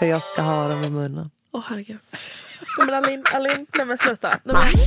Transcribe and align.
För 0.00 0.06
jag 0.06 0.22
ska 0.22 0.42
ha 0.42 0.68
dem 0.68 0.82
i 0.84 0.90
munnen. 0.90 1.30
Åh 1.52 1.62
herregud. 1.68 1.98
Nej 2.78 2.86
men 2.86 2.94
Alin, 2.94 3.24
Alin, 3.34 3.66
nej 3.76 3.86
men 3.86 3.98
sluta. 3.98 4.28
Nej, 4.28 4.38
men... 4.56 4.80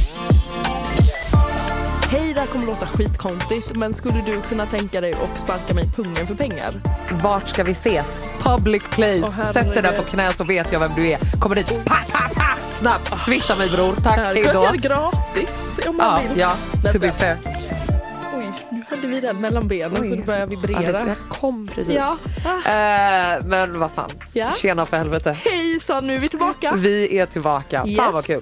Hej, 2.09 2.33
det 2.33 2.39
här 2.39 2.47
kommer 2.47 2.65
låta 2.65 2.87
skitkonstigt 2.87 3.75
men 3.75 3.93
skulle 3.93 4.21
du 4.21 4.41
kunna 4.41 4.65
tänka 4.65 5.01
dig 5.01 5.13
att 5.13 5.39
sparka 5.39 5.73
mig 5.73 5.83
i 5.85 5.87
pungen 5.87 6.27
för 6.27 6.35
pengar? 6.35 6.81
Vart 7.23 7.49
ska 7.49 7.63
vi 7.63 7.71
ses? 7.71 8.25
Public 8.39 8.83
place. 8.91 9.23
Åh, 9.23 9.51
Sätt 9.51 9.73
dig 9.73 9.81
där 9.83 9.97
på 9.97 10.03
knä 10.03 10.33
så 10.33 10.43
vet 10.43 10.71
jag 10.71 10.79
vem 10.79 10.91
du 10.95 11.07
är. 11.07 11.19
Kommer 11.39 11.55
dit. 11.55 11.67
Pa, 11.85 11.95
pa, 12.11 12.19
pa. 12.35 12.57
Snabbt. 12.71 13.21
Swisha 13.21 13.55
mig 13.55 13.69
bror. 13.69 13.95
Tack. 14.03 14.15
Det 14.17 14.23
Hej 14.23 14.35
kan 14.35 14.45
jag 14.45 14.55
då. 14.55 14.63
göra 14.63 14.75
gratis 14.75 15.79
om 15.87 15.97
man 15.97 16.21
Ja, 16.23 16.29
vill. 16.29 16.39
ja, 16.39 16.55
to 16.93 16.99
be 16.99 17.11
fair. 17.11 17.37
Oj, 19.03 19.07
hade 19.09 19.21
vi 19.21 19.27
den 19.27 19.41
mellan 19.41 19.67
benen 19.67 20.05
så 20.05 20.15
det 20.15 20.21
börjar 20.23 20.47
vibrera. 20.47 20.77
Alice, 20.77 21.05
jag 21.07 21.39
kom 21.39 21.67
precis. 21.67 21.95
Ja. 21.95 22.17
Ah. 22.45 22.69
Eh, 23.35 23.45
men 23.45 23.79
vad 23.79 23.91
fan. 23.91 24.09
Ja. 24.33 24.51
Tjena 24.51 24.85
för 24.85 24.97
helvete. 24.97 25.37
Hejsan, 25.45 26.07
nu 26.07 26.15
är 26.15 26.19
vi 26.19 26.29
tillbaka. 26.29 26.73
Vi 26.77 27.17
är 27.19 27.25
tillbaka. 27.25 27.79
Fan 27.79 27.89
Yes. 27.89 27.99
vad 28.13 28.25
kul. 28.25 28.41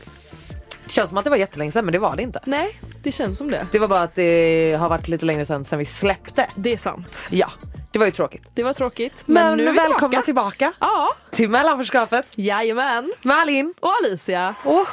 Känns 0.87 1.09
som 1.09 1.17
att 1.17 1.23
det 1.23 1.29
var 1.29 1.37
jättelänge 1.37 1.71
sedan 1.71 1.85
men 1.85 1.91
det 1.91 1.99
var 1.99 2.15
det 2.15 2.23
inte. 2.23 2.39
Nej, 2.45 2.79
det 3.03 3.11
känns 3.11 3.37
som 3.37 3.51
det. 3.51 3.67
Det 3.71 3.79
var 3.79 3.87
bara 3.87 4.01
att 4.01 4.15
det 4.15 4.77
har 4.79 4.89
varit 4.89 5.07
lite 5.07 5.25
längre 5.25 5.45
sedan 5.45 5.65
sen 5.65 5.79
vi 5.79 5.85
släppte. 5.85 6.47
Det 6.55 6.73
är 6.73 6.77
sant. 6.77 7.27
Ja, 7.31 7.47
det 7.91 7.99
var 7.99 8.05
ju 8.05 8.11
tråkigt. 8.11 8.43
Det 8.53 8.63
var 8.63 8.73
tråkigt. 8.73 9.23
Men, 9.25 9.47
Men, 9.47 9.57
nu 9.57 9.67
är 9.67 9.71
vi 9.71 9.77
välkomna 9.77 10.21
tillbaka. 10.21 10.73
Ja, 10.79 11.15
till 11.31 11.49
mellanförskapet. 11.49 12.25
jajamän. 12.35 13.13
Malin. 13.21 13.73
Och 13.79 13.91
Alicia. 14.03 14.55
Woho! 14.63 14.85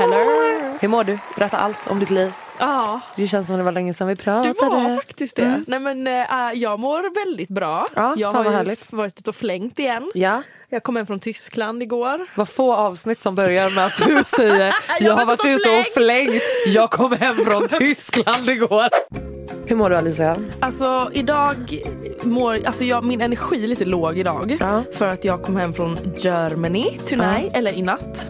Hello. 0.00 0.24
Hur 0.80 0.88
mår 0.88 1.04
du? 1.04 1.18
Berätta 1.36 1.56
allt 1.56 1.86
om 1.86 2.00
ditt 2.00 2.10
liv. 2.10 2.32
Ja, 2.58 3.00
Det 3.16 3.26
känns 3.26 3.46
som 3.46 3.56
det 3.56 3.62
var 3.62 3.72
länge 3.72 3.94
sedan 3.94 4.08
vi 4.08 4.14
det 4.14 4.22
pratade. 4.22 4.68
var 4.70 4.96
faktiskt 4.96 5.36
det. 5.36 5.64
Nej, 5.66 5.80
men, 5.80 6.06
äh, 6.06 6.24
jag 6.54 6.80
mår 6.80 7.14
väldigt 7.24 7.48
bra. 7.48 7.86
Ja, 7.94 8.14
jag 8.16 8.32
har 8.32 8.44
härligt. 8.44 8.92
varit 8.92 9.18
ute 9.20 9.30
och 9.30 9.36
flängt 9.36 9.78
igen. 9.78 10.10
Ja, 10.14 10.42
Jag 10.68 10.82
kom 10.82 10.96
hem 10.96 11.06
från 11.06 11.20
Tyskland 11.20 11.82
igår. 11.82 12.26
vad 12.34 12.48
få 12.48 12.74
avsnitt 12.74 13.20
som 13.20 13.34
börjar 13.34 13.70
med 13.74 13.86
att 13.86 13.98
du 14.06 14.24
säger 14.24 14.74
jag 15.00 15.14
har 15.14 15.26
varit 15.26 15.44
ute 15.44 15.70
och 15.70 15.86
flängt. 15.86 16.42
Jag 16.66 16.90
kom 16.90 17.12
hem 17.12 17.36
från 17.36 17.68
Tyskland 17.80 18.50
igår. 18.50 18.88
Hur 19.70 19.76
mår 19.76 19.90
du 19.90 19.96
Alicia? 19.96 20.36
Alltså 20.60 21.10
idag 21.12 21.78
mår, 22.22 22.66
alltså 22.66 22.84
jag, 22.84 23.04
min 23.04 23.20
energi 23.20 23.64
är 23.64 23.68
lite 23.68 23.84
låg 23.84 24.18
idag. 24.18 24.56
Ja. 24.60 24.82
För 24.94 25.06
att 25.08 25.24
jag 25.24 25.42
kom 25.42 25.56
hem 25.56 25.72
från 25.74 25.98
Germany 26.18 26.98
tonight, 27.08 27.56
eller 27.56 27.72
i 27.72 27.82
natt. 27.82 28.26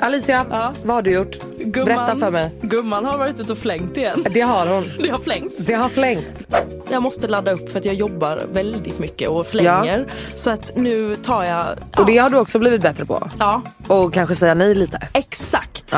Alicia, 0.00 0.46
Ja. 0.50 0.72
vad 0.84 0.94
har 0.96 1.02
du 1.02 1.10
gjort? 1.10 1.38
Gumman, 1.58 1.84
Berätta 1.96 2.16
för 2.16 2.30
mig. 2.30 2.50
Gumman 2.60 3.04
har 3.04 3.18
varit 3.18 3.40
ute 3.40 3.52
och 3.52 3.58
flängt 3.58 3.96
igen. 3.96 4.24
Det 4.30 4.40
har 4.40 4.66
hon. 4.66 4.84
Det 5.02 5.08
har 5.08 5.18
flängt. 5.18 5.52
Det 5.66 5.74
har 5.74 5.88
flängt. 5.88 6.48
Jag 6.90 7.02
måste 7.02 7.28
ladda 7.28 7.52
upp 7.52 7.68
för 7.72 7.78
att 7.78 7.84
jag 7.84 7.94
jobbar 7.94 8.42
väldigt 8.52 8.98
mycket 8.98 9.28
och 9.28 9.46
flänger. 9.46 10.06
Så 10.34 10.50
att 10.50 10.76
nu 10.76 11.16
tar 11.16 11.44
jag... 11.44 11.66
Ja, 11.92 12.00
Och 12.00 12.06
det 12.06 12.18
har 12.18 12.30
du 12.30 12.36
också 12.38 12.58
blivit 12.58 12.82
bättre 12.82 13.04
på. 13.04 13.28
ja 13.38 13.62
Och 13.88 14.14
kanske 14.14 14.34
säga 14.34 14.54
nej 14.54 14.74
lite. 14.74 15.08
exakt. 15.14 15.92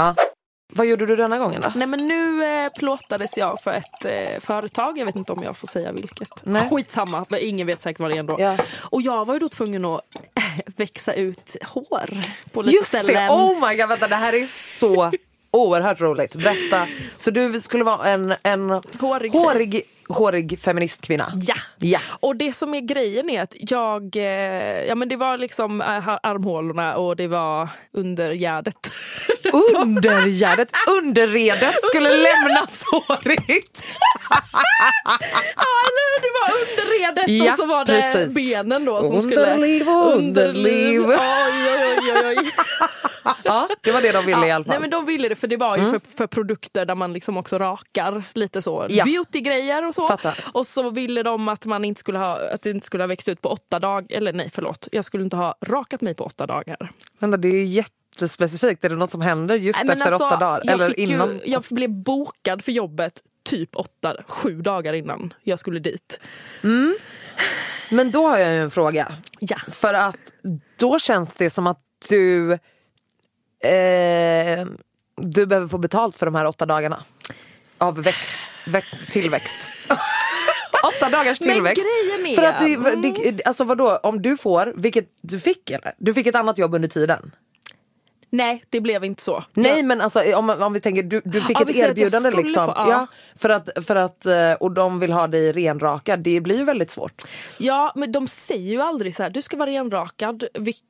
Vad 0.74 0.86
gjorde 0.86 1.06
du 1.06 1.16
denna 1.16 1.38
gången 1.38 1.60
då? 1.60 1.72
Nej 1.74 1.86
men 1.86 2.06
nu 2.06 2.44
eh, 2.44 2.68
plåtades 2.72 3.38
jag 3.38 3.60
för 3.62 3.72
ett 3.72 4.04
eh, 4.04 4.40
företag. 4.40 4.98
Jag 4.98 5.06
vet 5.06 5.16
inte 5.16 5.32
om 5.32 5.42
jag 5.42 5.56
får 5.56 5.66
säga 5.66 5.92
vilket. 5.92 6.44
Nej. 6.44 6.68
Skitsamma, 6.70 7.24
men 7.28 7.40
ingen 7.42 7.66
vet 7.66 7.82
säkert 7.82 8.00
vad 8.00 8.10
det 8.10 8.14
är 8.16 8.18
ändå. 8.20 8.36
Ja. 8.40 8.56
Och 8.80 9.02
jag 9.02 9.24
var 9.24 9.34
ju 9.34 9.40
då 9.40 9.48
tvungen 9.48 9.84
att 9.84 10.00
växa 10.76 11.14
ut 11.14 11.56
hår 11.62 12.10
på 12.52 12.62
lite 12.62 12.76
Just 12.76 12.88
ställen. 12.88 13.14
det, 13.14 13.28
oh 13.28 13.68
my 13.68 13.76
god 13.76 13.88
vänta 13.88 14.08
det 14.08 14.14
här 14.14 14.32
är 14.32 14.46
så 14.46 15.12
oerhört 15.50 16.00
roligt. 16.00 16.34
Berätta. 16.34 16.86
Så 17.16 17.30
du 17.30 17.60
skulle 17.60 17.84
vara 17.84 18.08
en, 18.08 18.34
en 18.42 18.70
Hårig 19.00 19.32
hårig, 19.32 19.82
hårig 20.08 20.58
feministkvinna? 20.60 21.32
Ja. 21.34 21.54
Ja. 21.78 21.98
Och 22.20 22.36
det 22.36 22.56
som 22.56 22.74
är 22.74 22.80
grejen 22.80 23.30
är 23.30 23.42
att 23.42 23.54
jag, 23.58 24.16
eh, 24.16 24.22
ja 24.88 24.94
men 24.94 25.08
det 25.08 25.16
var 25.16 25.38
liksom 25.38 25.80
eh, 25.80 26.08
armhålorna 26.22 26.96
och 26.96 27.16
det 27.16 27.26
var 27.28 27.68
undergärdet. 27.92 28.76
Undergärdet, 29.82 30.68
underredet 31.02 31.74
skulle 31.82 32.08
lämnas 32.08 32.84
hårigt. 32.90 33.84
ja 35.56 35.74
eller 35.86 36.04
hur, 36.10 36.20
det 36.20 36.32
var 36.40 36.50
underredet 36.60 37.28
Ja, 37.44 37.52
och 37.52 37.58
så 37.58 37.66
var 37.66 37.84
det 37.84 37.92
precis. 37.92 38.34
benen 38.34 38.84
då 38.84 39.04
som 39.04 39.16
Underliv 39.16 39.80
skulle... 39.80 39.90
och 39.90 40.16
underliv. 40.16 41.00
Oj, 41.06 41.16
oj, 42.02 42.26
oj. 42.38 42.50
Ja, 43.42 43.68
det 43.80 43.92
var 43.92 44.00
det 44.00 44.12
de 44.12 44.26
ville 44.26 44.46
i 44.46 44.50
alla 44.50 44.64
fall. 44.64 44.70
Nej 44.70 44.80
men 44.80 44.90
de 44.90 45.06
ville 45.06 45.28
det 45.28 45.34
för 45.34 45.46
det 45.46 45.56
var 45.56 45.76
ju 45.76 45.84
för, 45.90 46.00
för 46.16 46.26
produkter 46.26 46.84
där 46.86 46.94
man 46.94 47.12
liksom 47.12 47.36
också 47.36 47.58
rakar 47.58 48.22
lite 48.32 48.62
så 48.62 48.86
Ja. 48.88 49.04
beautygrejer 49.04 49.84
och 49.88 49.93
så. 49.94 50.06
Fattar. 50.06 50.44
Och 50.52 50.66
så 50.66 50.90
ville 50.90 51.22
de 51.22 51.48
att 51.48 51.66
man 51.66 51.84
inte 51.84 51.98
skulle 51.98 52.18
ha, 52.18 52.50
att 52.50 52.62
det 52.62 52.70
inte 52.70 52.86
skulle 52.86 53.02
ha 53.02 53.08
växt 53.08 53.28
ut 53.28 53.40
på 53.40 53.48
åtta 53.48 53.78
dagar, 53.78 54.16
eller 54.16 54.32
nej 54.32 54.50
förlåt, 54.52 54.88
jag 54.92 55.04
skulle 55.04 55.24
inte 55.24 55.36
ha 55.36 55.54
rakat 55.60 56.00
mig 56.00 56.14
på 56.14 56.24
åtta 56.24 56.46
dagar. 56.46 56.90
Vänta, 57.18 57.36
det 57.36 57.48
är 57.48 57.64
jättespecifikt. 57.64 58.84
Är 58.84 58.88
det 58.88 58.96
något 58.96 59.10
som 59.10 59.20
händer 59.20 59.56
just 59.56 59.84
Nej, 59.84 59.92
efter 59.92 60.06
alltså, 60.06 60.26
åtta 60.26 60.36
dagar? 60.36 60.72
Eller 60.72 61.00
innan? 61.00 61.28
ju, 61.28 61.40
jag 61.44 61.62
blev 61.70 61.90
bokad 61.90 62.64
för 62.64 62.72
jobbet 62.72 63.22
typ 63.44 63.76
åtta, 63.76 64.16
sju 64.28 64.62
dagar 64.62 64.92
innan 64.92 65.34
jag 65.42 65.58
skulle 65.58 65.80
dit. 65.80 66.20
Men 67.90 68.10
då 68.10 68.26
har 68.26 68.38
jag 68.38 68.52
ju 68.52 68.62
en 68.62 68.70
fråga. 68.70 69.12
Ja. 69.40 69.56
För 69.68 69.94
att 69.94 70.32
då 70.76 70.98
känns 70.98 71.34
det 71.34 71.50
som 71.50 71.66
att 71.66 71.80
du 72.08 72.52
eh, 73.68 74.66
du 75.16 75.46
behöver 75.46 75.68
få 75.68 75.78
betalt 75.78 76.16
för 76.16 76.26
de 76.26 76.34
här 76.34 76.44
åtta 76.46 76.66
dagarna. 76.66 77.02
Av 77.78 78.02
växt, 78.02 78.42
vä- 78.42 78.53
tillväxt. 79.10 79.68
åtta 80.84 81.08
dagars 81.10 81.40
Men 81.40 81.48
tillväxt. 81.54 81.82
grejen 81.84 82.26
är- 82.32 82.36
För 82.36 82.42
att 82.42 82.60
det, 82.60 82.74
Mm. 82.74 83.36
det, 83.36 83.44
alltså 83.44 83.64
vadå, 83.64 83.96
om 84.02 84.22
du 84.22 84.36
får, 84.36 84.72
vilket 84.76 85.08
du 85.22 85.40
fick 85.40 85.70
eller? 85.70 85.94
Du 85.98 86.14
fick 86.14 86.26
ett 86.26 86.34
annat 86.34 86.58
jobb 86.58 86.74
under 86.74 86.88
tiden? 86.88 87.32
Nej, 88.34 88.64
det 88.70 88.80
blev 88.80 89.04
inte 89.04 89.22
så. 89.22 89.44
Nej 89.52 89.76
Jag, 89.76 89.84
men 89.84 90.00
alltså 90.00 90.34
om, 90.36 90.50
om 90.50 90.72
vi 90.72 90.80
tänker, 90.80 91.02
du, 91.02 91.22
du 91.24 91.40
fick 91.40 91.60
Ja, 91.60 91.62
ett 91.62 91.76
erbjudande 91.76 92.30
liksom. 92.30 92.66
få- 92.66 92.72
ja. 92.76 92.90
ja, 92.90 93.06
för 93.36 93.48
att, 93.50 93.68
för 93.86 93.96
att, 93.96 94.26
eh, 94.26 94.52
och 94.52 94.72
de 94.72 95.00
vill 95.00 95.12
ha 95.12 95.26
dig 95.26 95.52
renrakad, 95.52 96.20
det 96.20 96.40
blir 96.40 96.56
ju 96.56 96.64
väldigt 96.64 96.90
svårt. 96.90 97.22
ja, 97.58 97.92
men 97.94 98.12
de 98.12 98.28
säger 98.28 98.70
ju 98.72 98.80
aldrig 98.80 99.16
så 99.16 99.22
här, 99.22 99.30
du 99.30 99.42
ska 99.42 99.56
vara 99.56 99.70
renrakad. 99.70 100.44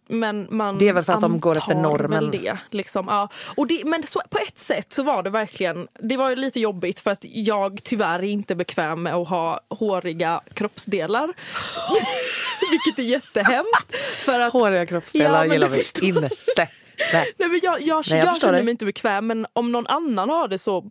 Men 0.09 0.47
man 0.51 0.79
Det 0.79 0.89
är 0.89 0.93
väl 0.93 1.05
för 1.05 1.13
att 1.13 1.21
de 1.21 1.41
går 1.41 1.57
efter 1.59 1.75
normen. 1.75 2.31
Det, 2.31 2.59
liksom, 2.71 3.07
ja. 3.09 3.29
och 3.57 3.67
det, 3.67 3.83
men 3.85 4.03
så, 4.07 4.23
på 4.31 4.39
ett 4.39 4.59
sätt 4.59 4.93
så 4.93 5.03
var 5.03 5.23
det 5.23 5.31
verkligen, 5.31 5.89
det 6.01 6.17
var 6.17 6.37
lite 6.37 6.61
jobbigt 6.61 6.99
för 7.01 7.11
att 7.11 7.25
jag 7.29 7.81
tyvärr 7.85 8.19
är 8.19 8.23
inte 8.23 8.55
bekväm 8.55 9.03
med 9.03 9.15
att 9.15 9.29
ha 9.29 9.61
håriga 9.71 10.41
kroppsdelar. 10.55 11.27
Vilket 12.71 12.99
är 12.99 13.03
jättehemskt. 13.03 13.97
För 13.97 14.41
att, 14.41 14.53
Håriga 14.53 14.87
kroppsdelar 14.87 15.45
Ja, 15.45 15.53
gillar 15.53 15.69
vi 15.69 16.09
inte. 16.09 16.69
Nej. 17.13 17.33
Nej, 17.39 17.49
men 17.49 17.61
jag 17.63 17.81
jag, 17.83 18.05
Nej, 18.11 18.19
jag 18.19 18.27
jag, 18.29 18.41
känner 18.41 18.63
mig 18.63 18.71
inte 18.71 18.85
bekväm 18.85 19.27
men 19.27 19.47
om 19.53 19.73
någon 19.73 19.87
annan 19.87 20.29
har 20.31 20.49
det 20.49 20.59
så 20.59 20.91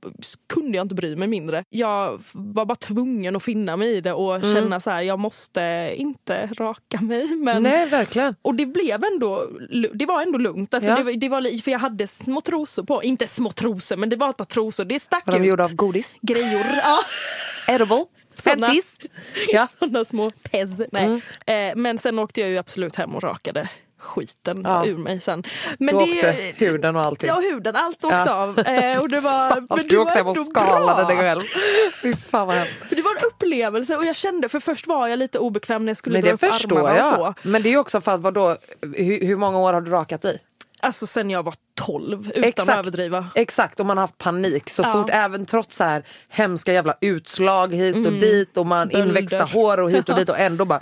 kunde 0.53 0.77
jag 0.77 0.85
inte 0.85 0.95
bry 0.95 1.15
mig 1.15 1.27
mindre. 1.27 1.63
Jag 1.69 2.21
var 2.33 2.65
bara 2.65 2.75
tvungen 2.75 3.35
att 3.35 3.43
finna 3.43 3.77
mig 3.77 3.89
i 3.89 4.01
det 4.01 4.13
och 4.13 4.35
Mm. 4.35 4.53
känna 4.55 4.79
så 4.79 4.91
här, 4.91 5.01
jag 5.01 5.19
måste 5.19 5.93
inte 5.95 6.45
raka 6.59 7.01
mig. 7.01 7.35
Men, 7.35 7.63
Nej, 7.63 7.89
verkligen. 7.89 8.35
Och 8.41 8.55
det 8.55 8.65
blev 8.65 9.03
ändå, 9.03 9.47
det 9.93 10.05
var 10.05 10.21
ändå 10.21 10.37
lugnt. 10.37 10.73
Alltså 10.73 10.89
Ja. 10.89 11.03
det, 11.03 11.13
det 11.13 11.29
var, 11.29 11.61
för 11.61 11.71
jag 11.71 11.79
hade 11.79 12.07
små 12.07 12.41
trosor 12.41 12.83
på, 12.83 13.03
inte 13.03 13.27
små 13.27 13.51
trosor 13.51 13.97
men 13.97 14.09
det 14.09 14.15
var 14.15 14.29
ett 14.29 14.37
par 14.37 14.45
trosor. 14.45 14.85
Det 14.85 14.99
stack 14.99 15.23
Var 15.25 15.33
de 15.33 15.39
ut. 15.41 15.47
gjorda 15.47 15.63
av 15.63 15.75
godis? 15.75 16.15
Grejor. 16.21 16.65
Ja. 16.83 16.99
Edible? 17.69 18.05
Såna. 18.35 18.73
Ja. 19.47 19.67
Såna 19.79 20.05
små 20.05 20.29
pez. 20.51 20.81
Nej. 20.91 21.05
Mm. 21.45 21.69
Eh, 21.69 21.75
men 21.75 21.97
sen 21.97 22.19
åkte 22.19 22.41
jag 22.41 22.49
ju 22.49 22.57
absolut 22.57 22.95
hem 22.95 23.15
och 23.15 23.23
rakade 23.23 23.69
skiten 24.03 24.61
Ja. 24.65 24.85
ur 24.85 24.97
mig 24.97 25.21
sen. 25.21 25.43
Men 25.79 25.93
Då 25.95 26.05
det, 26.05 26.11
åkte 26.11 26.31
huden 26.65 26.95
och 26.95 27.01
allting. 27.01 27.27
Ja, 27.27 27.35
huden. 27.39 27.75
Allt 27.75 28.03
åkte 28.03 28.23
Ja. 28.25 28.33
av. 28.33 28.59
Eh, 28.59 29.01
och 29.01 29.09
det 29.09 29.19
var, 29.19 29.75
men 29.77 29.87
du 29.87 29.97
åkte 29.97 30.17
hem 30.17 30.27
och 30.27 30.37
skalade 30.37 31.07
dig 31.07 31.17
själv. 31.17 31.41
Fy 32.01 32.15
fan 32.15 32.47
vad 32.47 32.55
hemskt. 32.55 32.81
Det 32.89 33.01
var 33.01 33.11
en 33.15 33.23
upplevelse 33.23 33.97
och 33.97 34.05
jag 34.05 34.15
kände, 34.15 34.49
för 34.49 34.59
först 34.59 34.87
var 34.87 35.07
jag 35.07 35.19
lite 35.19 35.39
obekväm 35.39 35.85
när 35.85 35.89
jag 35.89 35.97
skulle 35.97 36.13
Men 36.15 36.23
dra 36.25 36.31
upp 36.33 36.43
armarna 36.43 36.97
jag. 36.97 37.05
och 37.11 37.17
så. 37.17 37.33
Men 37.49 37.63
det 37.63 37.73
är 37.73 37.77
också 37.77 38.01
för 38.01 38.11
att 38.11 38.21
vadå, 38.21 38.57
hur, 38.81 39.25
hur 39.25 39.35
många 39.35 39.59
år 39.59 39.73
har 39.73 39.81
du 39.81 39.91
rakat 39.91 40.21
dig? 40.21 40.39
Alltså 40.81 41.07
sen 41.07 41.29
jag 41.29 41.43
var 41.43 41.53
12 41.75 42.31
utan 42.35 42.69
att 42.69 42.75
överdriva. 42.77 43.27
Exakt, 43.35 43.79
och 43.79 43.85
man 43.85 43.97
har 43.97 44.01
haft 44.03 44.17
panik 44.17 44.69
så 44.69 44.81
Ja. 44.81 44.93
fort, 44.93 45.09
även 45.13 45.45
trots 45.45 45.75
så 45.75 45.83
här 45.83 46.03
hemska 46.29 46.73
jävla 46.73 46.95
utslag 47.01 47.73
hit 47.73 47.95
och 47.95 48.01
Mm. 48.05 48.19
dit 48.19 48.57
och 48.57 48.65
man 48.65 48.87
Bölder. 48.87 49.07
inväxta 49.07 49.43
hår 49.43 49.79
och 49.79 49.91
hit 49.91 50.09
och 50.09 50.15
dit 50.15 50.29
och 50.29 50.39
ändå 50.39 50.65
bara 50.65 50.79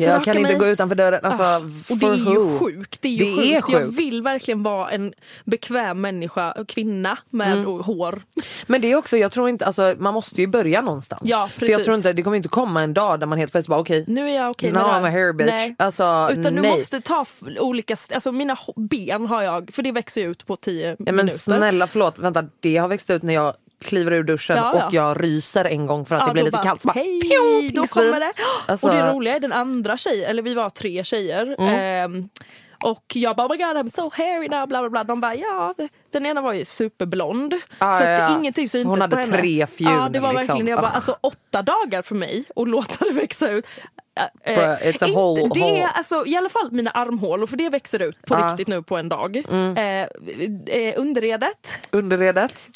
jag 0.00 0.24
kan 0.24 0.36
inte 0.36 0.50
mig." 0.50 0.58
gå 0.58 0.66
utanför 0.66 0.94
dörren. 0.96 1.20
Alltså, 1.24 1.42
Ja. 1.42 1.56
Och 1.90 1.96
det 1.98 2.06
är 2.06 2.14
ju 2.14 2.58
sjukt. 2.58 2.98
Det 3.02 3.08
är, 3.08 3.12
ju 3.12 3.18
Det 3.24 3.54
är 3.54 3.60
sjukt. 3.60 3.68
Jag 3.72 3.82
sjukt. 3.84 3.98
vill 3.98 4.22
verkligen 4.22 4.62
vara 4.62 4.90
en 4.90 5.12
bekväm 5.44 6.00
människa, 6.00 6.64
kvinna 6.68 7.18
med 7.30 7.52
Mm. 7.52 7.64
hår. 7.80 8.22
Men 8.66 8.80
det 8.80 8.92
är 8.92 8.96
också, 8.96 9.16
jag 9.16 9.32
tror 9.32 9.48
inte, 9.48 9.66
alltså, 9.66 9.94
man 9.98 10.14
måste 10.14 10.40
ju 10.40 10.46
börja 10.46 10.80
någonstans. 10.82 11.22
Ja, 11.24 11.48
För 11.54 11.66
jag 11.66 11.70
precis. 11.70 11.84
tror 11.84 11.96
inte, 11.96 12.12
det 12.12 12.22
kommer 12.22 12.36
inte 12.36 12.48
komma 12.48 12.82
en 12.82 12.94
dag 12.94 13.20
där 13.20 13.26
man 13.26 13.38
helt 13.38 13.52
plötsligt 13.52 13.70
bara 13.70 13.80
okej, 13.80 14.04
Nu 14.08 14.30
är 14.30 14.34
jag 14.36 14.50
okej 14.50 14.72
now 14.72 14.82
med 14.82 14.90
I'm 14.92 15.02
det. 15.02 15.08
a 15.08 15.10
hair 15.10 15.32
bitch. 15.32 15.48
Nej. 15.50 15.74
Alltså, 15.78 16.28
Utan 16.32 16.54
du 16.54 16.60
nej. 16.62 16.70
måste 16.70 17.00
ta 17.00 17.26
olika, 17.60 17.96
alltså 18.14 18.32
mina 18.32 18.58
ben 18.76 19.26
har 19.26 19.42
jag, 19.42 19.70
för 19.72 19.82
det 19.82 19.92
växer 19.92 20.20
ju 20.20 20.27
ut 20.28 20.46
på 20.46 20.56
10 20.56 20.88
Ja, 20.90 20.96
men 20.98 21.16
minuter. 21.16 21.38
snälla 21.38 21.86
förlåt, 21.86 22.18
vänta 22.18 22.44
det 22.60 22.76
har 22.76 22.88
växt 22.88 23.10
ut 23.10 23.22
när 23.22 23.34
jag 23.34 23.54
kliver 23.84 24.12
ur 24.12 24.22
duschen 24.22 24.56
Ja, 24.56 24.72
ja. 24.78 24.86
och 24.86 24.94
jag 24.94 25.24
ryser 25.24 25.64
en 25.64 25.86
gång 25.86 26.06
för 26.06 26.14
att 26.14 26.20
Ja, 26.20 26.26
det 26.26 26.32
blir 26.32 26.42
lite 26.42 26.52
bara, 26.56 26.62
kallt. 26.62 26.82
Så 26.82 26.88
bara, 26.88 26.92
Hej, 26.92 27.20
pjo, 27.20 27.80
då 27.82 27.86
kommer 27.86 28.20
det. 28.20 28.32
Alltså- 28.66 28.88
Och 28.88 28.94
det 28.94 29.12
roliga 29.12 29.36
är 29.36 29.40
den 29.40 29.52
andra 29.52 29.96
tjejen, 29.96 30.30
eller 30.30 30.42
vi 30.42 30.54
var 30.54 30.70
tre 30.70 31.04
tjejer. 31.04 31.56
Mm. 31.58 31.74
ehm, 32.14 32.28
och 32.84 33.04
jag 33.14 33.36
bara, 33.36 33.46
oh 33.46 33.50
my 33.50 33.56
god 33.56 33.76
I'm 33.76 33.90
so 33.90 34.10
hairy 34.12 34.48
now, 34.48 34.68
bla 34.68 34.80
bla 34.80 34.90
bla. 34.90 35.04
De 35.04 35.20
bara, 35.20 35.34
ja. 35.34 35.74
Den 36.12 36.26
ena 36.26 36.40
var 36.40 36.52
ju 36.52 36.64
superblond. 36.64 37.54
Ah, 37.78 37.92
så 37.92 38.04
ja, 38.04 38.38
ingenting 38.38 38.68
syntes 38.68 38.88
Hon 38.88 39.00
hade 39.00 39.16
på 39.16 39.22
henne. 39.22 39.38
tre 39.38 39.66
fjun, 39.66 39.92
Ja, 39.92 40.08
det 40.08 40.20
var 40.20 40.32
liksom. 40.32 40.46
verkligen, 40.46 40.66
jag 40.66 40.80
bara, 40.80 40.90
Ah. 40.90 40.94
alltså 40.94 41.16
åtta 41.20 41.62
dagar 41.62 42.02
för 42.02 42.14
mig 42.14 42.44
att 42.56 42.68
låta 42.68 43.04
det 43.04 43.12
växa 43.12 43.50
ut. 43.50 43.66
Eh, 44.44 44.54
Bruh, 44.54 44.64
it's 44.68 44.84
a 44.84 44.88
inte- 44.92 45.06
whole- 45.06 45.54
det 45.54 45.84
alltså, 45.94 46.26
i 46.26 46.36
alla 46.36 46.48
fall 46.48 46.72
mina 46.72 46.90
armhålor, 46.90 47.46
för 47.46 47.56
det 47.56 47.68
växer 47.68 48.02
ut 48.02 48.22
på. 48.26 48.34
Mm. 48.34 48.48
riktigt 48.48 48.68
nu 48.68 48.82
på 48.82 48.96
en 48.96 49.08
dag. 49.08 49.36
Eh, 49.76 49.84
eh, 50.76 50.94
underredet, 50.96 51.80
Underredet. 51.90 52.68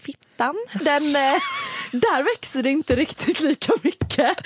Fittan, 0.42 0.84
den, 0.84 1.16
eh, 1.16 1.40
där 1.92 2.22
växer 2.22 2.62
det 2.62 2.70
inte 2.70 2.96
riktigt 2.96 3.40
lika 3.40 3.72
mycket. 3.82 4.36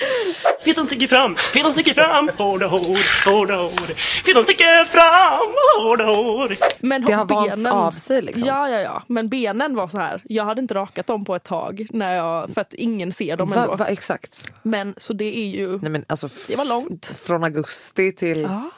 Fittan 0.63 0.85
sticker 0.85 1.07
fram, 1.07 1.35
fittan 1.35 1.73
sticker 1.73 1.93
fram, 1.93 2.29
hårda 2.37 2.67
hår, 2.67 3.29
hårda 3.31 3.55
hår. 3.55 3.93
Fittan 4.25 4.43
sticker 4.43 4.85
fram, 4.85 5.53
hårda 5.83 6.05
hår. 6.05 6.55
Men 6.79 7.05
Det 7.05 7.13
har 7.13 7.25
benen, 7.25 7.63
vants 7.63 7.65
av 7.65 7.91
sig, 7.91 8.21
liksom. 8.21 8.43
Ja, 8.47 8.69
ja, 8.69 8.79
ja. 8.79 9.03
Men 9.07 9.29
benen 9.29 9.75
var 9.75 9.87
så 9.87 9.97
här. 9.97 10.21
Jag 10.23 10.45
hade 10.45 10.61
inte 10.61 10.73
rakat 10.73 11.07
dem 11.07 11.25
på 11.25 11.35
ett 11.35 11.43
tag 11.43 11.87
när 11.89 12.13
jag, 12.15 12.49
för 12.53 12.61
att 12.61 12.73
ingen 12.73 13.11
ser 13.11 13.37
dem 13.37 13.49
Va, 13.49 13.63
ändå. 13.63 13.75
va, 13.75 13.85
exakt. 13.85 14.51
Men 14.63 14.93
så 14.97 15.13
det 15.13 15.37
är 15.37 15.47
ju... 15.47 15.79
Nej, 15.81 15.91
men 15.91 16.05
alltså, 16.09 16.29
Det 16.47 16.55
var 16.55 16.65
långt. 16.65 17.05
Från 17.25 17.43
augusti 17.43 18.11
till 18.11 18.41
Ja. 18.41 18.69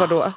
vadå? 0.00 0.32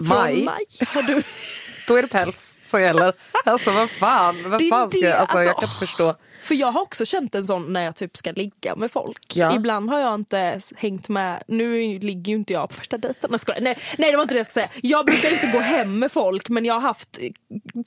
Maj? 0.00 0.44
maj 0.44 0.64
har 0.86 1.02
du... 1.02 1.22
Då 1.88 1.96
är 1.96 2.02
det 2.02 2.08
päls 2.08 2.58
som 2.62 2.82
gäller. 2.82 3.12
Alltså 3.44 3.70
vad 3.70 3.90
fan, 3.90 4.50
vad 4.50 4.62
fan 4.68 4.90
ska 4.90 4.98
jag, 4.98 5.16
alltså, 5.16 5.38
jag 5.38 5.48
alltså, 5.48 5.60
kan 5.60 5.64
inte 5.64 5.78
förstå. 5.78 6.14
För 6.42 6.54
jag 6.54 6.72
har 6.72 6.80
också 6.80 7.04
känt 7.06 7.34
en 7.34 7.44
sån 7.44 7.72
när 7.72 7.84
jag 7.84 7.96
typ 7.96 8.16
ska 8.16 8.32
ligga 8.32 8.76
med 8.76 8.90
folk. 8.90 9.36
Ja. 9.36 9.54
Ibland 9.54 9.90
har 9.90 10.00
jag 10.00 10.14
inte 10.14 10.60
hängt 10.76 11.08
med, 11.08 11.42
nu 11.46 11.98
ligger 11.98 12.32
ju 12.32 12.38
inte 12.38 12.52
jag 12.52 12.68
på 12.68 12.74
första 12.74 12.98
dejten. 12.98 13.38
Nej, 13.60 13.78
nej 13.98 14.10
det 14.10 14.16
var 14.16 14.22
inte 14.22 14.34
det 14.34 14.38
jag 14.38 14.46
skulle 14.46 14.64
säga. 14.64 14.80
Jag 14.82 15.06
brukar 15.06 15.32
inte 15.32 15.46
gå 15.46 15.58
hem 15.58 15.98
med 15.98 16.12
folk 16.12 16.48
men 16.48 16.64
jag 16.64 16.74
har 16.74 16.80
haft 16.80 17.18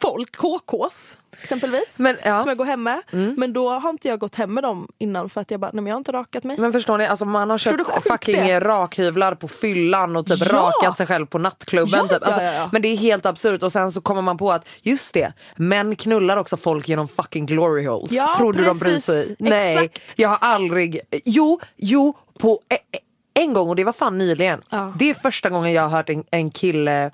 folk, 0.02 0.36
KKs 0.36 1.18
exempelvis, 1.42 2.00
Men, 2.00 2.18
ja. 2.24 2.30
Mm. 2.30 2.40
som 2.42 2.50
jag 2.50 2.58
går 2.58 2.66
hem 2.66 2.84
med. 2.84 3.02
Men 3.38 3.54
då 3.54 3.70
har 3.70 3.90
inte 3.90 4.08
jag 4.08 4.20
gått 4.20 4.36
hem 4.36 4.54
med 4.54 4.64
dem 4.64 4.88
innan 4.98 5.30
för 5.30 5.42
att 5.42 5.52
jag 5.52 5.60
bara, 5.60 5.72
nej 5.74 5.82
men 5.82 5.88
jag 5.88 5.96
har 5.96 5.98
inte 6.00 6.12
rakat 6.12 6.44
mig. 6.44 6.58
Men 6.60 6.74
förstår 6.74 6.98
ni, 6.98 7.06
alltså 7.08 7.26
man 7.26 7.50
har 7.50 7.58
köpt 7.58 8.04
fucking 8.08 8.36
det? 8.36 8.60
rakhyvlar 8.60 9.36
på 9.36 9.48
fyllan 9.48 10.16
och 10.16 10.26
typ 10.26 10.40
Ja! 10.40 10.46
rakat 10.58 10.98
sig 10.98 11.08
själv 11.08 11.26
på 11.26 11.38
nattklubben. 11.38 12.08
Ja, 12.10 12.18
typ. 12.20 12.28
Alltså. 12.28 12.70
Men 12.72 12.82
det 12.82 12.88
är 12.88 12.98
helt 12.98 13.26
absurt 13.26 13.64
och 13.64 13.72
sen 13.72 13.92
så 13.92 14.02
kommer 14.02 14.22
man 14.22 14.38
på 14.38 14.52
att 14.52 14.68
just 14.82 15.14
det, 15.14 15.34
män 15.56 15.96
knullar 15.96 16.38
också 16.38 16.58
folk 16.58 16.90
genom 16.90 17.08
fucking 17.08 17.46
glory 17.46 17.86
holes. 17.88 18.12
Ja, 18.12 18.34
Tror 18.38 18.54
du 18.54 18.64
de 18.66 18.80
bryr 18.80 18.98
sig? 18.98 19.36
Nej, 19.40 19.78
Exakt. 19.86 20.14
jag 20.16 20.30
har 20.30 20.38
aldrig, 20.42 21.00
jo, 21.26 21.60
jo, 21.76 22.14
på 22.40 22.60
e- 22.70 22.76
e- 22.76 23.00
en 23.34 23.54
gång 23.54 23.70
och 23.70 23.76
det 23.76 23.84
var 23.84 23.94
fan 23.94 24.18
nyligen. 24.18 24.62
Det 25.00 25.10
är 25.10 25.14
första 25.14 25.50
gången 25.50 25.74
jag 25.74 25.82
har 25.84 25.90
hört 25.90 26.10
en, 26.10 26.24
en 26.32 26.50
kille 26.50 27.12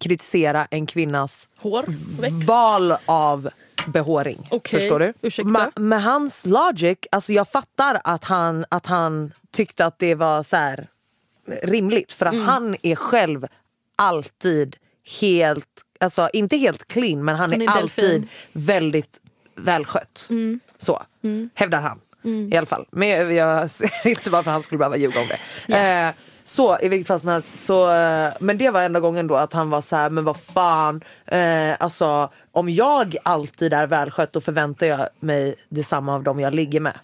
kritisera 0.00 0.66
en 0.70 0.86
kvinnas 0.86 1.48
Hårväxt. 1.58 2.48
val 2.48 2.94
av 3.06 3.48
behåring. 3.86 4.48
Okej, 4.50 4.80
Förstår 4.80 4.98
du? 4.98 5.12
ursäkta. 5.22 5.50
Ma- 5.50 5.78
med 5.80 6.02
hans 6.02 6.46
logic, 6.46 6.98
alltså 7.12 7.32
jag 7.32 7.48
fattar 7.48 8.00
att 8.04 8.24
han, 8.24 8.64
att 8.68 8.86
han 8.86 9.32
tyckte 9.52 9.86
att 9.86 9.98
det 9.98 10.14
var 10.14 10.42
så 10.42 10.56
här 10.56 10.88
rimligt 11.62 12.12
för 12.12 12.26
att 12.26 12.34
Mm. 12.34 12.46
han 12.46 12.76
är 12.82 12.96
själv 12.96 13.46
alltid 13.96 14.76
helt, 15.20 15.66
alltså 16.00 16.28
inte 16.32 16.56
helt 16.56 16.88
clean 16.88 17.24
men 17.24 17.36
han, 17.36 17.50
Han 17.52 17.62
är, 17.62 17.70
är 17.70 17.80
delfin. 17.80 18.04
alltid 18.04 18.28
väldigt 18.52 19.20
välskött. 19.56 20.26
Mm. 20.30 20.60
Så 20.78 21.02
hävdar 21.54 21.80
han 21.80 22.00
i 22.52 22.56
alla 22.56 22.66
fall. 22.66 22.86
Men 22.90 23.08
jag, 23.08 23.32
jag 23.32 23.70
ser 23.70 24.06
inte 24.08 24.30
varför 24.30 24.50
han 24.50 24.62
skulle 24.62 24.78
behöva 24.78 24.96
ljuga 24.96 25.20
om 25.20 25.26
det. 25.66 25.74
Eh, 25.78 26.14
så 26.44 26.78
i 26.80 26.88
vilket 26.88 27.08
fall 27.08 27.20
som 27.20 27.28
helst, 27.28 27.64
så, 27.64 27.90
eh, 27.90 28.32
men 28.40 28.58
det 28.58 28.70
var 28.70 28.82
enda 28.82 29.00
gången 29.00 29.26
då 29.26 29.36
att 29.36 29.52
han 29.52 29.70
var 29.70 29.80
så 29.80 29.96
här, 29.96 30.10
men 30.10 30.24
vad 30.24 30.36
fan, 30.36 31.04
eh, 31.26 31.76
alltså 31.80 32.30
om 32.52 32.68
jag 32.68 33.16
alltid 33.22 33.72
är 33.72 33.86
välskött 33.86 34.32
då 34.32 34.40
förväntar 34.40 34.86
jag 34.86 35.08
mig 35.20 35.54
detsamma 35.68 36.14
av 36.14 36.22
dem 36.22 36.40
jag 36.40 36.54
ligger 36.54 36.80
med. 36.80 36.98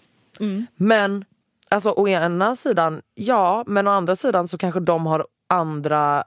Men 0.75 1.25
alltså 1.69 1.91
å 1.91 2.07
ena 2.07 2.55
sidan, 2.55 3.01
ja, 3.15 3.63
men 3.67 3.87
å 3.87 3.91
andra 3.91 4.15
sidan 4.15 4.47
så 4.47 4.57
kanske 4.57 4.79
de 4.79 5.05
har 5.05 5.25
andra 5.49 6.23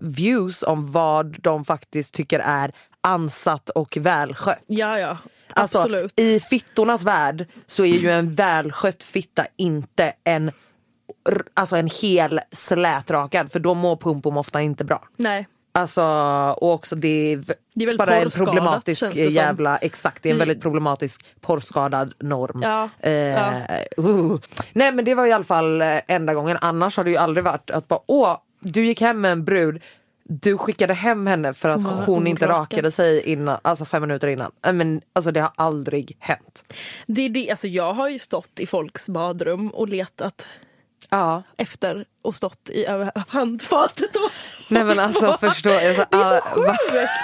views 0.00 0.62
om 0.62 0.92
vad 0.92 1.40
de 1.40 1.64
faktiskt 1.64 2.14
tycker 2.14 2.38
är 2.38 2.72
ansatt 3.00 3.70
och 3.70 3.96
välskött. 4.00 4.62
Ja, 4.66 4.98
ja. 4.98 5.16
Alltså, 5.54 5.78
Absolut. 5.78 6.20
I 6.20 6.40
fittornas 6.40 7.04
värld 7.04 7.46
så 7.66 7.84
är 7.84 7.98
ju 7.98 8.10
en 8.10 8.34
välskött 8.34 9.04
fitta 9.04 9.46
inte 9.56 10.12
en, 10.24 10.52
alltså 11.54 11.76
en 11.76 11.88
hel 12.02 12.40
slätrakad 12.52 13.52
för 13.52 13.58
då 13.60 13.74
mår 13.74 13.96
pumpum 13.96 14.36
ofta 14.36 14.60
inte 14.60 14.84
bra. 14.84 15.08
Nej. 15.16 15.46
Alltså, 15.74 16.02
och 16.60 16.72
också 16.72 16.96
det 16.96 17.32
är, 17.32 17.44
Det 17.74 17.84
är 17.84 17.96
bara 17.98 18.16
en 18.16 18.30
problematisk 18.30 19.00
det 19.00 19.14
som. 19.14 19.28
jävla, 19.28 19.76
exakt 19.76 20.22
det 20.22 20.28
är 20.28 20.32
en 20.32 20.38
väldigt 20.38 20.60
problematisk 20.62 21.26
porrskadad 21.40 22.12
norm. 22.18 22.60
Ja, 22.62 22.88
Eh, 23.00 23.12
ja. 23.12 23.52
uh. 23.98 24.36
Nej 24.72 24.92
men 24.92 25.04
det 25.04 25.14
var 25.14 25.26
i 25.26 25.32
alla 25.32 25.44
fall 25.44 25.80
eh, 25.82 25.98
enda 26.08 26.34
gången, 26.34 26.58
annars 26.60 26.96
har 26.96 27.04
det 27.04 27.10
ju 27.10 27.16
aldrig 27.16 27.44
varit 27.44 27.70
att 27.70 27.88
bara 27.88 28.00
åh, 28.06 28.36
du 28.60 28.84
gick 28.84 29.00
hem 29.00 29.20
med 29.20 29.32
en 29.32 29.44
brud 29.44 29.82
du 30.24 30.58
skickade 30.58 30.94
hem 30.94 31.26
henne 31.26 31.52
för 31.54 31.68
att 31.68 31.80
var 31.82 31.92
hon 32.06 32.26
inte 32.26 32.44
orakad. 32.46 32.60
rakade 32.62 32.90
sig 32.90 33.20
innan, 33.22 33.58
alltså 33.62 33.84
fem 33.84 34.02
minuter 34.02 34.28
innan. 34.28 34.50
Nej, 34.64 34.72
Men, 34.72 35.00
alltså, 35.12 35.30
det 35.30 35.40
har 35.40 35.50
aldrig 35.54 36.16
hänt. 36.18 36.64
Det 37.06 37.22
är 37.22 37.28
det, 37.28 37.50
alltså 37.50 37.66
jag 37.68 37.92
har 37.92 38.08
ju 38.08 38.18
stått 38.18 38.60
i 38.60 38.66
folks 38.66 39.08
badrum 39.08 39.68
och 39.68 39.88
letat 39.88 40.46
Ja. 41.10 41.42
efter 41.56 42.06
och 42.22 42.34
stått 42.34 42.70
i 42.70 42.84
över 42.86 43.12
handfatet. 43.28 44.16
Och 44.16 44.30
Nej 44.68 44.84
men 44.84 44.98
alltså 45.00 45.36
förstå. 45.40 45.70
Alltså, 45.70 46.04
Det 46.10 46.16
är 46.16 46.30
så 46.30 46.36
ah, 46.36 46.40
sjukt! 46.40 46.66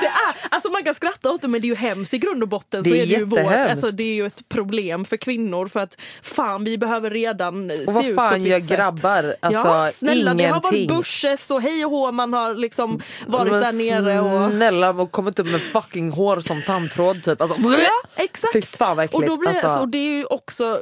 Det 0.00 0.06
är, 0.06 0.34
alltså 0.50 0.70
man 0.70 0.84
kan 0.84 0.94
skratta 0.94 1.30
åt 1.30 1.42
det 1.42 1.48
men 1.48 1.60
det 1.60 1.66
är 1.66 1.68
ju 1.68 1.74
hemskt 1.74 2.14
i 2.14 2.18
grund 2.18 2.42
och 2.42 2.48
botten. 2.48 2.82
Det 2.82 2.88
så 2.88 2.94
är 2.94 3.02
är 3.02 3.06
det, 3.06 3.12
ju 3.12 3.24
vår, 3.24 3.52
alltså 3.52 3.90
det 3.90 4.02
är 4.02 4.14
ju 4.14 4.26
ett 4.26 4.48
problem 4.48 5.04
för 5.04 5.16
kvinnor 5.16 5.66
för 5.68 5.80
att 5.80 5.96
fan 6.22 6.64
vi 6.64 6.78
behöver 6.78 7.10
redan 7.10 7.68
se 7.70 7.84
Och 7.86 7.92
vad 7.94 8.04
ut 8.06 8.16
på 8.16 8.20
fan 8.22 8.34
ett 8.34 8.42
gör 8.42 8.54
visst 8.56 8.68
sätt. 8.68 8.76
grabbar? 8.78 9.36
Alltså 9.40 9.68
ja, 9.68 9.86
snälla 9.86 10.34
det 10.34 10.44
har 10.44 10.60
varit 10.60 10.72
ingenting. 10.74 10.96
bushes 10.96 11.50
och 11.50 11.62
hej 11.62 11.84
och 11.84 11.90
hå 11.90 12.12
man 12.12 12.32
har 12.32 12.54
liksom 12.54 13.00
varit 13.26 13.52
Men 13.52 13.60
där 13.60 13.72
nere 14.02 14.20
och... 14.20 14.50
Snälla 14.50 14.90
och 14.90 15.10
kommit 15.12 15.38
upp 15.38 15.46
med 15.46 15.60
fucking 15.60 16.10
hår 16.12 16.40
som 16.40 16.62
tandtråd 16.62 17.22
typ. 17.24 17.40
Alltså, 17.40 17.56
Ja, 17.60 18.08
exakt. 18.22 18.52
Fy 18.52 18.62
fan 18.62 18.96
vad 18.96 19.04
äckligt. 19.04 19.22
Och, 19.22 19.26
då 19.26 19.36
blir, 19.36 19.48
Alltså- 19.48 19.66
alltså, 19.66 19.80
och 19.80 19.88
det 19.88 19.98
är 19.98 20.16
ju 20.18 20.24
också 20.24 20.80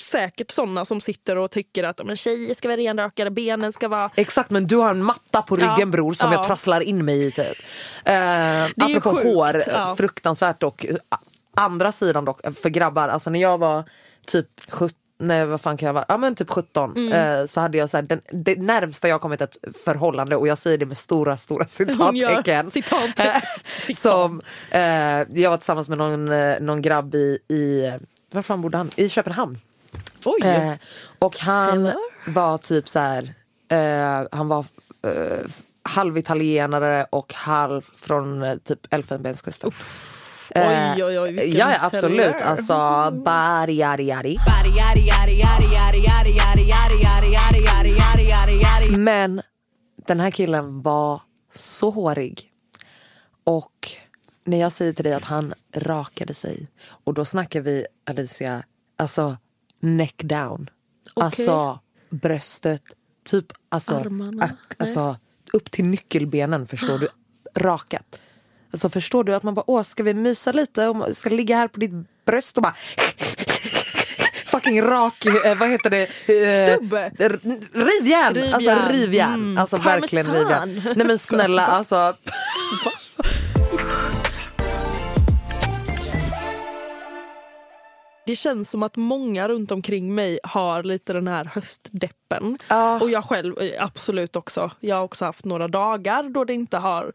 säkert 0.00 0.50
såna 0.50 0.84
som 0.84 1.00
sitter 1.00 1.36
och 1.36 1.50
tycker 1.50 1.84
att 1.84 2.00
men, 2.04 2.16
tjejer 2.16 2.54
ska 2.54 2.68
vara 2.68 2.78
renrakade, 2.78 3.30
benen 3.38 3.72
ska 3.72 3.88
vara... 3.88 4.10
Exakt 4.14 4.50
men 4.50 4.66
du 4.66 4.76
har 4.76 4.90
en 4.90 5.04
matta 5.04 5.42
på 5.42 5.56
ryggen 5.56 5.74
Ja, 5.78 5.86
bror 5.86 6.12
som 6.12 6.32
ja. 6.32 6.38
jag 6.38 6.46
trasslar 6.46 6.80
in 6.80 7.04
mig 7.04 7.26
i 7.26 7.30
typ. 7.30 7.56
Ju 8.76 8.84
apropå 8.84 9.10
sjukt, 9.10 9.24
hår, 9.24 9.62
ja. 9.66 9.94
fruktansvärt 9.98 10.60
dock. 10.60 10.86
Andra 11.56 11.92
sidan 11.92 12.24
dock, 12.24 12.40
för 12.62 12.68
grabbar, 12.68 13.08
alltså 13.08 13.30
när 13.30 13.40
jag 13.40 13.58
var 13.58 13.84
typ 14.26 14.46
17 14.68 14.98
Nej 15.20 15.46
vad 15.46 15.60
fan 15.60 15.76
kan 15.76 15.86
jag 15.86 15.94
vara? 15.94 16.04
Ja 16.08 16.16
men 16.16 16.34
typ 16.34 16.50
17 16.50 16.96
Mm. 16.96 17.12
eh, 17.12 17.46
så 17.46 17.60
hade 17.60 17.78
jag 17.78 17.90
så 17.90 17.96
här, 17.96 18.02
den, 18.02 18.20
det 18.30 18.62
närmsta 18.62 19.08
jag 19.08 19.20
kommit 19.20 19.40
ett 19.40 19.56
förhållande 19.84 20.36
och 20.36 20.48
jag 20.48 20.58
säger 20.58 20.78
det 20.78 20.86
med 20.86 20.96
stora 20.98 21.36
stora 21.36 21.64
citattecken. 21.68 22.70
Eh, 23.18 23.34
Som, 23.94 24.42
eh, 24.70 24.80
jag 25.32 25.50
var 25.50 25.56
tillsammans 25.56 25.88
med 25.88 25.98
någon, 25.98 26.32
eh, 26.32 26.60
någon 26.60 26.82
grabb 26.82 27.14
i, 27.14 27.38
i, 27.48 27.92
var 28.30 28.42
fan 28.42 28.60
bodde 28.60 28.78
han? 28.78 28.90
I 28.96 29.08
Köpenhamn. 29.08 29.58
Oj! 30.24 30.42
Eh, 30.42 30.72
och 31.18 31.38
han 31.38 31.86
Hello? 31.86 32.00
Var 32.28 32.58
typ 32.58 32.88
så 32.88 32.98
här, 32.98 33.34
eh, 33.68 34.28
han 34.32 34.48
var 34.48 34.66
eh, 35.06 35.46
halvitalienare 35.82 37.06
och 37.10 37.34
halv 37.34 37.82
från 37.82 38.42
eh, 38.42 38.56
typ 38.56 38.78
Elfenbenskusten. 38.94 39.70
Eh, 40.54 40.92
Oj, 40.96 41.04
oj, 41.04 41.18
oj, 41.20 41.32
vilken 41.32 41.58
Ja, 41.60 41.70
ja 41.70 41.78
absolut. 41.80 42.20
helver. 42.20 42.42
Alltså, 42.42 43.10
bari, 43.24 43.72
yari, 43.78 44.04
yari. 44.08 44.36
Men 48.98 49.42
den 50.06 50.20
här 50.20 50.30
killen 50.30 50.82
var 50.82 51.20
så 51.54 51.90
hårig. 51.90 52.52
Och 53.44 53.72
när 54.44 54.60
jag 54.60 54.72
säger 54.72 54.92
till 54.92 55.04
dig 55.04 55.14
att 55.14 55.24
han 55.24 55.54
rakade 55.74 56.34
sig. 56.34 56.68
Och 57.04 57.14
då 57.14 57.24
snackar 57.24 57.60
vi 57.60 57.86
Alicia, 58.06 58.62
alltså 58.96 59.36
neck 59.80 60.22
down. 60.22 60.70
Alltså 61.16 61.78
bröstet, 62.10 62.82
typ 63.24 63.46
alltså, 63.68 63.94
Armarna? 63.94 64.44
ak- 64.46 64.74
alltså 64.78 65.16
upp 65.52 65.70
till 65.70 65.84
nyckelbenen 65.84 66.66
förstår 66.66 66.98
du. 66.98 67.08
Rakat. 67.56 68.18
Alltså 68.70 68.88
förstår 68.88 69.24
du 69.24 69.34
att 69.34 69.42
man 69.42 69.54
bara, 69.54 69.70
åh 69.70 69.82
ska 69.82 70.02
vi 70.02 70.14
mysa 70.14 70.52
lite 70.52 70.86
och 70.88 71.16
ska 71.16 71.30
ligga 71.30 71.56
här 71.56 71.68
på 71.68 71.80
ditt 71.80 71.90
bröst 72.24 72.56
och 72.56 72.62
bara 72.62 72.74
fucking 74.46 74.82
rak, 74.82 75.26
eh, 75.26 75.58
vad 75.58 75.68
heter 75.70 75.90
det? 75.90 76.02
Eh, 76.02 76.68
Stubbe. 76.76 77.10
Rivjärn! 77.72 78.54
Alltså 78.54 78.74
rivjärn. 78.90 79.34
Mm. 79.34 79.58
Alltså 79.58 79.76
verkligen 79.76 80.26
Parmesan. 80.26 80.68
rivjärn. 80.68 80.94
Nej 80.96 81.06
men 81.06 81.18
snälla 81.18 81.66
alltså. 81.66 82.14
Det 88.28 88.36
känns 88.36 88.70
som 88.70 88.82
att 88.82 88.96
många 88.96 89.48
runt 89.48 89.70
omkring 89.70 90.14
mig 90.14 90.40
har 90.42 90.82
lite 90.82 91.12
den 91.12 91.28
här 91.28 91.44
höstdeppen. 91.44 92.58
Ja. 92.68 93.00
Och 93.00 93.10
jag 93.10 93.24
själv 93.24 93.54
absolut 93.78 94.36
också. 94.36 94.70
Jag 94.80 94.96
har 94.96 95.02
också 95.02 95.24
haft 95.24 95.44
några 95.44 95.68
dagar 95.68 96.22
då 96.22 96.44
det 96.44 96.54
inte 96.54 96.76
har, 96.76 97.12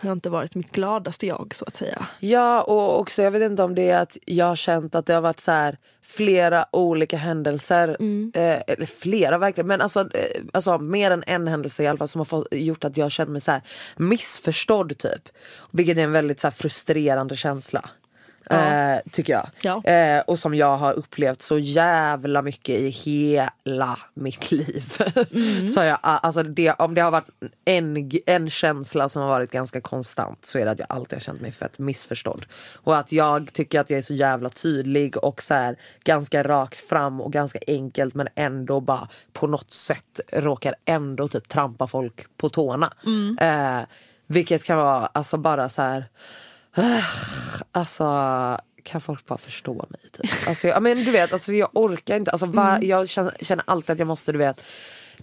det 0.00 0.06
har 0.06 0.12
inte 0.12 0.30
varit 0.30 0.54
mitt 0.54 0.72
gladaste 0.72 1.26
jag 1.26 1.54
så 1.54 1.64
att 1.64 1.76
säga. 1.76 2.06
Ja 2.20 2.62
och 2.62 3.00
också 3.00 3.22
jag 3.22 3.30
vet 3.30 3.42
inte 3.42 3.62
om 3.62 3.74
det 3.74 3.90
är 3.90 4.02
att 4.02 4.18
jag 4.26 4.46
har 4.46 4.56
känt 4.56 4.94
att 4.94 5.06
det 5.06 5.14
har 5.14 5.20
varit 5.20 5.40
så 5.40 5.50
här 5.50 5.78
flera 6.02 6.66
olika 6.72 7.16
händelser. 7.16 7.88
Eh, 8.34 8.62
eller 8.66 8.86
flera 8.86 9.38
verkligen 9.38 9.66
men 9.66 9.80
alltså, 9.80 10.00
eh, 10.00 10.42
alltså 10.52 10.78
mer 10.78 11.10
än 11.10 11.24
en 11.26 11.48
händelse 11.48 11.82
i 11.82 11.86
alla 11.86 11.98
fall 11.98 12.08
som 12.08 12.20
har 12.20 12.24
fått, 12.24 12.48
gjort 12.50 12.84
att 12.84 12.96
jag 12.96 13.12
känner 13.12 13.32
mig 13.32 13.40
så 13.40 13.52
här 13.52 13.62
missförstådd 13.96 14.98
typ. 14.98 15.28
Vilket 15.70 15.98
är 15.98 16.02
en 16.02 16.12
väldigt 16.12 16.40
så 16.40 16.46
här, 16.46 16.52
frustrerande 16.52 17.36
känsla. 17.36 17.90
Eh, 18.50 18.98
tycker 19.10 19.32
jag. 19.32 19.46
Ja. 19.62 19.90
Eh, 19.90 20.20
och 20.20 20.38
som 20.38 20.54
jag 20.54 20.76
har 20.76 20.92
upplevt 20.92 21.42
så 21.42 21.58
jävla 21.58 22.42
mycket 22.42 22.74
i 22.74 22.88
hela 22.88 23.98
mitt 24.14 24.52
liv. 24.52 24.80
så 25.74 25.80
har 25.80 25.84
jag, 25.84 25.98
alltså 26.02 26.42
det, 26.42 26.72
om 26.72 26.94
det 26.94 27.00
har 27.00 27.10
varit 27.10 27.28
en, 27.64 28.10
en 28.26 28.50
känsla 28.50 29.08
som 29.08 29.22
har 29.22 29.28
varit 29.28 29.50
ganska 29.50 29.80
konstant 29.80 30.44
så 30.44 30.58
är 30.58 30.64
det 30.64 30.70
att 30.70 30.78
jag 30.78 30.86
alltid 30.90 31.16
har 31.16 31.20
känt 31.20 31.40
mig 31.40 31.52
fett 31.52 31.78
missförstådd. 31.78 32.46
Och 32.74 32.96
att 32.96 33.12
jag 33.12 33.52
tycker 33.52 33.80
att 33.80 33.90
jag 33.90 33.98
är 33.98 34.02
så 34.02 34.14
jävla 34.14 34.48
tydlig 34.48 35.16
och 35.16 35.42
så 35.42 35.54
här, 35.54 35.76
ganska 36.04 36.42
rakt 36.42 36.88
fram 36.88 37.20
och 37.20 37.32
ganska 37.32 37.58
enkelt 37.66 38.14
men 38.14 38.28
ändå 38.34 38.80
bara 38.80 39.08
på 39.32 39.46
något 39.46 39.72
sätt 39.72 40.20
råkar 40.32 40.74
ändå 40.84 41.28
typ 41.28 41.48
trampa 41.48 41.86
folk 41.86 42.26
på 42.36 42.48
tårna. 42.48 42.92
Eh, 43.40 43.86
vilket 44.26 44.64
kan 44.64 44.76
vara 44.76 45.06
alltså 45.06 45.36
bara 45.36 45.68
så 45.68 45.82
här 45.82 46.04
Alltså 47.72 48.04
kan 48.82 49.00
folk 49.00 49.26
bara 49.26 49.38
förstå 49.38 49.86
mig? 49.88 50.00
Typ? 50.12 50.48
Alltså, 50.48 50.68
jag, 50.68 50.82
men 50.82 51.04
du 51.04 51.10
vet, 51.10 51.32
alltså, 51.32 51.52
jag 51.52 51.68
orkar 51.72 52.16
inte. 52.16 52.30
Alltså, 52.30 52.46
va, 52.46 52.78
Jag 52.82 53.08
känner, 53.08 53.32
känner 53.40 53.64
alltid 53.66 53.90
att 53.90 53.98
jag 53.98 54.08
måste, 54.08 54.32
du 54.32 54.38
vet 54.38 54.64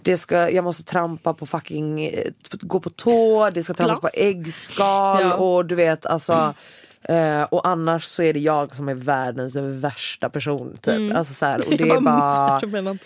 det 0.02 0.16
ska, 0.18 0.50
jag 0.50 0.64
måste 0.64 0.82
trampa 0.82 1.34
på 1.34 1.46
fucking, 1.46 2.04
eh, 2.04 2.30
gå 2.60 2.80
på 2.80 2.90
tå, 2.90 3.50
det 3.50 3.62
ska 3.62 3.74
trampas 3.74 4.00
på 4.00 4.08
äggskal 4.14 5.18
Ja. 5.22 5.34
och 5.34 5.66
du 5.66 5.74
vet 5.74 6.06
alltså 6.06 6.54
eh, 7.02 7.42
och 7.42 7.68
annars 7.68 8.04
så 8.04 8.22
är 8.22 8.32
det 8.32 8.38
jag 8.40 8.76
som 8.76 8.88
är 8.88 8.94
världens 8.94 9.56
värsta 9.56 10.30
person 10.30 10.76
typ. 10.80 11.16
Alltså, 11.16 11.34
så 11.34 11.46
här, 11.46 11.66
och 11.66 11.70
det 11.78 11.88
är 11.90 12.00
bara... 12.00 12.60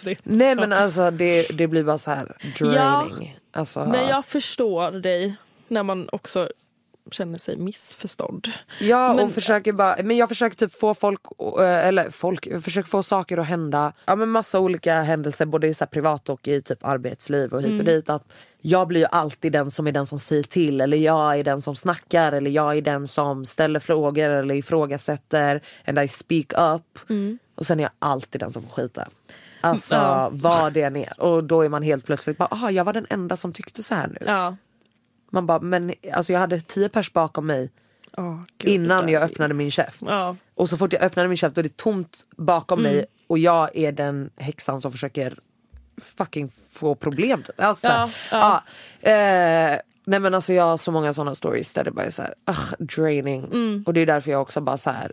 det. 0.05 0.17
Nej 0.23 0.55
men 0.55 0.73
alltså 0.73 1.11
det, 1.11 1.47
det 1.59 1.67
blir 1.67 1.85
bara 1.85 1.99
så 1.99 2.11
här 2.11 2.37
draining. 2.59 3.39
Alltså, 3.53 3.85
Men 3.85 4.09
jag 4.09 4.27
förstår 4.27 4.91
dig 4.91 5.37
när 5.69 5.83
man 5.83 6.09
också 6.13 6.49
känner 7.11 7.39
sig 7.39 7.57
missförstådd. 7.57 8.49
Ja 8.81 9.15
Men- 9.15 9.25
och 9.25 9.33
försöker 9.33 9.73
bara, 9.73 9.97
men 10.05 10.17
jag 10.17 10.29
försöker 10.29 10.57
typ 10.57 10.73
få 10.81 10.95
folk, 10.95 11.21
eh, 11.59 11.87
eller 11.87 12.11
folk, 12.11 12.47
jag 12.47 12.65
försöker 12.65 12.89
få 12.89 13.03
saker 13.03 13.39
att 13.39 13.47
hända. 13.47 13.93
Ja 14.05 14.17
men 14.17 14.29
massa 14.29 14.61
olika 14.61 15.03
händelser 15.03 15.47
både 15.47 15.67
i 15.69 15.75
så 15.75 15.87
privat 15.87 16.29
och 16.29 16.49
i 16.49 16.63
typ 16.63 16.85
arbetsliv 16.85 17.53
och 17.53 17.61
hit 17.63 17.67
och 17.69 17.75
Mm. 17.75 17.87
dit. 17.87 18.11
Att 18.11 18.25
jag 18.61 18.89
blir 18.89 19.01
ju 19.01 19.07
alltid 19.11 19.53
den 19.53 19.71
som 19.71 19.87
är 19.87 19.93
den 19.93 20.07
som 20.07 20.19
säger 20.19 20.43
till 20.43 20.81
eller 20.81 20.97
jag 20.97 21.39
är 21.39 21.45
den 21.45 21.61
som 21.61 21.77
snackar 21.77 22.33
eller 22.33 22.51
jag 22.51 22.77
är 22.77 22.83
den 22.83 23.09
som 23.09 23.45
ställer 23.47 23.81
frågor 23.81 24.31
eller 24.31 24.55
ifrågasätter 24.55 25.61
and 25.87 25.99
I 25.99 26.09
speak 26.09 26.53
up. 26.77 27.11
Mm. 27.11 27.39
Och 27.55 27.67
sen 27.67 27.79
är 27.81 27.83
jag 27.83 27.93
alltid 27.99 28.41
den 28.41 28.51
som 28.51 28.63
får 28.63 28.71
skita. 28.71 29.09
Alltså 29.61 29.95
Ja. 29.95 30.29
vad 30.33 30.73
det 30.73 30.83
än 30.83 30.97
är. 30.97 31.21
Och 31.23 31.45
då 31.45 31.63
är 31.63 31.69
man 31.69 31.83
helt 31.83 32.07
plötsligt 32.07 32.39
bara, 32.39 32.49
aha 32.51 32.71
jag 32.71 32.85
var 32.85 32.93
den 32.93 33.07
enda 33.11 33.37
som 33.37 33.53
tyckte 33.53 33.83
så 33.83 33.95
här 33.95 34.07
nu. 34.09 34.17
Ja. 34.27 34.57
Man 35.37 35.47
bara, 35.47 35.61
men 35.61 35.93
alltså 36.13 36.33
jag 36.33 36.41
hade 36.41 36.61
tio 36.61 36.89
pers 36.89 37.13
bakom 37.13 37.47
mig 37.47 37.71
Oh, 38.17 38.41
Gud, 38.59 38.71
innan 38.71 39.09
jag 39.09 39.23
öppnade 39.23 39.55
min 39.55 39.71
käft. 39.71 40.03
Ja. 40.07 40.37
Och 40.55 40.69
så 40.69 40.77
fort 40.77 40.93
jag 40.93 41.03
öppnade 41.03 41.29
min 41.29 41.37
käft 41.37 41.55
då 41.55 41.59
är 41.61 41.63
det 41.63 41.77
tomt 41.77 42.21
bakom 42.37 42.79
Mm. 42.79 42.93
mig 42.93 43.07
och 43.27 43.39
jag 43.39 43.71
är 43.77 43.93
den 43.93 44.31
häxan 44.37 44.81
som 44.81 44.93
försöker 44.93 45.39
fucking 46.03 46.49
få 46.71 46.95
problem. 46.95 47.43
Alltså, 47.59 47.87
Ja, 47.87 48.11
ja. 48.31 48.63
ja. 49.03 49.11
eh, 49.11 49.79
nej 50.07 50.21
men 50.21 50.35
alltså 50.35 50.53
jag 50.53 50.65
har 50.65 50.77
så 50.77 50.93
många 50.93 51.13
sådana 51.15 51.35
stories 51.35 51.73
där 51.73 51.85
det 51.85 51.91
bara 51.91 52.07
är 52.07 52.11
så 52.11 52.23
här, 52.23 52.35
ugh, 52.51 52.75
draining. 52.97 53.45
Mm. 53.45 53.83
Och 53.87 53.95
det 53.95 54.01
är 54.01 54.07
därför 54.07 54.31
jag 54.31 54.43
också 54.43 54.61
bara 54.61 54.79
så 54.79 54.91
här 54.91 55.13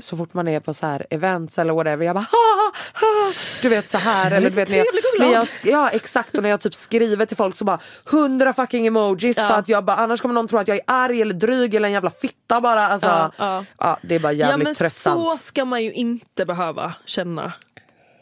så 0.00 0.16
fort 0.16 0.34
man 0.34 0.48
är 0.48 0.60
på 0.60 0.74
så 0.74 0.86
här 0.86 1.06
events 1.10 1.58
eller 1.58 1.72
whatever, 1.72 2.06
jag 2.06 2.14
bara 2.16 2.26
ha, 2.32 2.72
ha, 3.00 3.32
Du 3.62 3.68
vet 3.68 3.88
så 3.88 3.98
här. 3.98 4.30
eller 4.30 4.50
du 4.50 4.56
vet, 4.56 4.68
när 4.70 4.76
jag, 4.78 4.86
när 5.18 5.32
jag, 5.32 5.44
ja 5.64 5.88
exakt 5.88 6.34
och 6.36 6.42
när 6.42 6.50
jag 6.50 6.60
typ 6.60 6.74
skriver 6.74 7.26
till 7.26 7.36
folk 7.36 7.56
så 7.56 7.64
bara 7.64 7.78
hundra 8.06 8.52
fucking 8.52 8.86
emojis 8.86 9.36
Ja. 9.36 9.48
för 9.48 9.54
att 9.54 9.68
jag 9.68 9.84
bara 9.84 9.96
annars 9.96 10.20
kommer 10.20 10.34
någon 10.34 10.48
tro 10.48 10.58
att 10.58 10.68
jag 10.68 10.76
är 10.76 10.82
arg 10.86 11.22
eller 11.22 11.34
dryg 11.34 11.74
eller 11.74 11.88
en 11.88 11.92
jävla 11.92 12.10
fitta 12.10 12.60
bara. 12.60 12.86
Alltså, 12.86 13.08
Ja, 13.08 13.32
ja, 13.38 13.64
ja. 13.78 13.98
det 14.02 14.14
är 14.14 14.18
bara 14.20 14.32
Ja 14.32 14.48
jävligt 14.48 14.64
men 14.68 14.74
tröttsamt. 14.74 15.30
så 15.30 15.36
ska 15.38 15.64
man 15.64 15.82
ju 15.84 15.92
inte 15.92 16.44
behöva 16.46 16.94
känna. 17.04 17.52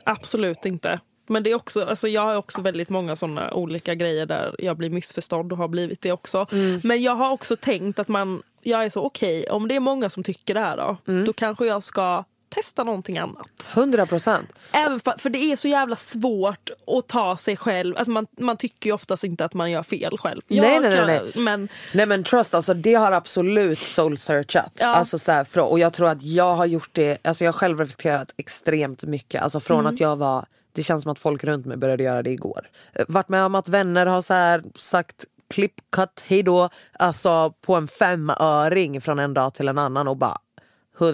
Absolut 0.04 0.64
inte. 0.66 1.00
Men 1.30 1.42
det 1.42 1.50
är 1.50 1.54
också, 1.54 1.84
alltså 1.84 2.08
jag 2.08 2.22
har 2.22 2.34
också 2.36 2.60
väldigt 2.60 2.88
många 2.88 3.16
såna 3.16 3.54
olika 3.54 3.94
grejer 3.94 4.26
där 4.26 4.54
jag 4.58 4.76
blir 4.76 4.90
missförstådd 4.90 5.52
och 5.52 5.58
har 5.58 5.68
blivit 5.68 6.00
det 6.02 6.12
också. 6.12 6.46
Mm. 6.52 6.80
Men 6.84 7.02
jag 7.02 7.14
har 7.14 7.30
också 7.30 7.56
tänkt 7.56 7.98
att 7.98 8.08
man, 8.08 8.42
jag 8.68 8.84
är 8.84 8.90
så 8.90 9.02
okej, 9.04 9.50
om 9.50 9.68
det 9.68 9.76
är 9.76 9.80
många 9.80 10.10
som 10.10 10.22
tycker 10.22 10.54
det 10.54 10.60
här 10.60 10.76
då, 10.76 10.96
Mm. 11.08 11.24
då 11.24 11.32
kanske 11.32 11.66
jag 11.66 11.82
ska 11.82 12.24
testa 12.50 12.84
någonting 12.84 13.18
annat. 13.18 13.72
100 13.76 14.06
procent. 14.06 14.48
För, 14.72 15.18
för 15.18 15.30
det 15.30 15.38
är 15.38 15.56
så 15.56 15.68
jävla 15.68 15.96
svårt 15.96 16.70
att 16.86 17.06
ta 17.08 17.36
sig 17.36 17.56
själv, 17.56 17.96
alltså 17.96 18.10
man, 18.10 18.26
man 18.38 18.56
tycker 18.56 18.90
ju 18.90 18.94
oftast 18.94 19.24
inte 19.24 19.44
att 19.44 19.54
man 19.54 19.70
gör 19.70 19.82
fel 19.82 20.18
själv. 20.18 20.40
Nej, 20.48 20.58
Jag 20.58 20.66
nej, 20.82 20.90
nej, 20.90 20.96
kan- 20.98 21.06
nej. 21.06 21.32
Men 21.36 21.68
Nej 21.94 22.06
men 22.06 22.24
trust, 22.24 22.54
alltså, 22.54 22.74
det 22.74 22.94
har 22.94 23.12
absolut 23.12 23.78
soul 23.78 24.18
searchat. 24.18 24.72
Ja. 24.80 24.86
Alltså, 24.86 25.18
så 25.18 25.32
här, 25.32 25.44
frå- 25.44 25.60
och 25.60 25.78
jag 25.78 25.92
tror 25.92 26.08
att 26.08 26.22
jag 26.22 26.54
har 26.54 26.66
gjort 26.66 26.90
det, 26.92 27.18
alltså, 27.26 27.44
jag 27.44 27.52
har 27.52 27.58
själv 27.58 27.80
reflekterat 27.80 28.34
extremt 28.36 29.04
mycket. 29.04 29.42
Alltså, 29.42 29.60
från 29.60 29.80
Mm. 29.80 29.94
att 29.94 30.00
jag 30.00 30.16
var, 30.16 30.46
det 30.72 30.82
känns 30.82 31.02
som 31.02 31.12
att 31.12 31.18
folk 31.18 31.44
runt 31.44 31.66
mig 31.66 31.76
började 31.76 32.02
göra 32.02 32.22
det 32.22 32.30
igår. 32.30 32.68
Eh, 32.92 33.04
Varit 33.08 33.28
med 33.28 33.44
om 33.44 33.54
att 33.54 33.68
vänner 33.68 34.06
har 34.06 34.22
så 34.22 34.68
sagt 34.78 35.24
klipp, 35.54 35.74
cut, 35.92 36.24
hejdå. 36.26 36.68
Alltså 36.92 37.54
på 37.60 37.74
en 37.74 37.88
femöring 37.88 39.00
från 39.00 39.18
en 39.18 39.34
dag 39.34 39.54
till 39.54 39.68
en 39.68 39.78
annan 39.78 40.08
och 40.08 40.16
bara 40.16 40.38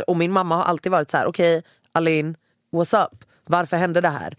och 0.06 0.16
min 0.16 0.32
mamma 0.32 0.56
har 0.56 0.62
alltid 0.62 0.92
varit 0.92 1.10
så 1.10 1.16
här: 1.16 1.26
okej 1.26 1.62
Alin, 1.92 2.36
what's 2.72 3.04
up? 3.04 3.24
Varför 3.46 3.76
hände 3.76 4.00
det 4.00 4.08
här? 4.08 4.36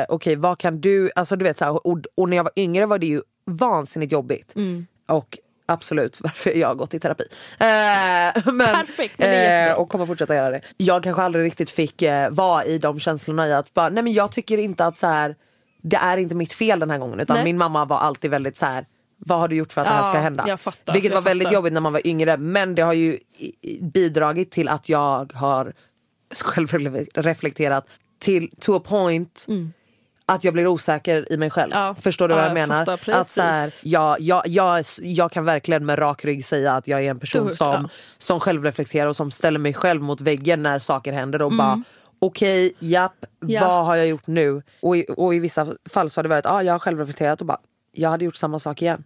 Eh, 0.00 0.06
okej 0.08 0.36
vad 0.36 0.58
kan 0.58 0.80
du, 0.80 1.10
alltså 1.14 1.36
du 1.36 1.44
vet 1.44 1.58
så 1.58 1.64
här, 1.64 1.86
och, 1.86 1.98
och 2.14 2.28
när 2.28 2.36
jag 2.36 2.44
var 2.44 2.52
yngre 2.56 2.86
var 2.86 2.98
det 2.98 3.06
ju 3.06 3.20
vansinnigt 3.44 4.12
jobbigt. 4.12 4.54
Och 5.08 5.38
absolut 5.66 6.20
varför 6.22 6.50
jag 6.50 6.68
har 6.68 6.74
gått 6.74 6.94
i 6.94 6.98
terapi. 6.98 7.24
Eh, 7.58 8.52
men, 8.52 8.74
Perfekt, 8.74 9.20
jättebra. 9.20 9.76
och 9.76 9.88
kommer 9.88 10.06
fortsätta 10.06 10.34
göra 10.34 10.50
det. 10.50 10.60
Jag 10.76 11.02
kanske 11.02 11.22
aldrig 11.22 11.44
riktigt 11.44 11.70
fick 11.70 12.02
eh, 12.02 12.30
vara 12.30 12.64
i 12.64 12.78
de 12.78 13.00
känslorna 13.00 13.48
i 13.48 13.52
att 13.52 13.74
bara, 13.74 13.88
nej 13.88 14.02
men 14.02 14.12
jag 14.12 14.32
tycker 14.32 14.58
inte 14.58 14.86
att 14.86 14.98
så 14.98 15.06
här 15.06 15.36
det 15.82 15.96
är 15.96 16.16
inte 16.16 16.34
mitt 16.34 16.52
fel 16.52 16.80
den 16.80 16.90
här 16.90 16.98
gången. 16.98 17.20
Utan 17.20 17.34
Nej. 17.34 17.44
min 17.44 17.58
mamma 17.58 17.84
var 17.84 17.98
alltid 17.98 18.30
väldigt 18.30 18.56
så 18.56 18.66
här. 18.66 18.86
Vad 19.18 19.38
har 19.38 19.48
du 19.48 19.56
gjort 19.56 19.72
för 19.72 19.80
att 19.80 19.86
det 19.86 19.92
här 19.92 20.02
Ja, 20.04 20.08
ska 20.10 20.18
hända? 20.18 20.56
fattar, 20.56 20.92
Vilket 20.92 21.14
var 21.14 21.20
väldigt 21.20 21.46
fattar. 21.46 21.54
jobbigt 21.54 21.72
när 21.72 21.80
man 21.80 21.92
var 21.92 22.06
yngre. 22.06 22.36
Men 22.36 22.74
det 22.74 22.82
har 22.82 22.92
ju 22.92 23.18
bidragit 23.80 24.50
till 24.50 24.68
att 24.68 24.88
jag 24.88 25.32
har 25.34 25.72
självreflekterat 26.44 27.86
till 28.18 28.50
to 28.60 28.76
a 28.76 28.80
point 28.84 29.46
att 30.28 30.44
jag 30.44 30.54
blir 30.54 30.66
osäker 30.66 31.32
i 31.32 31.36
mig 31.36 31.50
själv. 31.50 31.72
Mm. 31.72 31.84
Ja. 31.86 31.94
Förstår 31.94 32.28
du 32.28 32.34
Ja, 32.34 32.36
vad 32.36 32.44
jag, 32.44 32.50
jag 32.58 32.68
menar? 32.68 32.84
fattar 32.84 33.12
Att 33.12 33.28
så 33.28 33.42
här, 33.42 33.70
jag, 33.82 34.20
jag, 34.20 34.42
jag, 34.46 34.84
jag 35.02 35.32
kan 35.32 35.44
verkligen 35.44 35.86
med 35.86 35.98
rak 35.98 36.24
rygg 36.24 36.44
säga 36.44 36.72
att 36.72 36.88
jag 36.88 37.04
är 37.04 37.10
en 37.10 37.18
person 37.20 37.46
Du- 37.46 37.52
som, 37.52 37.72
ja. 37.82 37.88
som 38.18 38.40
självreflekterar 38.40 39.06
och 39.08 39.16
som 39.16 39.30
ställer 39.30 39.58
mig 39.58 39.74
själv 39.74 40.02
mot 40.02 40.20
väggen 40.20 40.62
när 40.62 40.78
saker 40.78 41.12
händer 41.12 41.42
och 41.42 41.52
bara 41.52 41.82
okej, 42.18 42.72
japp, 42.78 43.12
Mm. 43.42 43.54
Ja. 43.54 43.66
vad 43.68 43.84
har 43.86 43.96
jag 43.96 44.06
gjort 44.08 44.26
nu? 44.26 44.62
Och 44.82 44.96
i, 44.96 45.06
och 45.16 45.34
i 45.34 45.38
vissa 45.38 45.66
fall 45.90 46.10
så 46.10 46.18
har 46.18 46.22
det 46.22 46.28
varit, 46.28 46.46
ah, 46.46 46.62
jag 46.62 46.74
har 46.74 46.78
självreflekterat 46.78 47.40
och 47.40 47.46
bara, 47.46 47.58
jag 47.96 48.10
hade 48.10 48.24
gjort 48.24 48.36
samma 48.36 48.58
sak 48.58 48.82
igen. 48.82 49.04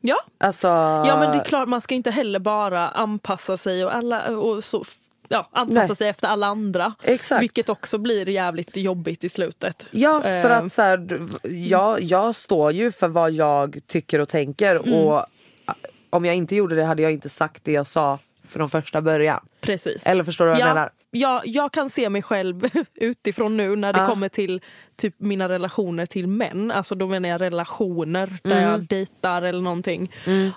Ja. 0.00 0.16
Alltså, 0.38 0.66
ja 0.66 1.16
men 1.20 1.30
det 1.32 1.38
är 1.38 1.44
klart 1.44 1.68
man 1.68 1.80
ska 1.80 1.94
inte 1.94 2.10
heller 2.10 2.38
bara 2.38 2.88
anpassa 2.88 3.56
sig 3.56 3.84
och, 3.84 3.94
alla, 3.94 4.28
och 4.36 4.64
så, 4.64 4.84
ja, 5.28 5.48
anpassa 5.52 5.86
Nej. 5.86 5.96
sig 5.96 6.08
efter 6.08 6.28
alla 6.28 6.46
andra. 6.46 6.94
Exakt. 7.02 7.42
Vilket 7.42 7.68
också 7.68 7.98
blir 7.98 8.28
jävligt 8.28 8.76
jobbigt 8.76 9.24
i 9.24 9.28
slutet. 9.28 9.86
Ja, 9.90 10.22
för 10.22 10.50
Eh, 10.50 10.58
att 10.58 10.72
så 10.72 10.82
här, 10.82 11.20
jag, 11.42 12.02
jag 12.02 12.34
står 12.34 12.72
ju 12.72 12.92
för 12.92 13.08
vad 13.08 13.32
jag 13.32 13.78
tycker 13.86 14.20
och 14.20 14.28
tänker 14.28 14.76
Mm. 14.76 14.94
och 14.94 15.14
ah, 15.14 15.74
om 16.10 16.24
jag 16.24 16.34
inte 16.34 16.56
gjorde 16.56 16.74
det 16.74 16.84
hade 16.84 17.02
jag 17.02 17.12
inte 17.12 17.28
sagt 17.28 17.64
det 17.64 17.72
jag 17.72 17.86
sa 17.86 18.18
från 18.46 18.70
första 18.70 19.00
början. 19.00 19.40
Precis. 19.60 20.06
Eller 20.06 20.24
förstår 20.24 20.44
du 20.44 20.50
vad 20.50 20.60
jag 20.60 20.68
ja, 20.68 20.74
menar? 20.74 20.90
Ja, 21.18 21.42
jag 21.44 21.72
kan 21.72 21.88
se 21.90 22.08
mig 22.10 22.22
själv 22.22 22.62
utifrån 22.94 23.56
nu 23.56 23.76
när 23.76 23.92
det 23.92 23.98
Ja. 24.00 24.06
kommer 24.06 24.28
till 24.28 24.60
typ 24.96 25.14
mina 25.18 25.48
relationer 25.48 26.06
till 26.06 26.26
män. 26.28 26.70
Alltså 26.70 26.94
då 26.94 27.06
menar 27.08 27.28
jag 27.28 27.40
relationer 27.40 28.38
där 28.42 28.52
Mm. 28.58 28.70
jag 28.70 28.80
dejtar 28.80 29.42
eller 29.42 29.60
någonting. 29.60 30.12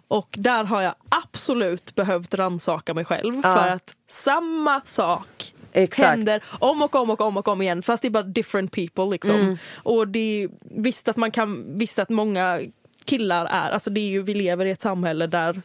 Och 0.07 0.27
där 0.37 0.63
har 0.63 0.81
jag 0.81 0.95
absolut 1.09 1.95
behövt 1.95 2.33
rannsaka 2.33 2.93
mig 2.93 3.05
själv 3.05 3.41
för 3.41 3.67
att 3.67 3.93
samma 4.07 4.81
sak 4.85 5.53
Exakt. 5.73 6.09
händer 6.09 6.43
om 6.59 6.81
och 6.81 6.95
om 6.95 7.09
och 7.09 7.21
om 7.21 7.37
och 7.37 7.47
om 7.47 7.61
igen 7.61 7.81
fast 7.83 8.01
det 8.01 8.07
är 8.07 8.09
bara 8.09 8.23
different 8.23 8.71
people 8.71 9.05
liksom. 9.05 9.35
Mm. 9.35 9.57
Och 9.75 10.07
det 10.07 10.43
är, 10.43 10.49
visst 10.61 11.07
att 11.07 11.17
man 11.17 11.31
kan, 11.31 11.77
visst 11.77 11.99
att 11.99 12.09
många 12.09 12.59
killar 13.05 13.45
är, 13.45 13.69
alltså 13.71 13.89
det 13.89 13.99
är 13.99 14.09
ju, 14.09 14.21
vi 14.21 14.33
lever 14.33 14.65
i 14.65 14.71
ett 14.71 14.81
samhälle 14.81 15.27
där 15.27 15.61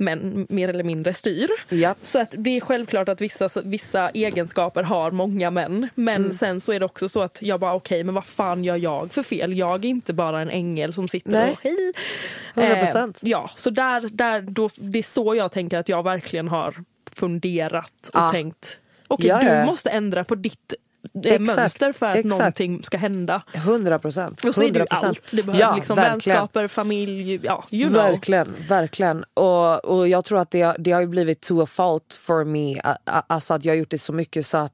män 0.00 0.46
mer 0.48 0.68
eller 0.68 0.84
mindre 0.84 1.14
styr. 1.14 1.48
Japp. 1.68 1.98
Så 2.02 2.20
att 2.20 2.34
det 2.38 2.56
är 2.56 2.60
självklart 2.60 3.08
att 3.08 3.20
vissa, 3.20 3.48
vissa 3.64 4.10
egenskaper 4.10 4.82
har 4.82 5.10
många 5.10 5.50
män. 5.50 5.88
Men 5.94 6.16
Mm. 6.16 6.32
sen 6.32 6.60
så 6.60 6.72
är 6.72 6.78
det 6.80 6.84
också 6.86 7.08
så 7.08 7.20
att 7.22 7.38
jag 7.42 7.60
bara 7.60 7.74
okej 7.74 8.04
men 8.04 8.14
vad 8.14 8.26
fan 8.26 8.64
gör 8.64 8.76
jag 8.76 9.12
för 9.12 9.22
fel? 9.22 9.58
Jag 9.58 9.84
är 9.84 9.88
inte 9.88 10.12
bara 10.12 10.40
en 10.40 10.50
ängel 10.50 10.92
som 10.92 11.08
sitter 11.08 11.30
Nej. 11.30 11.52
och 11.52 11.58
hej. 11.62 11.92
100%. 12.54 13.18
ja, 13.22 13.50
så 13.56 13.70
där, 13.70 14.00
där, 14.12 14.40
då, 14.40 14.68
det 14.76 14.98
är 14.98 15.02
så 15.02 15.34
jag 15.34 15.52
tänker 15.52 15.78
att 15.78 15.88
jag 15.88 16.02
verkligen 16.02 16.48
har 16.48 16.74
funderat 17.16 18.10
och 18.14 18.20
Ja. 18.20 18.28
tänkt 18.30 18.80
okej 19.08 19.28
Ja, 19.28 19.42
ja. 19.44 19.60
du 19.60 19.66
måste 19.66 19.90
ändra 19.90 20.24
på 20.24 20.34
ditt 20.34 20.72
eh, 20.72 20.78
Exakt, 21.24 21.40
mönster 21.40 21.92
för 21.92 22.06
att 22.06 22.16
exakt. 22.16 22.38
någonting 22.38 22.82
ska 22.82 22.98
hända. 22.98 23.42
100 23.52 23.98
procent. 23.98 24.44
Och 24.44 24.54
så 24.54 24.62
är 24.62 24.70
det 24.70 24.78
ju 24.78 24.86
allt. 24.90 25.32
Det 25.32 25.42
behöver 25.42 25.74
liksom 25.74 25.96
vänskaper, 25.96 26.68
familj, 26.68 27.40
ja 27.42 27.64
you 27.70 27.88
know. 27.88 28.02
Verkligen, 28.02 28.54
verkligen. 28.68 29.24
Och, 29.34 29.84
och 29.84 30.08
jag 30.08 30.24
tror 30.24 30.38
att 30.38 30.50
det, 30.50 30.76
det 30.78 30.90
har 30.90 31.00
ju 31.00 31.06
blivit 31.06 31.40
to 31.40 31.62
a 31.62 31.66
fault 31.66 32.14
for 32.14 32.44
me. 32.44 32.80
Alltså 33.04 33.54
att 33.54 33.64
jag 33.64 33.72
har 33.72 33.78
gjort 33.78 33.90
det 33.90 33.98
så 33.98 34.12
mycket 34.12 34.46
så 34.46 34.58
att 34.58 34.72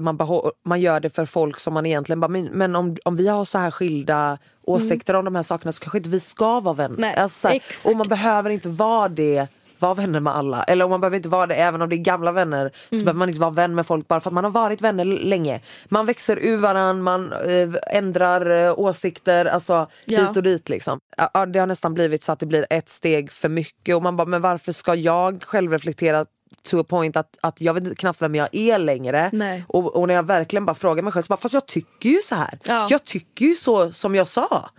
man, 0.00 0.18
man 0.64 0.80
gör 0.80 1.00
det 1.00 1.10
för 1.10 1.24
folk 1.24 1.60
som 1.60 1.74
man 1.74 1.86
egentligen 1.86 2.20
bara, 2.20 2.28
men, 2.28 2.76
om, 2.76 2.96
om 3.04 3.16
vi 3.16 3.28
har 3.28 3.44
så 3.44 3.58
här 3.58 3.70
skilda 3.70 4.38
åsikter 4.62 5.14
om 5.14 5.24
de 5.24 5.34
här 5.34 5.42
sakerna 5.42 5.72
så 5.72 5.80
kanske 5.80 5.98
inte 5.98 6.10
vi 6.10 6.20
ska 6.20 6.60
vara 6.60 6.74
vänner. 6.74 6.98
Nej, 6.98 7.14
alltså, 7.14 7.58
och 7.86 7.96
man 7.96 8.08
behöver 8.08 8.50
inte 8.50 8.68
vara 8.68 9.08
det 9.08 9.48
vara 9.82 9.94
vänner 9.94 10.20
med 10.20 10.36
alla. 10.36 10.62
Eller 10.64 10.84
om 10.84 10.90
man 10.90 11.00
behöver 11.00 11.16
inte 11.16 11.28
vara 11.28 11.46
det 11.46 11.54
även 11.54 11.82
om 11.82 11.88
det 11.88 11.94
är 11.96 12.04
gamla 12.04 12.32
vänner 12.32 12.70
så 12.88 12.94
Mm. 12.94 13.04
behöver 13.04 13.18
man 13.18 13.28
inte 13.28 13.40
vara 13.40 13.50
vän 13.50 13.74
med 13.74 13.86
folk 13.86 14.08
bara 14.08 14.20
för 14.20 14.30
att 14.30 14.34
man 14.34 14.44
har 14.44 14.50
varit 14.50 14.80
vänner 14.80 15.04
länge. 15.04 15.60
Man 15.88 16.06
växer 16.06 16.38
ur 16.42 16.56
varandra, 16.56 17.02
man 17.02 17.32
eh, 17.32 17.68
ändrar 17.96 18.66
eh, 18.66 18.78
åsikter, 18.78 19.44
alltså 19.44 19.86
Ja. 20.04 20.20
hit 20.28 20.36
och 20.36 20.42
dit 20.42 20.68
liksom. 20.68 20.98
Ja, 21.34 21.46
det 21.46 21.58
har 21.58 21.66
nästan 21.66 21.94
blivit 21.94 22.24
så 22.24 22.32
att 22.32 22.38
det 22.40 22.46
blir 22.46 22.66
ett 22.70 22.88
steg 22.88 23.32
för 23.32 23.48
mycket 23.48 23.96
och 23.96 24.02
man 24.02 24.16
bara, 24.16 24.26
men 24.28 24.40
varför 24.40 24.72
ska 24.72 24.94
jag 24.94 25.42
själv 25.42 25.72
reflektera 25.72 26.26
to 26.70 26.80
a 26.80 26.84
point 26.88 27.16
att, 27.16 27.36
att 27.40 27.60
jag 27.60 27.74
vet 27.74 27.98
knappt 27.98 28.22
vem 28.22 28.34
jag 28.34 28.48
är 28.52 28.78
längre. 28.78 29.30
Och, 29.68 29.96
och 29.96 30.08
när 30.08 30.14
jag 30.14 30.22
verkligen 30.22 30.64
bara 30.66 30.74
frågar 30.74 31.02
mig 31.02 31.12
själv 31.12 31.22
så 31.22 31.28
bara, 31.28 31.36
fast 31.36 31.54
jag 31.54 31.66
tycker 31.66 32.08
ju 32.08 32.18
så 32.24 32.34
här. 32.34 32.58
Ja. 32.64 32.86
Jag 32.90 33.04
tycker 33.04 33.44
ju 33.46 33.54
så 33.54 33.92
som 33.92 34.14
jag 34.14 34.28
sa. 34.28 34.70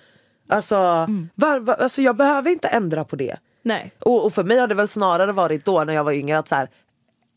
Alltså, 0.50 0.76
Mm. 0.76 1.30
var, 1.36 1.60
var, 1.60 1.74
alltså 1.74 2.02
jag 2.02 2.16
behöver 2.16 2.52
inte 2.52 2.68
ändra 2.68 3.04
på 3.04 3.16
det. 3.16 3.38
Nej. 3.64 3.92
Och, 4.00 4.26
och 4.26 4.34
för 4.34 4.44
mig 4.44 4.58
har 4.58 4.68
det 4.68 4.76
väl 4.76 4.88
snarare 4.88 5.32
varit 5.32 5.66
då 5.66 5.84
när 5.84 5.94
jag 5.94 6.04
var 6.04 6.12
yngre 6.12 6.38
att 6.38 6.48
så 6.48 6.56
här, 6.56 6.70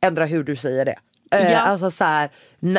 ändra 0.00 0.26
hur 0.26 0.44
du 0.44 0.56
säger 0.56 0.84
det. 0.84 0.96
Eh, 1.30 1.52
Ja. 1.52 1.58
Alltså 1.58 1.90
så 1.90 2.04
här, 2.04 2.30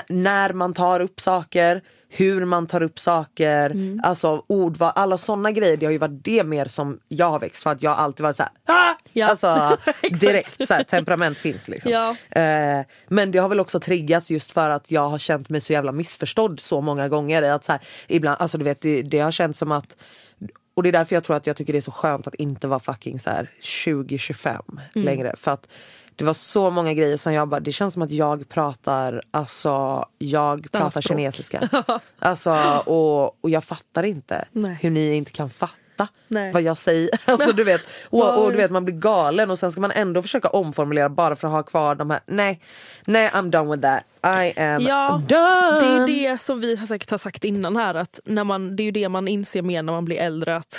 när 0.07 0.53
man 0.53 0.73
tar 0.73 0.99
upp 0.99 1.19
saker, 1.21 1.81
hur 2.09 2.45
man 2.45 2.67
tar 2.67 2.81
upp 2.83 2.99
saker, 2.99 3.69
Mm. 3.71 4.01
alltså 4.03 4.43
ordval, 4.47 4.91
alla 4.95 5.17
sådana 5.17 5.51
grejer. 5.51 5.77
Det 5.77 5.85
har 5.85 5.91
ju 5.93 5.97
varit 5.97 6.23
det 6.23 6.43
mer 6.43 6.65
som 6.65 6.99
jag 7.07 7.29
har 7.31 7.39
växt 7.39 7.63
för 7.63 7.69
att 7.71 7.83
jag 7.83 7.91
har 7.91 8.03
alltid 8.03 8.23
varit 8.23 8.35
så 8.35 8.43
här, 8.43 8.51
ah! 8.65 8.95
Ja. 9.13 9.27
alltså 9.27 9.77
direkt 10.19 10.67
så 10.67 10.73
här, 10.73 10.83
temperament 10.83 11.37
finns 11.37 11.67
liksom. 11.67 11.91
Ja. 11.91 12.15
Eh, 12.41 12.85
men 13.07 13.31
det 13.31 13.39
har 13.39 13.49
väl 13.49 13.59
också 13.59 13.79
triggats 13.79 14.31
just 14.31 14.51
för 14.51 14.69
att 14.69 14.91
jag 14.91 15.09
har 15.09 15.17
känt 15.19 15.49
mig 15.49 15.61
så 15.61 15.73
jävla 15.73 15.91
missförstådd 15.91 16.59
så 16.59 16.81
många 16.81 17.07
gånger. 17.09 17.41
Att 17.43 17.63
så 17.65 17.71
här, 17.71 17.81
ibland, 18.07 18.37
alltså 18.41 18.57
du 18.57 18.63
vet, 18.63 18.81
det, 18.81 19.01
det 19.01 19.19
har 19.19 19.31
känts 19.31 19.59
som 19.59 19.71
att 19.71 19.95
och 20.77 20.83
det 20.83 20.89
är 20.89 20.93
därför 20.93 21.15
jag 21.15 21.23
tror 21.23 21.35
att 21.35 21.47
jag 21.47 21.55
tycker 21.55 21.73
det 21.73 21.79
är 21.79 21.81
så 21.81 21.91
skönt 21.91 22.27
att 22.27 22.35
inte 22.35 22.67
vara 22.67 22.79
fucking 22.79 23.19
så 23.19 23.29
här 23.29 23.51
2025 23.85 24.61
Mm. 24.95 25.05
längre. 25.05 25.33
För 25.37 25.51
att 25.51 25.67
det 26.15 26.25
var 26.25 26.33
så 26.33 26.69
många 26.69 26.93
grejer 26.93 27.17
som 27.17 27.33
jag 27.33 27.47
bara, 27.47 27.59
det 27.59 27.71
känns 27.71 27.93
som 27.93 28.03
att 28.03 28.11
jag 28.11 28.49
pratar, 28.49 29.21
alltså 29.31 30.05
jag 30.17 30.67
pratar 30.71 30.89
språk. 31.01 31.03
kinesiska. 31.03 31.69
alltså, 32.19 32.51
och, 32.85 33.43
och 33.43 33.49
jag 33.49 33.63
fattar 33.63 34.03
inte 34.03 34.45
Nej. 34.51 34.77
hur 34.81 34.89
ni 34.89 35.15
inte 35.15 35.31
kan 35.31 35.49
fatta 35.49 35.73
Nej. 36.27 36.53
vad 36.53 36.61
jag 36.61 36.77
säger. 36.77 37.09
Alltså, 37.25 37.51
du 37.51 37.63
vet, 37.63 37.81
och, 38.09 38.43
och 38.45 38.51
du 38.51 38.57
vet 38.57 38.71
man 38.71 38.85
blir 38.85 38.95
galen 38.95 39.51
och 39.51 39.59
sen 39.59 39.71
ska 39.71 39.81
man 39.81 39.91
ändå 39.91 40.21
försöka 40.21 40.47
omformulera 40.49 41.09
bara 41.09 41.35
för 41.35 41.47
att 41.47 41.53
ha 41.53 41.63
kvar 41.63 41.95
de 41.95 42.09
här, 42.09 42.19
nej, 42.25 42.61
nej 43.05 43.29
I'm 43.29 43.49
done 43.49 43.75
with 43.75 43.81
that. 43.81 44.03
I 44.23 44.59
am 44.59 44.81
Ja, 44.81 45.21
done. 45.27 45.79
det 45.79 46.13
är 46.13 46.31
det 46.31 46.41
som 46.41 46.59
vi 46.59 46.75
har 46.75 46.87
säkert 46.87 47.11
har 47.11 47.17
sagt 47.17 47.43
innan 47.43 47.75
här. 47.75 47.95
Att 47.95 48.19
när 48.25 48.43
man, 48.43 48.75
det 48.75 48.83
är 48.83 48.85
ju 48.85 48.91
det 48.91 49.09
man 49.09 49.27
inser 49.27 49.61
mer 49.61 49.83
när 49.83 49.93
man 49.93 50.05
blir 50.05 50.17
äldre. 50.17 50.55
Att 50.55 50.77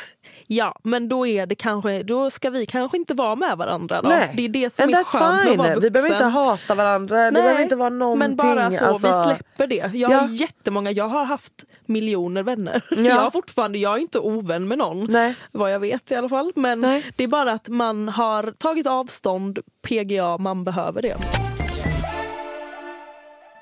ja, 0.51 0.75
men 0.83 1.09
då 1.09 1.27
är 1.27 1.47
det 1.47 1.55
kanske, 1.55 2.03
då 2.03 2.31
ska 2.31 2.51
vi 2.51 2.67
kanske 2.67 2.97
inte 2.97 3.15
vara 3.15 3.37
med 3.37 3.59
varandra. 3.59 4.03
Då. 4.03 4.09
Nej. 4.09 4.33
Det 4.37 4.45
är 4.45 4.49
det 4.49 4.71
som 4.71 4.83
And 4.85 4.95
är 4.95 5.05
skönt 5.05 5.23
med 5.23 5.41
att 5.41 5.49
fine. 5.49 5.59
vara 5.59 5.69
vuxen. 5.69 5.83
Vi 5.83 5.91
behöver 5.91 6.13
inte 6.15 6.25
hata 6.25 6.75
varandra, 6.75 7.25
det 7.25 7.33
behöver 7.33 7.63
inte 7.63 7.77
vara 7.77 7.89
någonting. 7.89 8.19
Men 8.29 8.37
bara 8.37 8.71
så, 8.73 8.85
alltså, 8.85 9.07
vi 9.07 9.13
släpper 9.35 9.67
det. 9.67 9.91
Jag 9.95 10.13
Ja. 10.13 10.19
har 10.19 10.29
jättemånga, 10.29 10.91
jag 10.91 11.09
har 11.09 11.25
haft 11.25 11.65
miljoner 11.87 12.43
vänner. 12.43 12.83
Ja. 12.91 12.97
Jag 13.03 13.15
har 13.21 13.31
fortfarande, 13.31 13.79
jag 13.79 13.95
är 13.97 13.99
inte 14.01 14.19
ovän 14.19 14.69
med 14.69 14.79
någon. 14.79 15.13
Nej. 15.13 15.35
Vad 15.53 15.73
jag 15.73 15.81
vet 15.81 16.11
i 16.11 16.15
alla 16.15 16.29
fall. 16.29 16.53
Men 16.57 16.81
Nej. 16.81 17.13
det 17.17 17.25
är 17.25 17.29
bara 17.29 17.53
att 17.53 17.69
man 17.69 18.09
har 18.09 18.53
tagit 18.59 18.87
avstånd, 18.87 19.59
PGA, 19.83 20.39
man 20.39 20.65
behöver 20.65 21.03
det. 21.03 21.17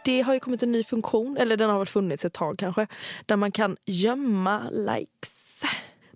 Det 0.05 0.21
har 0.21 0.35
ju 0.35 0.41
kommit 0.41 0.63
en 0.63 0.73
ny 0.73 0.85
funktion, 0.85 1.37
eller 1.37 1.57
den 1.57 1.71
har 1.71 1.79
väl 1.79 1.87
funnits 1.87 2.25
ett 2.25 2.33
tag 2.33 2.59
kanske, 2.59 2.87
där 3.27 3.37
man 3.37 3.53
kan 3.53 3.77
gömma 3.85 4.61
likes 4.71 5.46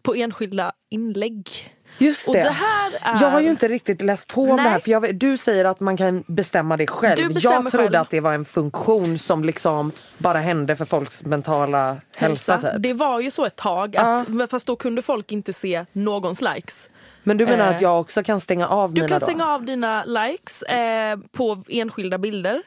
på 0.02 0.14
enskilda 0.14 0.72
inlägg. 0.90 1.48
Just 1.98 2.32
det. 2.32 2.38
det 2.38 2.56
är... 3.02 3.22
Jag 3.22 3.30
har 3.30 3.40
ju 3.40 3.50
inte 3.50 3.68
riktigt 3.68 4.02
läst 4.02 4.34
på 4.34 4.42
om 4.42 4.56
Nej. 4.56 4.64
det 4.64 4.70
här 4.70 4.78
för 4.78 4.90
jag, 4.90 5.14
du 5.16 5.36
säger 5.36 5.64
att 5.64 5.80
man 5.80 5.96
kan 5.96 6.24
bestämma 6.26 6.76
det 6.76 6.86
själv. 6.86 7.16
Du 7.16 7.40
jag 7.40 7.70
trodde 7.70 7.84
själv. 7.84 7.96
att 7.96 8.10
det 8.10 8.20
var 8.20 8.34
en 8.34 8.44
funktion 8.44 9.18
som 9.18 9.44
liksom 9.44 9.92
bara 10.18 10.38
hände 10.38 10.76
för 10.76 10.84
folks 10.84 11.24
mentala 11.24 11.96
hälsa. 12.16 12.52
hälsa. 12.52 12.72
typ. 12.72 12.82
Det 12.82 12.92
var 12.94 13.20
ju 13.20 13.30
så 13.30 13.44
ett 13.46 13.56
tag, 13.56 13.96
att, 13.96 14.28
men 14.28 14.48
fast 14.48 14.66
då 14.66 14.76
kunde 14.76 15.02
folk 15.02 15.32
inte 15.32 15.52
se 15.52 15.84
någons 15.92 16.42
likes. 16.42 16.90
Men 17.22 17.36
du 17.36 17.44
menar 17.46 17.66
Eh, 17.66 17.74
att 17.74 17.80
jag 17.82 18.00
också 18.00 18.22
kan 18.22 18.40
stänga 18.40 18.68
av 18.68 18.94
Du 18.94 19.02
mina 19.02 19.08
kan 19.08 19.18
då? 19.20 19.26
stänga 19.26 19.46
av 19.48 19.64
dina 19.64 20.04
likes 20.04 20.62
eh, 20.62 21.18
på 21.32 21.64
enskilda 21.68 22.18
bilder. 22.18 22.62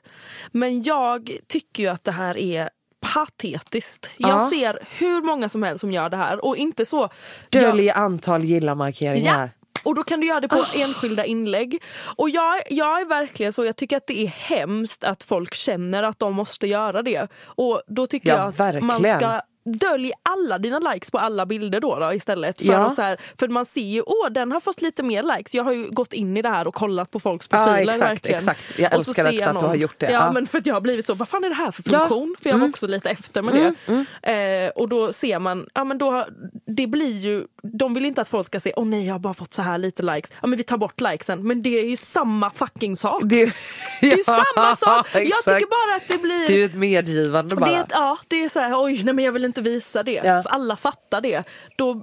Men 0.52 0.84
jag 0.84 1.32
tycker 1.48 1.84
ju 1.84 1.89
att 1.89 2.04
det 2.04 2.12
här 2.12 2.38
är 2.38 2.69
patetiskt. 3.13 4.10
Jag 4.18 4.30
Ja. 4.30 4.50
ser 4.50 4.80
hur 4.98 5.22
många 5.22 5.50
som 5.50 5.63
helst 5.63 5.82
som 5.82 5.92
gör 5.92 6.10
det 6.10 6.18
här 6.18 6.46
och 6.46 6.58
inte 6.58 6.86
så... 6.86 7.10
Dölj 7.50 7.89
antal 7.89 8.44
gilla-markeringar. 8.44 9.42
Ja, 9.44 9.50
och 9.84 9.96
då 9.96 10.04
kan 10.04 10.20
du 10.20 10.28
göra 10.28 10.39
det 10.39 10.48
på 10.48 10.63
enskilda 10.76 11.26
inlägg. 11.26 11.82
Och 12.16 12.30
jag, 12.30 12.62
jag 12.70 13.02
är 13.02 13.06
verkligen 13.06 13.54
så, 13.54 13.66
jag 13.66 13.76
tycker 13.76 13.98
att 13.98 14.08
det 14.08 14.24
är 14.24 14.28
hemskt 14.28 15.04
att 15.04 15.24
folk 15.24 15.54
känner 15.54 16.04
att 16.04 16.20
de 16.20 16.34
måste 16.34 16.68
göra 16.68 17.02
det. 17.02 17.28
Och 17.46 17.82
då 17.88 18.08
tycker 18.08 18.30
Ja, 18.30 18.36
jag 18.36 18.48
att 18.48 18.84
man 18.84 19.02
verkligen. 19.02 19.20
ska 19.20 19.42
dölj 19.65 20.12
alla 20.23 20.58
dina 20.58 20.80
likes 20.80 21.12
på 21.12 21.19
alla 21.19 21.45
bilder 21.45 21.80
då, 21.80 21.99
då 21.99 22.13
istället. 22.13 22.58
För, 22.62 22.65
Ja. 22.67 22.78
att 22.78 22.95
så 22.95 23.02
här, 23.02 23.17
för 23.39 23.47
man 23.47 23.65
ser 23.65 23.82
ju, 23.82 24.02
åh 24.02 24.30
den 24.32 24.52
har 24.52 24.60
fått 24.60 24.82
lite 24.82 25.04
mer 25.04 25.23
likes. 25.38 25.56
Jag 25.56 25.63
har 25.63 25.71
ju 25.71 25.89
gått 25.89 26.13
in 26.13 26.38
i 26.38 26.41
det 26.41 26.49
här 26.49 26.67
och 26.67 26.76
kollat 26.76 27.12
på 27.12 27.19
folks 27.19 27.47
Ja, 27.52 27.58
profiler. 27.65 27.93
exakt, 27.93 28.02
verkligen. 28.12 28.39
exakt. 28.39 28.80
Jag 28.80 28.93
älskar 28.93 29.12
också 29.23 29.32
jag 29.34 29.49
att 29.56 29.60
du 29.60 29.65
har 29.65 29.76
gjort 29.76 29.99
det. 29.99 30.06
Ja, 30.06 30.12
Ja. 30.12 30.32
men 30.32 30.47
för 30.47 30.58
att 30.60 30.65
jag 30.65 30.73
har 30.73 30.82
blivit 30.82 31.08
så, 31.08 31.13
vad 31.13 31.30
fan 31.30 31.43
är 31.43 31.49
det 31.49 31.56
här 31.56 31.71
för 31.71 31.84
Ja. 31.91 31.99
funktion? 31.99 32.36
För 32.41 32.49
jag 32.49 32.58
var 32.58 32.67
också 32.69 32.88
lite 32.88 33.10
efter 33.10 33.41
med 33.41 33.76
det. 34.21 34.32
Eh, 34.32 34.69
och 34.69 34.89
då 34.89 35.13
ser 35.13 35.39
man, 35.39 35.67
ja 35.73 35.84
men 35.84 35.97
då, 35.97 36.26
det 36.67 36.88
blir 36.88 37.17
ju, 37.19 37.43
de 37.63 37.93
vill 37.93 38.06
inte 38.06 38.21
att 38.21 38.28
folk 38.30 38.45
ska 38.47 38.60
se, 38.60 38.73
åh 38.76 38.86
nej 38.86 39.06
jag 39.08 39.13
har 39.13 39.19
bara 39.19 39.34
fått 39.34 39.54
så 39.54 39.62
här 39.62 39.78
lite 39.78 40.04
likes. 40.04 40.32
Ja 40.41 40.47
men 40.47 40.58
vi 40.58 40.63
tar 40.63 40.78
bort 40.78 41.02
likesen. 41.02 41.47
Men 41.47 41.62
det 41.62 41.80
är 41.80 41.86
ju 41.89 41.97
samma 41.97 42.52
fucking 42.52 42.95
sak. 42.95 43.21
Det, 43.26 43.54
Det 44.02 44.12
är 44.12 44.17
ju 44.17 44.23
samma 44.56 44.76
sak. 44.76 45.08
Jag 45.13 45.21
exakt. 45.21 45.45
tycker 45.47 45.69
bara 45.69 45.95
att 45.97 46.08
det 46.08 46.17
blir... 46.17 46.47
Det 46.47 46.54
är 46.54 46.58
ju 46.58 46.65
ett 46.65 46.76
medgivande 46.76 47.56
bara. 47.56 47.69
Det 47.69 47.86
ja, 47.91 48.17
det 48.28 48.43
är 48.43 48.49
så 48.49 48.60
här, 48.60 48.84
oj 48.84 49.02
nej 49.04 49.13
men 49.13 49.26
jag 49.26 49.32
vill 49.32 49.45
inte 49.45 49.53
visa 49.62 50.04
det. 50.04 50.22
Ja. 50.24 50.44
Alla 50.46 50.76
fattar 50.76 51.22
det. 51.22 51.44
Då... 51.76 52.02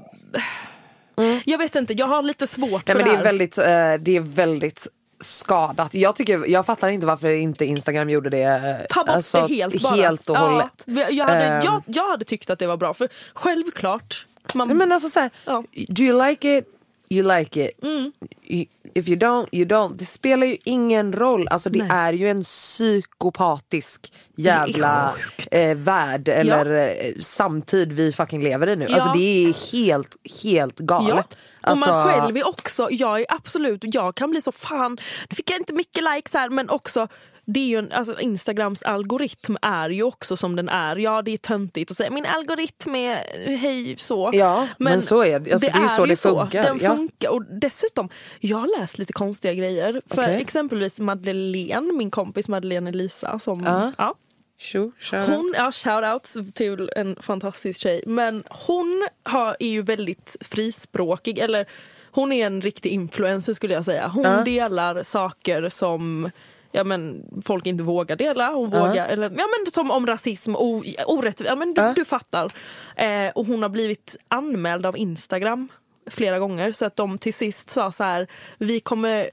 Jag 1.45 1.59
vet 1.59 1.77
inte, 1.77 1.93
jag 1.93 2.07
har 2.07 2.23
lite 2.23 2.47
svårt 2.47 2.71
Nej, 2.71 2.81
för 2.87 2.95
men 2.95 3.05
det 3.05 3.11
det, 3.11 3.15
är 3.15 3.17
här. 3.17 3.25
väldigt, 3.25 3.59
eh, 3.59 3.65
det 4.05 4.17
är 4.17 4.21
väldigt 4.21 4.87
skadat. 5.21 5.95
Jag, 5.95 6.17
tycker, 6.17 6.51
jag 6.51 6.67
fattar 6.67 6.89
inte 6.89 7.07
varför 7.07 7.31
inte 7.31 7.65
Instagram 7.65 8.11
gjorde 8.11 8.31
det 8.31 8.43
eh, 8.43 8.87
Ta 8.91 9.01
bort 9.01 9.09
alltså, 9.09 9.47
det 9.47 9.55
helt 9.55 9.83
bara. 9.83 9.95
helt 9.95 10.31
och 10.31 10.37
Ja, 10.37 10.41
hållet. 10.49 10.85
jag, 11.11 11.25
hade, 11.25 11.45
Ehm. 11.45 11.65
jag, 11.65 11.83
jag 11.87 12.09
hade 12.09 12.25
tyckt 12.25 12.51
att 12.51 12.59
det 12.59 12.67
var 12.67 12.77
bra, 12.77 12.95
för 12.95 13.09
självklart. 13.35 14.27
Man, 14.55 14.69
Men 14.77 14.93
alltså 14.93 15.09
så 15.09 15.21
här, 15.21 15.31
Ja. 15.47 15.65
do 15.89 16.03
you 16.03 16.27
like 16.29 16.59
it? 16.59 16.65
You 17.11 17.39
like 17.39 17.65
it. 17.65 17.83
Mm. 17.83 18.13
You- 18.49 18.67
If 18.95 19.09
you 19.09 19.19
don't, 19.19 19.49
you 19.53 19.65
don't. 19.69 19.95
Det 19.99 20.05
spelar 20.05 20.47
ju 20.47 20.57
ingen 20.65 21.13
roll. 21.13 21.49
Alltså 21.49 21.71
det 21.71 21.79
Nej. 21.79 21.89
är 21.93 22.13
ju 22.13 22.31
en 22.31 22.43
psykopatisk 22.43 24.13
jävla 24.37 25.15
eh, 25.51 25.75
värld 25.77 26.29
eller 26.29 26.89
eh, 26.89 27.13
samtid 27.21 27.93
vi 27.93 28.13
fucking 28.13 28.43
lever 28.43 28.67
i 28.67 28.77
nu. 28.77 28.87
Ja. 28.89 28.95
Alltså 28.95 29.13
det 29.13 29.45
är 29.45 29.73
helt, 29.73 30.17
helt 30.43 30.79
galet. 30.79 31.09
Ja. 31.11 31.21
Och 31.63 31.69
Alltså, 31.69 31.91
man 31.91 32.09
själv 32.09 32.37
är 32.37 32.49
också, 32.49 32.89
jag 32.91 33.21
är 33.21 33.27
absolut, 33.29 33.81
jag 33.83 34.15
kan 34.15 34.31
bli 34.31 34.43
så 34.43 34.53
fan, 34.53 34.99
nu 35.31 35.37
fick 35.37 35.51
jag 35.51 35.61
inte 35.61 35.75
mycket 35.75 36.03
likes 36.15 36.35
här 36.35 36.49
men 36.51 36.71
också 36.71 37.09
det 37.53 37.61
är 37.61 37.67
ju 37.67 37.77
en, 37.79 37.93
alltså 37.93 38.21
Instagrams 38.21 38.83
algoritm 38.83 39.57
är 39.63 39.91
ju 39.91 40.03
också 40.03 40.37
som 40.37 40.57
den 40.57 40.69
är. 40.69 40.97
Ja 40.97 41.23
det 41.23 41.31
är 41.31 41.37
töntigt 41.37 41.91
att 41.91 41.97
säga 41.97 42.11
min 42.11 42.27
algoritm 42.27 42.95
är 42.95 43.17
hej 43.57 43.95
så. 43.99 44.31
Ja, 44.35 44.69
men 44.79 45.03
så 45.03 45.25
är 45.25 45.41
det. 45.41 45.53
Alltså, 45.53 45.71
det 45.73 45.79
är 45.79 45.83
ju 45.83 45.89
så 45.89 46.07
det 46.07 46.17
funkar. 46.17 46.63
Den 46.63 46.79
Ja. 46.83 46.97
funkar. 46.97 47.31
Och 47.33 47.45
dessutom, 47.45 48.09
jag 48.41 48.57
har 48.59 48.81
läst 48.81 48.99
lite 48.99 49.13
konstiga 49.13 49.55
grejer. 49.55 50.03
För 50.07 50.23
Okej. 50.23 50.41
exempelvis 50.41 51.01
Madeleine, 51.01 51.93
min 51.93 52.11
kompis 52.11 52.49
Madeleine 52.49 52.91
Elisa 52.91 53.39
som 53.39 53.63
Ja. 53.65 53.93
ja, 53.99 54.15
Tjo, 54.59 54.93
hon, 55.13 55.55
ja, 55.57 55.73
shoutouts 55.73 56.37
till 56.55 56.91
en 56.97 57.17
fantastisk 57.21 57.81
tjej. 57.81 58.03
Men 58.07 58.43
hon 58.67 59.09
har, 59.23 59.57
är 59.61 59.69
ju 59.69 59.83
väldigt 59.83 60.37
frispråkig. 60.41 61.39
Eller 61.39 61.67
hon 62.11 62.33
är 62.33 62.47
en 62.47 62.61
riktig 62.61 62.91
influencer 62.91 63.53
skulle 63.53 63.75
jag 63.75 63.85
säga. 63.85 64.09
Hon 64.09 64.25
Ja. 64.25 64.43
delar 64.45 65.03
saker 65.03 65.69
som 65.69 66.31
ja, 66.73 66.85
men, 66.85 67.25
folk 67.45 67.67
inte 67.67 67.83
vågar 67.85 68.17
dela. 68.17 68.53
Hon 68.53 68.71
vågar, 68.71 69.09
eller, 69.09 69.31
ja, 69.31 69.47
men, 69.47 69.73
som 69.73 69.91
om 69.91 70.07
rasism, 70.07 70.57
o, 70.57 70.85
orättvisa. 71.07 71.51
Ja, 71.51 71.57
men 71.57 71.75
du, 71.75 71.83
Ja. 71.83 71.93
du 71.97 72.05
fattar. 72.05 72.53
Eh, 72.97 73.29
och 73.35 73.47
hon 73.47 73.63
har 73.63 73.69
blivit 73.69 74.17
anmäld 74.29 74.87
av 74.87 74.97
Instagram 74.97 75.69
flera 76.11 76.39
gånger. 76.39 76.73
Så 76.73 76.87
att 76.87 76.97
de 76.97 77.19
till 77.19 77.35
sist 77.35 77.71
sa 77.71 77.93
så 77.93 78.05
här, 78.05 78.27
vi 78.59 78.81
kommer 78.81 79.31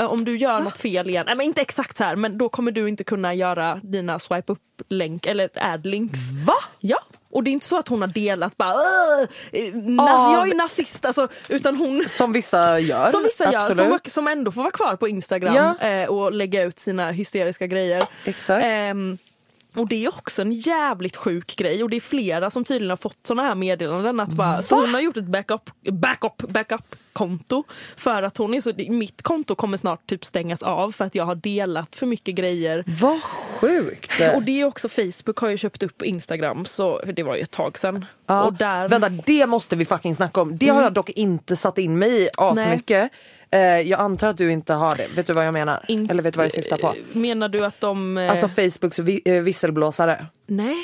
eh, 0.00 0.06
om 0.12 0.24
du 0.24 0.36
gör 0.36 0.60
något 0.60 0.78
fel 0.78 1.08
igen, 1.08 1.26
nej 1.26 1.36
men 1.36 1.46
inte 1.46 1.60
exakt 1.60 1.96
så 1.96 2.04
här, 2.04 2.16
men 2.16 2.38
då 2.38 2.48
kommer 2.48 2.72
du 2.72 2.88
inte 2.88 3.04
kunna 3.04 3.34
göra 3.34 3.80
dina 3.82 4.18
swipe 4.18 4.52
up-länk 4.52 5.26
eller 5.26 5.48
ad-links. 5.54 6.18
Va? 6.46 6.54
Ja. 6.80 6.98
Och 7.34 7.44
det 7.44 7.50
är 7.50 7.52
inte 7.52 7.66
så 7.66 7.78
att 7.78 7.88
hon 7.88 8.00
har 8.00 8.08
delat 8.08 8.56
bara 8.56 8.72
"Åh, 8.74 9.22
eh, 9.52 9.74
nas- 9.74 10.32
jag 10.34 10.48
är 10.48 10.54
nazist, 10.54 11.04
alltså, 11.04 11.28
utan 11.48 11.76
hon 11.76 12.04
Som 12.08 12.32
vissa 12.32 12.80
gör. 12.80 13.06
som 13.06 13.22
vissa 13.22 13.52
gör, 13.52 13.72
som, 13.72 13.98
som 14.06 14.28
ändå 14.28 14.52
får 14.52 14.60
vara 14.62 14.70
kvar 14.70 14.96
på 14.96 15.08
Instagram 15.08 15.54
Ja. 15.54 15.86
eh, 15.88 16.08
och 16.08 16.32
lägga 16.32 16.62
ut 16.62 16.78
sina 16.78 17.10
hysteriska 17.10 17.66
grejer. 17.66 18.04
Exakt. 18.24 18.64
Ehm, 18.64 19.18
och 19.74 19.88
det 19.88 20.04
är 20.04 20.08
också 20.08 20.42
en 20.42 20.52
jävligt 20.52 21.16
sjuk 21.16 21.56
grej 21.56 21.82
och 21.82 21.90
det 21.90 21.96
är 21.96 22.00
flera 22.00 22.50
som 22.50 22.64
tydligen 22.64 22.90
har 22.90 22.96
fått 22.96 23.18
såna 23.22 23.42
här 23.42 23.54
meddelanden. 23.54 24.20
Att 24.20 24.32
bara, 24.32 24.62
så 24.62 24.80
hon 24.80 24.94
har 24.94 25.00
gjort 25.00 25.16
ett 25.16 25.24
backup, 25.24 25.70
backup, 25.92 26.38
backup 26.48 26.96
konto 27.12 27.64
för 27.96 28.22
att 28.22 28.36
hon 28.36 28.54
är 28.54 28.60
så, 28.60 28.72
mitt 28.88 29.22
konto 29.22 29.54
kommer 29.54 29.76
snart 29.76 30.06
typ 30.06 30.24
stängas 30.24 30.62
av 30.62 30.92
för 30.92 31.04
att 31.04 31.14
jag 31.14 31.24
har 31.24 31.34
delat 31.34 31.96
för 31.96 32.06
mycket 32.06 32.34
grejer. 32.34 32.84
Vad 32.86 33.22
sjukt. 33.22 34.20
Och 34.34 34.42
det 34.42 34.60
är 34.60 34.64
också 34.64 34.88
Facebook 34.88 35.38
har 35.38 35.48
ju 35.48 35.56
köpt 35.56 35.82
upp 35.82 36.02
Instagram 36.02 36.64
så 36.64 37.00
det 37.16 37.22
var 37.22 37.36
ju 37.36 37.42
ett 37.42 37.50
tag 37.50 37.78
sedan. 37.78 38.04
Ja. 38.26 38.44
Och 38.44 38.52
där, 38.52 38.88
Vänta, 38.88 39.08
det 39.08 39.46
måste 39.46 39.76
vi 39.76 39.84
fucking 39.84 40.16
snacka 40.16 40.40
om. 40.40 40.58
Det 40.58 40.68
har 40.68 40.82
jag 40.82 40.92
dock 40.92 41.10
inte 41.10 41.56
satt 41.56 41.78
in 41.78 41.98
mig 41.98 42.22
i 42.22 42.28
asmycket. 42.36 43.10
Eh, 43.54 43.60
jag 43.80 44.00
antar 44.00 44.28
att 44.28 44.36
du 44.36 44.52
inte 44.52 44.72
har 44.72 44.96
det. 44.96 45.06
Vet 45.16 45.26
du 45.26 45.32
vad 45.32 45.46
jag 45.46 45.52
menar? 45.54 45.84
inte- 45.88 46.10
Eller 46.12 46.22
vet 46.22 46.34
du 46.34 46.36
vad 46.38 46.44
jag 46.46 46.52
syftar 46.52 46.76
på? 46.78 46.94
Menar 47.12 47.48
du 47.48 47.64
att 47.64 47.80
de... 47.80 48.18
eh, 48.18 48.30
Alltså 48.30 48.48
Facebooks 48.48 48.98
vi, 48.98 49.22
eh, 49.24 49.34
visselblåsare. 49.34 50.26
Nej. 50.46 50.76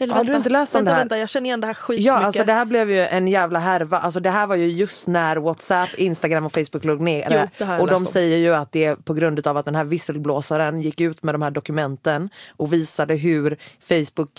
Eller 0.00 0.14
Har 0.14 0.24
du 0.24 0.36
inte 0.36 0.48
läst 0.48 0.74
om 0.74 0.78
vänta, 0.78 0.90
det 0.90 0.94
här? 0.94 1.00
Vänta, 1.02 1.18
jag 1.18 1.28
känner 1.28 1.46
igen 1.46 1.60
det 1.60 1.66
här 1.66 1.74
skitmycket. 1.74 2.06
Ja, 2.06 2.18
alltså 2.18 2.44
det 2.44 2.52
här 2.52 2.64
blev 2.64 2.90
ju 2.90 3.00
en 3.00 3.28
jävla 3.28 3.58
härva. 3.58 3.98
Alltså 3.98 4.20
det 4.20 4.30
här 4.30 4.46
var 4.46 4.56
ju 4.56 4.66
just 4.66 5.06
när 5.06 5.36
Whatsapp, 5.36 5.88
Instagram 5.94 6.44
och 6.44 6.52
Facebook 6.52 6.84
låg 6.84 7.00
ner. 7.00 7.48
Jo, 7.60 7.66
och 7.80 7.86
de 7.86 8.06
säger 8.06 8.36
ju 8.36 8.54
att 8.54 8.72
det 8.72 8.84
är 8.84 8.96
på 8.96 9.14
grund 9.14 9.46
av 9.46 9.56
att 9.56 9.64
den 9.64 9.74
här 9.74 9.84
visselblåsaren 9.84 10.80
gick 10.80 11.00
ut 11.00 11.22
med 11.22 11.34
de 11.34 11.42
här 11.42 11.50
dokumenten 11.50 12.30
och 12.56 12.72
visade 12.72 13.14
hur 13.14 13.56
Facebook 13.80 14.30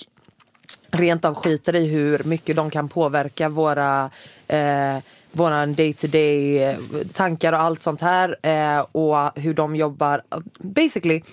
rent 0.92 1.26
av 1.26 1.36
skiter 1.36 1.76
i 1.76 1.88
hur 1.88 2.24
mycket 2.24 2.56
de 2.56 2.70
kan 2.70 2.90
påverka 2.90 3.50
våra 3.50 4.10
eh, 4.48 4.98
våran 5.32 5.74
day 5.74 5.94
to 5.94 6.08
day 6.08 6.64
eh, 6.64 6.78
tankar 7.14 7.54
och 7.54 7.62
allt 7.62 7.84
sånt 7.84 8.02
här 8.02 8.36
eh, 8.42 8.80
och 8.92 9.40
hur 9.40 9.54
de 9.54 9.76
jobbar. 9.76 10.22
Basically, 10.60 11.24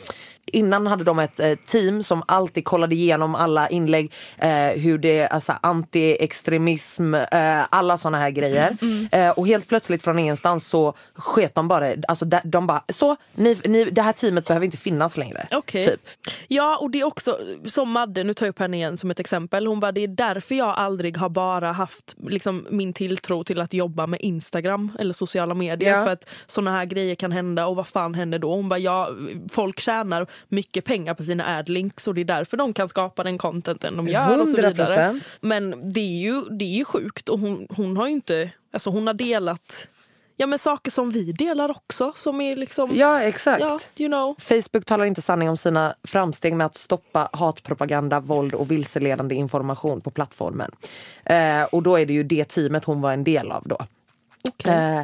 innan 0.57 0.87
hade 0.87 1.05
de 1.05 1.19
ett 1.19 1.41
eh, 1.41 1.55
team 1.67 2.03
som 2.03 2.23
alltid 2.29 2.65
kollade 2.65 2.95
igenom 2.95 3.35
alla 3.35 3.69
inlägg, 3.69 4.13
eh, 4.39 4.69
hur 4.69 4.99
det, 4.99 5.27
alltså 5.27 5.53
anti-extremism, 5.63 7.15
eh, 7.15 7.67
alla 7.71 7.99
såna 7.99 8.19
här 8.19 8.31
grejer. 8.31 8.77
Eh, 9.13 9.31
och 9.31 9.47
helt 9.47 9.69
plötsligt 9.69 10.03
från 10.03 10.19
ingenstans 10.19 10.69
så 10.69 10.95
sket 11.15 11.55
de 11.55 11.69
bara, 11.69 11.95
alltså 12.09 12.25
de, 12.25 12.41
de 12.45 12.67
bara, 12.67 12.85
så, 12.89 13.17
ni, 13.35 13.57
ni, 13.65 13.85
det 13.85 14.03
här 14.03 14.13
teamet 14.13 14.47
behöver 14.47 14.65
inte 14.65 14.77
finnas 14.77 15.17
längre. 15.17 15.47
Okej. 15.51 15.87
Typ. 15.87 16.01
Ja, 16.49 16.79
och 16.81 16.91
det 16.91 17.01
är 17.01 17.05
också 17.05 17.39
som 17.65 17.91
Madde, 17.91 18.25
nu 18.25 18.35
tar 18.35 18.47
jag 18.47 18.51
upp 18.51 18.59
henne 18.59 18.77
igen 18.77 18.97
som 18.97 19.11
ett 19.11 19.21
exempel. 19.21 19.67
Hon 19.67 19.81
bara, 19.81 19.93
det 19.93 20.01
är 20.01 20.09
därför 20.09 20.55
jag 20.55 20.69
aldrig 20.79 21.17
har 21.17 21.29
bara 21.29 21.73
haft 21.73 22.17
liksom, 22.29 22.67
min 22.71 22.93
tilltro 22.93 23.45
till 23.45 23.61
att 23.61 23.73
jobba 23.73 24.07
med 24.07 24.21
Instagram 24.21 24.93
eller 24.99 25.13
sociala 25.13 25.55
medier. 25.55 25.93
Ja. 25.93 26.05
För 26.05 26.11
att 26.11 26.29
såna 26.47 26.71
här 26.71 26.85
grejer 26.85 27.15
kan 27.15 27.33
hända 27.33 27.67
och 27.67 27.77
vad 27.77 27.87
fan 27.87 28.15
händer 28.15 28.39
då? 28.39 28.55
Hon 28.55 28.69
bara, 28.69 28.79
ja, 28.79 29.11
folk 29.51 29.81
tjänar 29.81 30.27
mycket 30.49 30.85
pengar 30.85 31.15
på 31.15 31.23
sina 31.23 31.57
adlinks 31.59 32.09
och 32.09 32.15
det 32.15 32.21
är 32.21 32.25
därför 32.25 32.57
de 32.57 32.73
kan 32.73 32.89
skapa 32.89 33.23
den 33.23 33.39
contenten 33.39 33.97
de 33.97 34.09
gör 34.09 34.41
och 34.41 34.49
så 34.49 34.57
vidare. 34.57 35.13
100%. 35.13 35.21
Men 35.41 35.93
det 35.93 36.01
är 36.01 36.21
ju, 36.21 36.43
det 36.43 36.65
är 36.65 36.77
ju 36.77 36.85
sjukt 36.85 37.29
och 37.29 37.39
hon, 37.39 37.67
hon 37.71 37.97
har 37.97 38.07
ju 38.07 38.13
inte, 38.13 38.51
alltså 38.73 38.91
hon 38.91 39.07
har 39.07 39.15
delat 39.15 39.89
Ja 40.39 40.47
men 40.47 40.59
saker 40.59 40.91
som 40.91 41.11
vi 41.11 41.33
delar 41.33 41.71
också 41.71 42.13
som 42.17 42.41
är 42.41 42.57
liksom 42.57 42.91
Ja, 42.95 43.23
exakt. 43.23 43.61
Ja, 43.61 43.81
you 43.97 44.09
know. 44.09 44.35
Facebook 44.39 44.85
talar 44.85 45.05
inte 45.05 45.23
sanning 45.23 45.51
om 45.51 45.57
sina 45.57 45.95
framsteg 46.05 46.55
med 46.55 46.67
att 46.67 46.77
stoppa 46.77 47.29
hatpropaganda, 47.33 48.21
våld 48.21 48.55
och 48.55 48.71
vilseledande 48.71 49.35
information 49.35 50.01
på 50.01 50.11
plattformen. 50.11 50.71
Eh, 51.25 51.63
och 51.63 51.83
då 51.83 51.99
är 51.99 52.07
det 52.07 52.13
ju 52.13 52.23
det 52.23 52.45
teamet 52.45 52.85
hon 52.85 53.01
var 53.01 53.13
en 53.13 53.25
del 53.25 53.53
av 53.53 53.63
då. 53.67 53.79
Eh, 54.65 55.03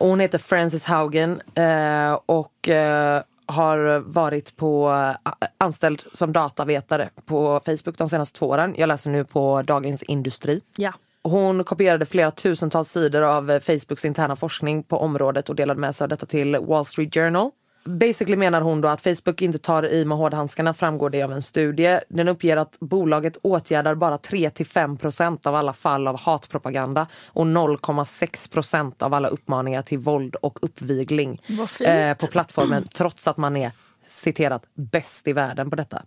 och 0.00 0.08
hon 0.08 0.20
heter 0.20 0.38
Frances 0.38 0.84
Haugen 0.84 1.42
eh, 1.54 2.18
och 2.26 2.68
eh, 2.68 3.22
har 3.50 3.98
varit 3.98 4.56
på, 4.56 4.90
eh, 4.90 5.32
anställd 5.58 6.02
som 6.12 6.32
datavetare 6.32 7.08
på 7.26 7.60
Facebook 7.64 7.98
de 7.98 8.08
senaste 8.08 8.38
två 8.38 8.46
åren. 8.46 8.74
Jag 8.78 8.86
läser 8.86 9.10
nu 9.10 9.24
på 9.24 9.62
Dagens 9.62 10.02
Industri. 10.02 10.60
Ja. 10.76 10.92
Hon 11.22 11.64
kopierade 11.64 12.06
flera 12.06 12.30
tusentals 12.30 12.88
sidor 12.88 13.22
av 13.22 13.60
Facebooks 13.60 14.04
interna 14.04 14.36
forskning 14.36 14.82
på 14.82 14.98
området 14.98 15.48
och 15.48 15.56
delade 15.56 15.80
med 15.80 15.96
sig 15.96 16.04
av 16.04 16.08
detta 16.08 16.26
till 16.26 16.56
Wall 16.56 16.86
Street 16.86 17.14
Journal. 17.14 17.50
Basically 17.84 18.36
menar 18.36 18.60
hon 18.60 18.80
då 18.80 18.88
att 18.88 19.00
Facebook 19.00 19.42
inte 19.42 19.58
tar 19.58 19.86
i 19.86 20.04
med 20.04 20.18
hårdhandskarna 20.18 20.74
framgår 20.74 21.10
det 21.10 21.22
av 21.22 21.32
en 21.32 21.42
studie. 21.42 22.00
Den 22.08 22.28
uppger 22.28 22.56
att 22.56 22.76
bolaget 22.80 23.36
åtgärdar 23.42 23.94
bara 23.94 24.16
3-5% 24.16 25.46
av 25.46 25.54
alla 25.54 25.72
fall 25.72 26.08
av 26.08 26.20
hatpropaganda 26.20 27.06
och 27.26 27.44
0,6% 27.44 29.02
av 29.02 29.14
alla 29.14 29.28
uppmaningar 29.28 29.82
till 29.82 29.98
våld 29.98 30.34
och 30.34 30.58
uppvigling 30.62 31.42
eh, 31.80 32.16
på 32.16 32.26
plattformen 32.26 32.88
trots 32.94 33.28
att 33.28 33.36
man 33.36 33.56
är 33.56 33.72
citerat 34.10 34.62
bäst 34.74 35.28
i 35.28 35.32
världen 35.32 35.70
på 35.70 35.76
detta. 35.76 36.02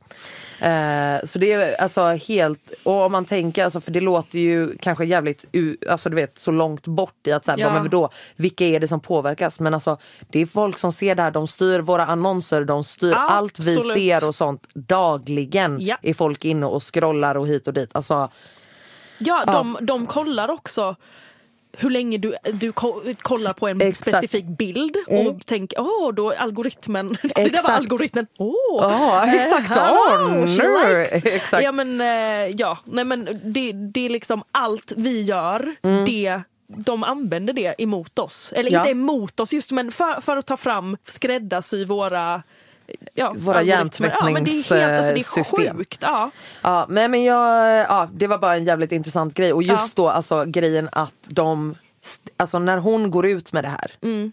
Eh, 0.60 1.26
så 1.26 1.39
det 1.39 1.52
är 1.52 1.82
alltså 1.82 2.02
helt, 2.02 2.72
och 2.84 3.02
om 3.02 3.12
man 3.12 3.26
tänker, 3.26 3.63
alltså, 3.63 3.82
för 3.82 3.92
det 3.92 4.00
låter 4.00 4.39
ju 4.39 4.78
kanske 4.78 5.06
jävligt 5.06 5.46
alltså, 5.89 6.10
du 6.10 6.16
vet, 6.16 6.38
så 6.38 6.52
långt 6.52 6.88
bort 6.88 7.28
i 7.28 7.32
att 7.32 7.46
säga, 7.46 7.58
Ja. 7.58 7.74
men 7.74 7.89
då, 7.89 8.10
vilka 8.36 8.66
är 8.66 8.80
det 8.80 8.88
som 8.88 9.00
påverkas? 9.00 9.60
Men 9.60 9.74
alltså, 9.74 9.98
det 10.30 10.39
är 10.39 10.46
folk 10.46 10.80
som 10.80 10.92
ser 10.92 11.16
det 11.16 11.22
här, 11.24 11.32
de 11.32 11.48
styr 11.48 11.80
våra 11.80 12.06
annonser, 12.06 12.66
de 12.66 12.84
styr 12.84 13.13
allt 13.13 13.60
vi 13.60 13.78
Absolut. 13.78 13.94
ser 13.94 14.28
och 14.28 14.36
sånt 14.36 14.68
dagligen. 14.74 15.78
Ja. 15.82 15.98
Är 16.02 16.13
folk 16.13 16.46
inne 16.46 16.66
och 16.66 16.94
scrollar 16.94 17.36
och 17.38 17.48
hit 17.48 17.68
och 17.68 17.74
dit. 17.74 17.89
Alltså, 17.92 18.30
Ja, 19.18 19.46
de, 19.46 19.78
de 19.82 20.06
kollar 20.06 20.50
också 20.50 20.96
hur 21.77 21.89
länge 21.89 22.17
du, 22.17 22.36
du 22.53 22.71
ko- 22.71 23.01
kollar 23.21 23.53
på 23.53 23.67
en 23.67 23.81
Exakt. 23.81 24.07
Mm. 24.07 24.17
specifik 24.19 24.45
bild 24.57 24.97
och 25.07 25.45
tänker 25.45 25.79
åh, 25.81 26.13
då 26.13 26.31
är 26.31 26.36
algoritmen, 26.38 27.07
det 27.21 27.27
där 27.36 27.41
var 27.41 27.45
Exakt. 27.47 27.69
algoritmen, 27.69 28.27
åh! 28.38 29.23
Eh, 29.27 29.33
exakt. 29.43 29.77
Oh. 29.77 31.33
Exakt. 31.36 31.63
Ja 31.63 31.71
men, 31.71 32.01
eh, 32.01 32.55
ja, 32.57 32.77
nej 32.86 33.05
men 33.05 33.25
det, 33.43 33.71
det 33.71 34.05
är 34.05 34.09
liksom 34.09 34.43
allt 34.51 34.93
vi 34.97 35.21
gör, 35.21 35.75
det 36.05 36.41
de 36.77 37.03
använder 37.03 37.53
det 37.53 37.75
emot 37.77 38.19
oss. 38.19 38.53
Eller 38.55 38.71
Ja. 38.71 38.79
inte 38.79 38.91
emot 38.91 39.39
oss 39.39 39.53
just 39.53 39.71
men 39.71 39.91
för, 39.91 40.21
för 40.21 40.38
att 40.38 40.45
ta 40.47 40.57
fram, 40.57 40.97
skräddarsy 41.03 41.86
våra 41.86 42.43
ja, 43.13 43.34
Våra 43.38 43.60
algoritmer. 43.60 44.15
Ja, 44.19 44.30
men 44.30 44.43
det 44.43 44.52
är 44.52 44.54
helt 44.54 44.62
alltså, 44.62 44.74
det 44.74 44.80
är 44.80 44.80
hjärntvättningssystem. 44.80 45.78
sjukt. 45.78 46.00
Ja. 46.02 46.32
Ja, 46.62 46.86
men, 46.89 47.12
men 47.12 47.24
jag, 47.24 47.78
ja, 47.80 48.10
det 48.13 48.28
var 48.28 48.38
bara 48.38 48.56
en 48.56 48.63
jävligt 48.63 48.91
intressant 48.91 49.34
grej. 49.34 49.54
Och 49.54 49.63
just 49.63 49.96
då 49.96 50.10
alltså 50.10 50.46
grejen 50.46 50.89
att 50.91 51.13
de, 51.28 51.76
alltså 52.38 52.60
när 52.60 52.78
hon 52.78 53.12
går 53.12 53.26
ut 53.26 53.54
med 53.54 53.63
det 53.63 53.67
här. 53.67 53.91
Mm. 54.02 54.32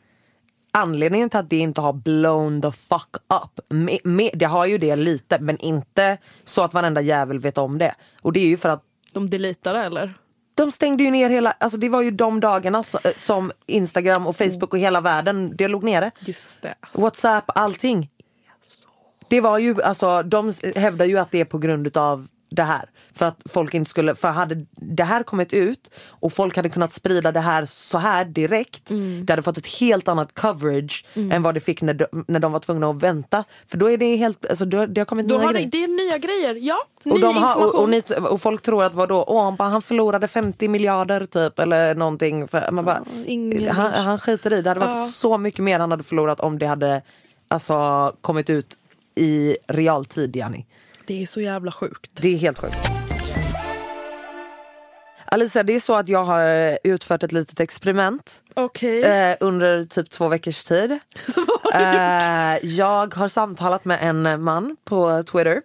Anledningen 0.72 1.30
till 1.30 1.38
att 1.38 1.50
det 1.50 1.56
inte 1.56 1.80
har 1.80 1.92
blown 1.92 2.62
the 2.62 2.72
fuck 2.72 3.16
up. 3.16 3.60
Me, 3.68 3.98
me, 4.04 4.30
det 4.34 4.44
har 4.44 4.66
ju 4.66 4.78
det 4.78 4.96
lite 4.96 5.38
men 5.38 5.58
inte 5.58 6.18
så 6.44 6.62
att 6.62 6.74
varenda 6.74 7.00
jävel 7.00 7.38
vet 7.38 7.58
om 7.58 7.78
det. 7.78 7.94
Och 8.22 8.32
det 8.32 8.40
är 8.40 8.46
ju 8.46 8.56
för 8.56 8.68
att 8.68 8.82
De 9.12 9.30
deletar 9.30 9.74
det 9.74 9.80
eller? 9.80 10.14
de 10.54 10.70
stängde 10.72 11.04
ju 11.04 11.10
ner 11.10 11.30
hela, 11.30 11.50
alltså 11.58 11.78
det 11.78 11.88
var 11.88 12.02
ju 12.02 12.10
de 12.10 12.40
dagarna 12.40 12.84
eh, 13.04 13.12
som 13.16 13.52
Instagram 13.66 14.26
och 14.26 14.36
Facebook 14.36 14.72
och 14.72 14.78
hela 14.78 15.00
världen, 15.00 15.56
det 15.56 15.68
låg 15.68 15.84
nere. 15.84 16.10
Just 16.20 16.62
det. 16.62 16.74
Whatsapp, 16.98 17.44
allting. 17.54 18.10
Det 19.30 19.40
var 19.40 19.58
ju, 19.58 19.82
alltså 19.82 20.22
de 20.22 20.52
hävdar 20.76 21.06
ju 21.06 21.18
att 21.18 21.30
det 21.30 21.40
är 21.40 21.44
på 21.44 21.58
grund 21.58 21.96
av 21.96 22.26
det 22.50 22.62
här. 22.62 22.84
För 23.12 23.26
att 23.26 23.36
folk 23.44 23.74
inte 23.74 23.90
skulle, 23.90 24.14
för 24.14 24.28
hade 24.28 24.66
det 24.76 25.04
här 25.04 25.22
kommit 25.22 25.52
ut 25.52 25.90
och 26.08 26.32
folk 26.32 26.56
hade 26.56 26.68
kunnat 26.68 26.92
sprida 26.92 27.32
det 27.32 27.40
här 27.40 27.66
så 27.66 27.98
här 27.98 28.24
direkt. 28.24 28.90
Mm. 28.90 29.26
Det 29.26 29.32
hade 29.32 29.42
fått 29.42 29.58
ett 29.58 29.66
helt 29.66 30.08
annat 30.08 30.34
coverage 30.34 31.04
än 31.14 31.42
vad 31.42 31.54
det 31.54 31.60
fick 31.60 31.82
när 31.82 31.94
de, 31.94 32.06
när 32.28 32.40
de 32.40 32.52
var 32.52 32.60
tvungna 32.60 32.90
att 32.90 33.02
vänta. 33.02 33.44
För 33.66 33.78
då 33.78 33.90
är 33.90 33.96
det 33.96 34.16
helt, 34.16 34.46
alltså 34.50 34.64
då, 34.64 34.86
det 34.86 35.00
har 35.00 35.04
kommit 35.06 35.28
Då 35.28 35.36
nya 35.38 35.46
har 35.46 35.52
det, 35.52 35.58
grejer. 35.58 35.70
det 35.70 35.84
är 35.84 36.06
nya 36.06 36.18
grejer, 36.18 36.54
ja. 36.54 36.78
Ny 37.02 37.12
Och, 37.12 37.20
de 37.20 37.36
har, 37.36 37.56
och, 37.64 37.82
och, 37.82 37.88
ni, 37.88 38.02
och 38.30 38.40
folk 38.40 38.62
tror 38.62 38.84
att 38.84 38.94
vadå, 38.94 39.24
åh, 39.28 39.44
han, 39.44 39.56
bara, 39.56 39.68
han 39.68 39.82
förlorade 39.82 40.28
50 40.28 40.68
miljarder 40.68 41.24
typ 41.24 41.58
eller 41.58 41.94
någonting. 41.94 42.48
För, 42.48 42.70
man 42.70 42.84
bara, 42.84 43.04
han, 43.72 43.92
han 43.92 44.18
skiter 44.18 44.52
i, 44.52 44.62
det 44.62 44.70
hade 44.70 44.80
varit 44.80 44.98
Ja. 44.98 45.06
så 45.06 45.38
mycket 45.38 45.64
mer 45.64 45.78
han 45.78 45.90
hade 45.90 46.02
förlorat 46.02 46.40
om 46.40 46.58
det 46.58 46.66
hade 46.66 47.02
alltså, 47.48 48.12
kommit 48.20 48.50
ut 48.50 48.76
i 49.14 49.56
realtid 49.68 50.36
Jenny. 50.36 50.64
Det 51.06 51.22
är 51.22 51.26
så 51.26 51.40
jävla 51.40 51.72
sjukt. 51.72 52.10
Det 52.14 52.34
är 52.34 52.36
helt 52.36 52.58
sjukt. 52.58 52.76
Alicia, 55.32 55.62
det 55.62 55.72
är 55.72 55.80
så 55.80 55.94
att 55.94 56.08
jag 56.08 56.24
har 56.24 56.78
utfört 56.84 57.22
ett 57.22 57.32
litet 57.32 57.60
experiment 57.60 58.42
Okej. 58.54 59.02
eh, 59.02 59.36
under 59.40 59.84
typ 59.84 60.10
två 60.10 60.28
veckors 60.28 60.64
tid. 60.64 60.90
eh, 61.74 62.56
jag 62.62 63.14
har 63.14 63.28
samtalat 63.28 63.84
med 63.84 63.98
en 64.02 64.42
man 64.42 64.76
på 64.84 65.22
Twitter. 65.22 65.62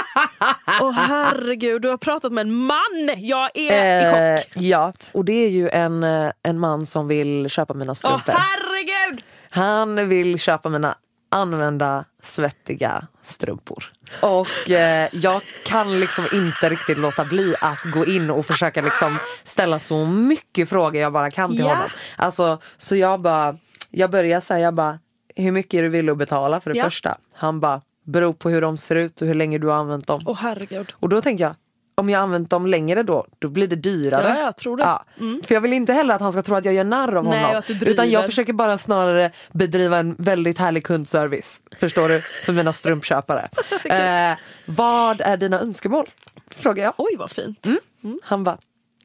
Åh 0.80 0.92
herregud, 0.92 1.82
du 1.82 1.88
har 1.88 1.96
pratat 1.96 2.32
med 2.32 2.42
en 2.42 2.54
man! 2.54 3.10
Jag 3.16 3.50
är 3.54 4.02
i 4.02 4.32
Eh, 4.32 4.36
chock. 4.36 4.46
ja, 4.54 4.92
och 5.12 5.24
det 5.24 5.32
är 5.44 5.48
ju 5.50 5.68
en, 5.68 6.02
eh, 6.02 6.30
en 6.42 6.58
man 6.58 6.86
som 6.86 7.08
vill 7.08 7.48
köpa 7.50 7.74
mina 7.74 7.90
Åh 7.92 7.94
strumpor. 7.96 8.32
herregud! 8.32 9.22
Han 9.50 10.08
vill 10.08 10.38
köpa 10.38 10.68
mina 10.68 10.94
använda 11.36 12.04
svettiga 12.22 13.06
strumpor. 13.22 13.84
Och 14.22 14.70
eh, 14.70 15.08
jag 15.12 15.42
kan 15.66 16.00
liksom 16.00 16.24
inte 16.32 16.68
riktigt 16.68 16.98
låta 16.98 17.24
bli 17.24 17.54
att 17.60 17.82
gå 17.94 18.06
in 18.06 18.30
och 18.30 18.46
försöka 18.46 18.82
liksom 18.82 19.18
ställa 19.44 19.78
så 19.78 20.06
mycket 20.06 20.68
frågor 20.68 20.96
jag 21.02 21.12
bara 21.12 21.30
kan 21.30 21.50
till 21.50 21.58
Ja. 21.60 21.68
honom. 21.74 21.88
Alltså, 22.16 22.58
så 22.76 22.96
jag 22.96 23.20
bara, 23.20 23.56
jag 23.90 24.10
börjar 24.10 24.40
säga, 24.40 24.60
jag 24.60 24.74
bara, 24.74 24.98
hur 25.36 25.52
mycket 25.52 25.74
är 25.78 25.82
du 25.82 25.88
villig 25.88 26.12
att 26.12 26.18
betala 26.18 26.60
för 26.60 26.70
det 26.72 26.78
Ja. 26.78 26.84
första? 26.84 27.18
Han 27.34 27.60
bara, 27.60 27.80
beror 28.04 28.32
på 28.32 28.50
hur 28.50 28.60
de 28.60 28.76
ser 28.78 28.96
ut 28.96 29.22
och 29.22 29.28
hur 29.28 29.34
länge 29.34 29.58
du 29.58 29.66
har 29.66 29.74
använt 29.76 30.06
dem. 30.06 30.20
Åh 30.26 30.36
herregud. 30.40 30.92
Och 31.00 31.08
då 31.08 31.20
tänker 31.20 31.44
jag, 31.44 31.54
om 31.98 32.10
jag 32.10 32.20
använt 32.20 32.50
dem 32.50 32.66
längre 32.66 33.02
då, 33.02 33.26
då 33.38 33.48
blir 33.48 33.66
det 33.68 33.76
dyrare. 33.76 34.28
Ja, 34.28 34.44
jag 34.44 34.56
tror 34.56 34.76
det. 34.76 34.98
Mm. 35.20 35.42
För 35.42 35.54
jag 35.54 35.60
vill 35.60 35.72
inte 35.72 35.92
heller 35.92 36.14
att 36.14 36.20
han 36.20 36.32
ska 36.32 36.42
tro 36.42 36.54
att 36.54 36.64
jag 36.64 36.74
gör 36.74 36.84
narr 36.84 37.16
av 37.16 37.24
Nej, 37.24 37.44
honom. 37.44 37.62
Utan 37.80 38.10
jag 38.10 38.24
försöker 38.24 38.52
bara 38.52 38.78
snarare 38.78 39.30
bedriva 39.52 39.98
en 39.98 40.14
väldigt 40.18 40.58
härlig 40.58 40.84
kundservice. 40.84 41.62
Förstår 41.76 42.08
du? 42.08 42.20
För 42.20 42.52
mina 42.52 42.72
strumpköpare. 42.72 43.48
eh, 43.84 44.38
vad 44.66 45.20
är 45.20 45.36
dina 45.36 45.60
önskemål? 45.60 46.10
Frågar 46.50 46.84
jag. 46.84 46.94
Oj 46.96 47.16
vad 47.18 47.30
fint. 47.30 47.66
Mm. 48.04 48.18
Han 48.22 48.44
bara, 48.44 48.58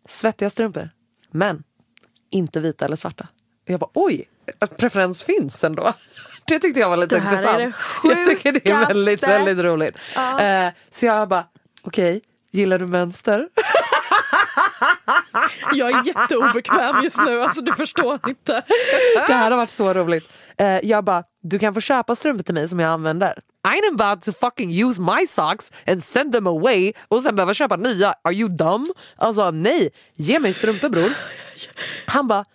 svettiga 0.05 0.49
strumpor. 0.49 0.89
Men 1.31 1.63
inte 2.29 2.59
vita 2.59 2.85
eller 2.85 2.95
svarta. 2.95 3.27
Och 3.63 3.69
jag 3.69 3.79
bara, 3.79 3.91
oj, 3.93 4.29
preferens 4.77 5.23
finns 5.23 5.63
ändå. 5.63 5.93
Det 6.45 6.59
tyckte 6.59 6.79
jag 6.79 6.89
var 6.89 6.97
lite 6.97 7.15
Det 7.15 7.21
här 7.21 7.59
är 7.59 7.65
intressant. 7.65 8.03
det 8.03 8.09
jag 8.09 8.25
tycker 8.25 8.51
det 8.51 8.69
är 8.69 8.87
väldigt, 8.87 9.19
sjukaste. 9.19 9.43
väldigt 9.43 9.65
roligt. 9.65 9.97
Eh, 10.39 10.67
så 10.89 11.05
jag 11.05 11.29
bara, 11.29 11.45
okej, 11.81 12.21
gillar 12.51 12.79
du 12.79 12.85
mönster? 12.85 13.47
Jag 15.73 15.91
är 15.91 16.07
jätteobekväm 16.07 17.03
just 17.03 17.17
nu, 17.17 17.41
alltså 17.41 17.61
du 17.61 17.73
förstår 17.73 18.29
inte. 18.29 18.63
Det 19.27 19.33
här 19.33 19.51
har 19.51 19.57
varit 19.57 19.69
så 19.69 19.93
roligt. 19.93 20.23
Eh, 20.57 20.79
jag 20.83 21.03
bara, 21.03 21.23
du 21.43 21.59
kan 21.59 21.73
få 21.73 21.81
köpa 21.81 22.15
strumpor 22.15 22.43
till 22.43 22.53
mig 22.53 22.69
som 22.69 22.79
jag 22.79 22.91
använder. 22.91 23.39
I'm 23.67 24.01
about 24.01 24.21
to 24.23 24.31
fucking 24.31 24.83
use 24.83 25.01
my 25.01 25.27
socks 25.27 25.71
and 25.87 26.03
send 26.03 26.33
them 26.33 26.47
away 26.47 26.93
och 27.07 27.23
sen 27.23 27.35
behöva 27.35 27.53
köpa 27.53 27.75
nya. 27.75 28.13
Are 28.23 28.33
you 28.33 28.49
dumb? 28.49 28.87
Alltså 29.15 29.51
nej, 29.51 29.89
ge 30.15 30.39
mig 30.39 30.53
strumpor 30.53 30.89
bror. 30.89 31.13
Han 32.05 32.27
bara, 32.27 32.45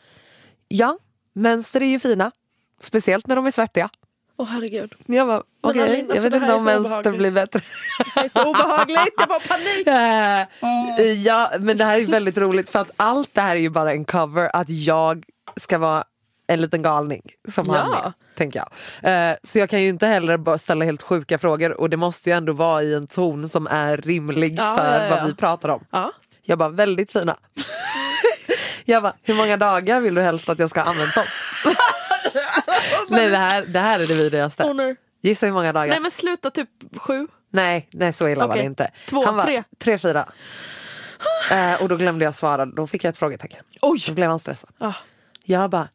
ja, 0.68 0.98
mönster 1.34 1.80
är 1.80 1.86
ju 1.86 1.98
fina. 1.98 2.30
Speciellt 2.80 3.26
när 3.26 3.36
de 3.36 3.46
är 3.46 3.50
svettiga. 3.50 3.88
Åh 4.38 4.46
herregud. 4.50 4.94
Jag 5.06 5.26
bara, 5.26 5.42
okej, 5.60 5.82
alltså, 6.00 6.14
jag 6.14 6.22
vet 6.22 6.32
det 6.32 6.36
inte 6.38 6.52
om 6.54 6.64
mönster 6.64 6.96
obehagligt. 6.98 7.18
blir 7.18 7.30
bättre. 7.30 7.60
Det 8.14 8.20
är 8.20 8.28
så 8.28 8.50
obehagligt, 8.50 9.14
jag 9.18 9.28
får 9.28 9.48
panik. 9.48 9.86
Eh, 10.98 11.12
Ja, 11.12 11.50
men 11.60 11.76
det 11.76 11.84
här 11.84 12.00
är 12.00 12.06
väldigt 12.06 12.38
roligt 12.38 12.68
för 12.68 12.78
att 12.78 12.90
allt 12.96 13.30
det 13.34 13.40
här 13.40 13.56
är 13.56 13.60
ju 13.60 13.70
bara 13.70 13.92
en 13.92 14.04
cover 14.04 14.50
att 14.56 14.70
jag 14.70 15.24
ska 15.56 15.78
vara 15.78 16.04
en 16.46 16.60
liten 16.60 16.82
galning 16.82 17.22
som 17.48 17.68
han 17.68 17.90
Ja. 17.92 18.02
är. 18.06 18.12
Tänker 18.36 18.62
jag. 19.02 19.30
Eh, 19.30 19.36
så 19.42 19.58
jag 19.58 19.70
kan 19.70 19.82
ju 19.82 19.88
inte 19.88 20.06
heller 20.06 20.36
bara 20.36 20.58
ställa 20.58 20.84
helt 20.84 21.02
sjuka 21.02 21.38
frågor 21.38 21.80
och 21.80 21.90
det 21.90 21.96
måste 21.96 22.30
ju 22.30 22.36
ändå 22.36 22.52
vara 22.52 22.82
i 22.82 22.94
en 22.94 23.06
ton 23.06 23.48
som 23.48 23.66
är 23.66 23.96
rimlig 23.96 24.54
Ja, 24.58 24.76
för 24.76 25.04
ja, 25.08 25.16
vad 25.16 25.26
vi 25.26 25.34
pratar 25.34 25.68
om. 25.68 25.84
Ja. 25.90 26.12
Jag 26.42 26.58
bara, 26.58 26.68
väldigt 26.68 27.12
fina. 27.12 27.36
jag 28.84 29.02
bara, 29.02 29.14
hur 29.22 29.34
många 29.34 29.56
dagar 29.56 30.00
vill 30.00 30.14
du 30.14 30.22
helst 30.22 30.48
att 30.48 30.58
jag 30.58 30.70
ska 30.70 30.80
ha 30.80 30.90
använt 30.90 31.14
dem? 31.14 31.24
Nej 33.08 33.30
det 33.30 33.36
här, 33.36 33.66
det 33.66 33.78
här 33.78 34.00
är 34.00 34.06
det 34.06 34.14
vidrigaste. 34.14 34.64
Åh, 34.64 34.74
nej. 34.74 34.96
Gissa 35.22 35.46
hur 35.46 35.52
många 35.52 35.72
dagar? 35.72 35.88
Nej 35.88 36.00
men 36.00 36.10
sluta 36.10 36.50
typ 36.50 36.68
sju. 36.96 37.26
Nej, 37.50 37.88
nej 37.92 38.12
så 38.12 38.28
illa 38.28 38.46
var 38.46 38.56
det 38.56 38.62
inte. 38.62 38.90
Två, 39.08 39.24
han 39.24 39.36
var, 39.36 39.42
tre. 39.42 39.62
Tre, 39.78 39.98
fyra. 39.98 40.28
Eh, 41.50 41.82
och 41.82 41.88
då 41.88 41.96
glömde 41.96 42.24
jag 42.24 42.34
svara, 42.34 42.66
då 42.66 42.86
fick 42.86 43.04
jag 43.04 43.08
ett 43.08 43.18
frågetecken. 43.18 43.64
Oj! 43.82 43.98
Då 44.08 44.12
blev 44.14 44.30
han 44.30 44.38
stressad. 44.38 44.70
Ah. 44.78 44.92
Jag 45.44 45.70
bara... 45.70 45.88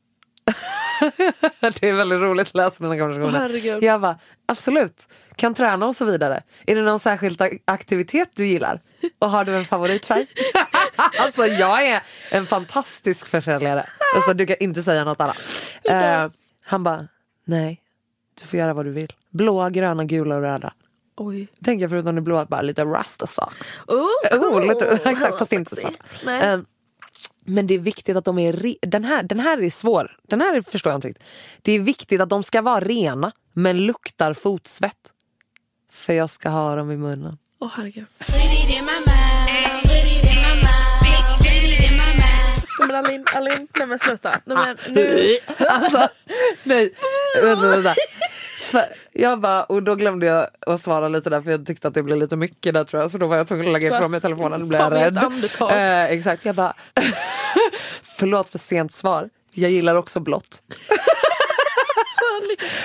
det 1.60 1.84
är 1.84 1.94
väldigt 1.94 2.20
roligt 2.20 2.48
att 2.48 2.56
läsa 2.56 2.84
mina 2.84 2.98
konversationer. 2.98 3.40
Herregud. 3.40 3.84
jag 3.84 4.02
bara, 4.02 4.20
absolut, 4.48 5.08
kan 5.36 5.54
träna 5.54 5.86
och 5.86 5.96
så 5.96 6.06
vidare. 6.06 6.44
Är 6.68 6.76
det 6.76 6.82
någon 6.82 7.00
särskild 7.00 7.42
ak- 7.42 7.60
aktivitet 7.66 8.30
du 8.36 8.46
gillar? 8.48 8.82
Och 9.20 9.30
har 9.30 9.46
du 9.46 9.56
en 9.56 9.66
favoritfärg? 9.66 10.26
alltså 11.20 11.46
jag 11.46 11.88
är 11.88 12.02
en 12.32 12.46
fantastisk 12.46 13.28
försäljare. 13.28 13.86
Alltså 14.16 14.34
du 14.34 14.46
kan 14.46 14.56
inte 14.60 14.84
säga 14.84 15.04
något 15.04 15.22
annat. 15.22 15.52
Eh, 15.84 16.28
han 16.72 16.84
bara, 16.84 17.08
nej, 17.46 17.82
du 18.42 18.46
får 18.48 18.60
göra 18.60 18.74
vad 18.74 18.86
du 18.86 18.92
vill. 18.92 19.14
Blåa, 19.30 19.70
gröna, 19.70 20.04
gula 20.06 20.36
och 20.36 20.42
röda. 20.42 20.74
Oj. 21.18 21.48
Tänker 21.64 21.84
jag 21.84 21.90
förutom 21.92 22.16
det 22.16 22.22
blåa 22.22 22.46
bara 22.46 22.62
lite 22.62 22.86
rasta 22.86 23.28
socks. 23.28 23.84
Oh, 23.88 24.08
Oh, 24.40 24.62
lite, 24.62 24.74
cool. 24.86 25.00
exakt, 25.14 25.38
fast 25.40 25.54
inte 25.54 25.76
svarta. 25.76 25.98
Nej. 26.26 26.42
Eh, 26.50 26.60
men 27.46 27.68
det 27.68 27.74
är 27.74 27.80
viktigt 27.80 28.18
att 28.18 28.26
de 28.26 28.40
är 28.40 28.54
re- 28.54 28.78
den, 28.82 29.04
här, 29.04 29.24
den 29.24 29.40
här 29.40 29.62
är 29.62 29.70
svår. 29.70 30.18
Den 30.28 30.42
här 30.42 30.62
förstår 30.62 30.92
jag 30.92 30.98
inte 30.98 31.08
riktigt. 31.08 31.26
Det 31.62 31.72
är 31.72 31.80
viktigt 31.80 32.22
att 32.22 32.30
de 32.30 32.44
ska 32.44 32.62
vara 32.62 32.80
rena 32.80 33.32
men 33.54 33.86
luktar 33.86 34.34
fotsvett. 34.34 35.14
För 35.92 36.14
jag 36.14 36.30
ska 36.30 36.50
ha 36.50 36.76
dem 36.76 36.92
i 36.92 36.98
munnen. 36.98 37.38
Åh 37.60 37.70
herregud. 37.76 38.06
Men 42.88 42.96
Alin, 42.96 43.26
Alin, 43.36 43.68
nej 43.78 43.88
men 43.88 44.00
sluta. 44.00 44.40
Nej, 44.46 44.58
men, 44.58 44.78
nu. 44.94 45.38
Alltså, 45.68 46.08
nej. 46.64 46.94
Vänta, 47.44 47.68
vänta. 47.68 47.96
Jag 49.14 49.42
bara, 49.42 49.64
och 49.64 49.84
då 49.84 49.96
glömde 49.96 50.26
jag 50.26 50.48
att 50.60 50.82
svara 50.82 51.08
lite 51.08 51.30
där 51.30 51.42
för 51.42 51.52
jag 51.52 51.66
tyckte 51.66 51.88
att 51.88 51.94
det 51.94 52.04
blev 52.04 52.18
lite 52.18 52.36
mycket 52.36 52.74
där 52.74 52.84
tror 52.84 53.02
jag. 53.02 53.12
Så 53.12 53.18
då 53.18 53.28
var 53.28 53.38
jag 53.38 53.48
tvungen 53.48 53.66
att 53.68 53.74
lägga 53.74 53.96
ifrån 53.96 54.12
mig 54.12 54.22
telefonen 54.22 54.62
och 54.62 54.68
blev 54.68 54.82
rädd. 54.90 55.18
Eh, 55.72 56.04
exakt, 56.04 56.46
jag 56.46 56.56
bara, 56.56 56.74
förlåt 58.04 58.50
för 58.50 58.58
sent 58.58 58.94
svar. 58.94 59.30
Jag 59.54 59.72
gillar 59.72 59.96
också 59.96 60.20
blått. 60.20 60.62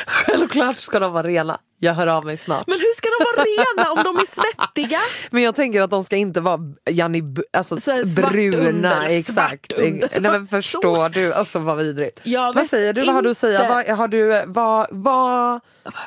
Självklart 0.07 0.77
ska 0.79 0.99
de 0.99 1.13
vara 1.13 1.27
rena. 1.27 1.61
Jag 1.79 1.95
hör 1.95 2.07
av 2.07 2.25
mig 2.25 2.37
snart. 2.37 2.67
Men 2.67 2.77
hur 2.81 2.95
ska 2.97 3.09
de 3.19 3.25
vara 3.37 3.45
rena 3.47 3.93
om 3.93 4.15
de 4.15 4.23
är 4.23 4.27
svettiga? 4.27 4.99
Men 5.31 5.43
jag 5.43 5.55
tänker 5.55 5.81
att 5.83 5.91
de 5.91 6.05
ska 6.05 6.17
inte 6.17 6.41
vara 6.41 6.61
Janni, 6.91 7.23
alltså 7.53 7.81
Så 7.81 8.03
bruna. 8.05 8.69
under, 8.69 9.07
exakt. 9.09 9.73
under, 9.73 10.21
Nej 10.21 10.31
men 10.33 10.49
förstår 10.49 11.09
du, 11.09 11.33
alltså 11.35 11.59
vad 11.59 11.77
vidrigt. 11.77 12.21
Jag 12.23 12.53
vad 12.55 12.67
säger 12.67 12.93
du, 12.93 13.05
vad 13.07 13.15
har 13.15 13.23
du 13.23 13.31
att 13.31 13.37
säga? 13.37 13.61
inte. 13.61 13.75
Vad, 13.75 13.99
har 13.99 14.09
du, 14.09 14.45
vad, 14.47 14.87
vad, 14.91 15.61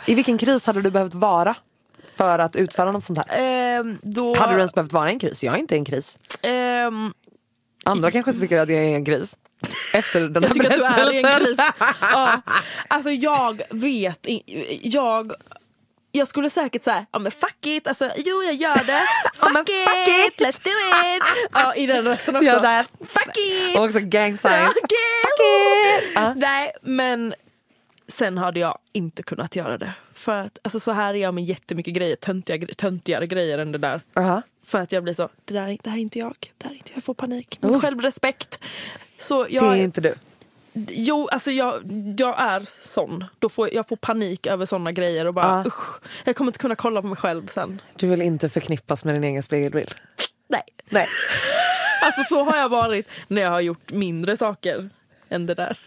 I 0.06 0.15
vilken 0.15 0.38
kris 0.38 0.67
hade 0.67 0.82
du 0.82 0.91
behövt 0.91 1.13
vara? 1.13 1.56
För 2.13 2.39
att 2.39 2.56
utföra 2.56 2.91
något 2.91 3.04
sånt 3.04 3.19
här? 3.19 3.25
Ehm, 3.39 3.97
då, 4.02 4.36
Hade 4.36 4.54
du 4.54 4.58
ens 4.58 4.73
behövt 4.73 4.93
vara 4.93 5.10
i 5.10 5.13
en 5.13 5.19
kris? 5.19 5.43
Jag 5.43 5.56
är 5.56 5.60
inte 5.60 5.75
i 5.75 5.78
en 5.78 5.86
kris. 5.86 6.19
ehm, 6.41 7.13
Andra 7.86 8.12
kanske 8.12 8.34
tycker 8.34 8.60
att 8.60 8.69
jag 8.69 8.78
är 8.78 8.84
i 8.89 8.93
en 8.93 9.06
kris. 9.06 9.38
Efter 9.93 10.30
den 10.30 10.43
här 10.43 10.50
jag 10.50 10.54
tycker 10.54 10.84
att 10.84 10.95
du 10.95 11.02
är 11.02 11.13
i 11.13 11.17
en 11.17 11.39
kris. 11.39 11.60
Ja. 12.02 12.41
Alltså 12.88 13.12
jag 13.12 13.62
vet 13.69 14.28
jag 14.82 15.34
jag 16.12 16.28
skulle 16.28 16.50
säkert 16.50 16.84
säga, 16.84 17.06
ja 17.12 17.19
men 17.19 17.32
fuck 17.32 17.65
it, 17.65 17.88
alltså 17.88 18.12
jo 18.17 18.43
jag 18.43 18.54
gör 18.54 18.76
det. 18.76 19.02
Fuck, 19.34 19.69
it, 19.69 19.89
fuck 19.89 20.08
it. 20.08 20.39
let's 20.41 20.63
do 20.63 20.69
it. 20.69 21.50
Ja 21.54 21.76
i 21.76 21.86
den 21.86 22.06
rösten 22.06 22.36
också. 22.36 22.48
Ja, 22.48 22.60
där. 22.60 22.86
Fuck 23.00 23.38
it. 23.38 23.78
Och 23.78 23.84
också 23.84 24.00
gang 24.00 24.38
signs. 24.38 24.76
It. 24.76 24.82
Fuck 24.82 25.41
it. 26.02 26.12
Ja. 26.15 26.34
Nej 26.34 26.72
men 26.82 27.34
sen 28.08 28.38
hade 28.38 28.60
jag 28.60 28.78
inte 28.93 29.24
kunnat 29.24 29.56
göra 29.56 29.78
det. 29.78 29.93
För 30.13 30.36
att 30.36 30.60
alltså, 30.63 30.80
så 30.80 30.91
här 30.91 31.13
är 31.13 31.17
jag 31.17 31.34
med 31.34 31.43
jättemycket 31.43 31.93
grejer, 31.93 32.15
töntiga, 32.15 32.67
töntigare 32.78 33.28
grejer 33.28 33.58
än 33.58 33.72
det 33.72 33.78
där. 33.78 34.02
Aha. 34.13 34.41
För 34.65 34.80
att 34.80 34.91
jag 34.91 35.04
blir 35.04 35.13
så, 35.13 35.30
det 35.45 35.54
där 35.54 35.67
är, 35.67 35.78
det 35.84 35.89
här 35.89 35.98
är 35.98 36.02
inte 36.02 36.19
jag. 36.19 36.52
Det 36.58 36.67
här 36.67 36.72
är 36.72 36.78
inte 36.78 36.91
jag, 36.91 36.98
jag 36.98 37.04
får 37.04 37.13
panik. 37.13 37.60
Min 37.62 37.80
självrespekt. 37.80 38.60
Så 39.19 39.43
Det 39.43 39.49
jag, 39.49 39.77
är 39.77 39.84
inte 39.84 40.01
du. 40.01 40.15
Jo, 40.89 41.27
alltså 41.32 41.51
jag, 41.51 41.75
jag 42.17 42.41
är 42.41 42.65
sån. 42.82 43.25
Då 43.39 43.49
får, 43.49 43.73
jag 43.73 43.88
får 43.88 43.95
panik 43.95 44.47
över 44.47 44.65
såna 44.65 44.91
grejer 44.91 45.27
och 45.27 45.34
bara 45.34 45.63
usch. 45.67 46.01
Jag 46.23 46.36
kommer 46.36 46.49
inte 46.49 46.60
kunna 46.60 46.75
kolla 46.75 47.01
på 47.01 47.08
mig 47.08 47.17
själv 47.17 47.47
sen. 47.47 47.82
Du 47.95 48.08
vill 48.08 48.21
inte 48.21 48.49
förknippas 48.49 49.05
med 49.05 49.15
din 49.15 49.23
egen 49.23 49.43
spegelbild. 49.43 49.95
Nej. 50.47 50.63
Nej. 50.89 51.05
Alltså 52.01 52.23
så 52.23 52.43
har 52.43 52.58
jag 52.58 52.69
varit 52.69 53.08
när 53.27 53.41
jag 53.41 53.49
har 53.49 53.62
gjort 53.62 53.91
mindre 53.91 54.38
saker 54.38 54.89
än 55.29 55.45
det 55.45 55.53
där. 55.55 55.77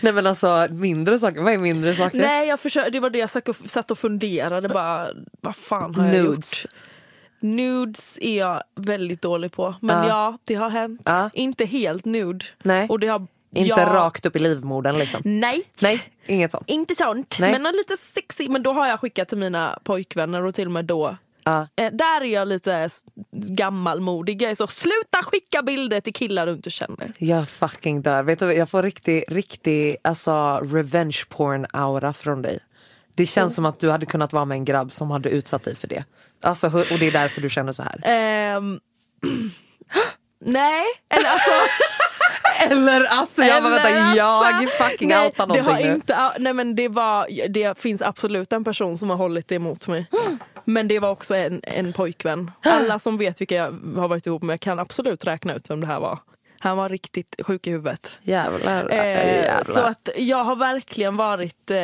Nej 0.00 0.12
men 0.12 0.26
alltså 0.26 0.66
mindre 0.70 1.18
saker, 1.18 1.40
vad 1.40 1.52
är 1.52 1.58
mindre 1.58 1.94
saker? 1.94 2.18
Nej, 2.18 2.48
jag 2.48 2.60
försökte, 2.60 2.90
det 2.90 3.00
var 3.00 3.10
det 3.10 3.18
jag 3.18 3.30
satt 3.30 3.48
och, 3.48 3.56
satt 3.56 3.90
och 3.90 3.98
funderade 3.98 4.68
bara. 4.68 5.08
Vad 5.40 5.56
fan 5.56 5.94
har 5.94 6.04
jag 6.06 6.24
Nudes. 6.24 6.64
gjort? 6.64 6.72
Nudes 7.40 8.18
är 8.22 8.38
jag 8.38 8.62
väldigt 8.74 9.22
dålig 9.22 9.52
på. 9.52 9.74
Men 9.80 9.96
Ja. 9.96 10.08
ja, 10.08 10.38
det 10.44 10.54
har 10.54 10.68
hänt. 10.70 11.00
Ja. 11.04 11.30
Inte 11.32 11.64
helt 11.64 12.04
nude. 12.04 12.44
Nej. 12.62 12.86
Och 12.88 12.98
det 13.00 13.06
har, 13.06 13.26
Inte 13.54 13.68
ja, 13.80 13.86
rakt 13.86 14.26
upp 14.26 14.36
i 14.36 14.38
livmodern 14.38 14.98
liksom. 14.98 15.20
Nej. 15.24 15.62
Nej, 15.82 16.02
inget 16.26 16.50
sånt. 16.50 16.64
Inte 16.70 16.94
sånt. 16.94 17.36
Nej. 17.40 17.52
Men 17.58 17.72
lite 17.72 17.96
sexy. 17.96 18.48
Men 18.48 18.62
då 18.62 18.72
har 18.72 18.86
jag 18.86 19.00
skickat 19.00 19.28
till 19.28 19.38
mina 19.38 19.78
pojkvänner 19.84 20.42
och 20.44 20.54
till 20.54 20.66
och 20.66 20.72
med 20.72 20.84
då 20.84 21.16
Ja. 21.48 21.68
Eh, 21.76 21.92
där 21.92 22.20
är 22.20 22.24
jag 22.34 22.48
lite 22.48 22.88
gammalmodig. 23.32 24.42
Jag 24.42 24.50
är 24.50 24.54
så, 24.54 24.66
sluta 24.66 25.22
skicka 25.22 25.62
bilder 25.62 26.00
till 26.00 26.12
killar 26.12 26.46
du 26.46 26.52
inte 26.52 26.70
känner. 26.70 27.12
Jag 27.18 27.48
fucking 27.48 28.02
dör. 28.02 28.22
Vet 28.22 28.38
du, 28.38 28.52
jag 28.52 28.70
får 28.70 28.82
riktig, 28.82 29.24
riktig 29.28 29.96
alltså, 30.04 30.60
revenge 30.62 31.22
porn 31.28 31.66
aura 31.72 32.12
från 32.12 32.42
dig. 32.42 32.58
Det 33.14 33.26
känns 33.26 33.54
som 33.54 33.66
att 33.66 33.80
du 33.80 33.90
hade 33.90 34.06
kunnat 34.06 34.32
vara 34.32 34.44
med 34.44 34.54
en 34.56 34.64
grabb 34.64 34.92
som 34.92 35.10
hade 35.10 35.28
utsatt 35.30 35.62
dig 35.64 35.76
för 35.76 35.88
det. 35.88 36.04
Alltså, 36.42 36.66
och 36.66 36.98
det 36.98 37.06
är 37.06 37.12
därför 37.12 37.40
du 37.40 37.48
känner 37.48 37.72
så 37.72 37.82
här. 37.82 38.00
Ehm, 38.04 38.80
nej, 40.40 40.84
eller 41.08 41.28
alltså... 41.28 41.50
Eller 42.60 43.04
alltså, 43.04 43.42
jag 43.42 43.62
bara 43.62 43.74
vänta, 43.74 44.16
jag 44.16 44.26
alltså, 44.26 44.84
fucking 44.84 45.08
nej, 45.08 45.26
outar 45.26 45.46
det 45.46 45.52
har 45.52 45.62
någonting 45.62 45.86
nu. 45.86 45.94
inte, 45.94 46.32
nej 46.38 46.52
men 46.52 46.74
det 46.74 46.88
var, 46.88 47.48
det 47.48 47.78
finns 47.78 48.02
absolut 48.02 48.52
en 48.52 48.64
person 48.64 48.96
som 48.96 49.10
har 49.10 49.16
hållit 49.16 49.48
det 49.48 49.54
emot 49.54 49.86
mig. 49.88 50.06
Men 50.64 50.88
det 50.88 50.98
var 50.98 51.10
också 51.10 51.34
en, 51.34 51.60
en 51.62 51.92
pojkvän. 51.92 52.50
Alla 52.62 52.98
som 52.98 53.18
vet 53.18 53.40
vilka 53.40 53.54
jag 53.54 53.78
har 53.96 54.08
varit 54.08 54.26
ihop 54.26 54.42
med 54.42 54.60
kan 54.60 54.78
absolut 54.78 55.24
räkna 55.24 55.54
ut 55.54 55.70
vem 55.70 55.80
det 55.80 55.86
här 55.86 56.00
var. 56.00 56.18
Han 56.60 56.76
var 56.76 56.88
riktigt 56.88 57.34
sjuk 57.46 57.66
i 57.66 57.70
huvudet. 57.70 58.12
Jävlar. 58.22 58.88
Eh, 58.90 58.96
jävlar. 58.96 59.74
så 59.74 59.80
att 59.80 60.08
jag 60.16 60.44
har 60.44 60.56
verkligen 60.56 61.16
varit, 61.16 61.70
eh, 61.70 61.78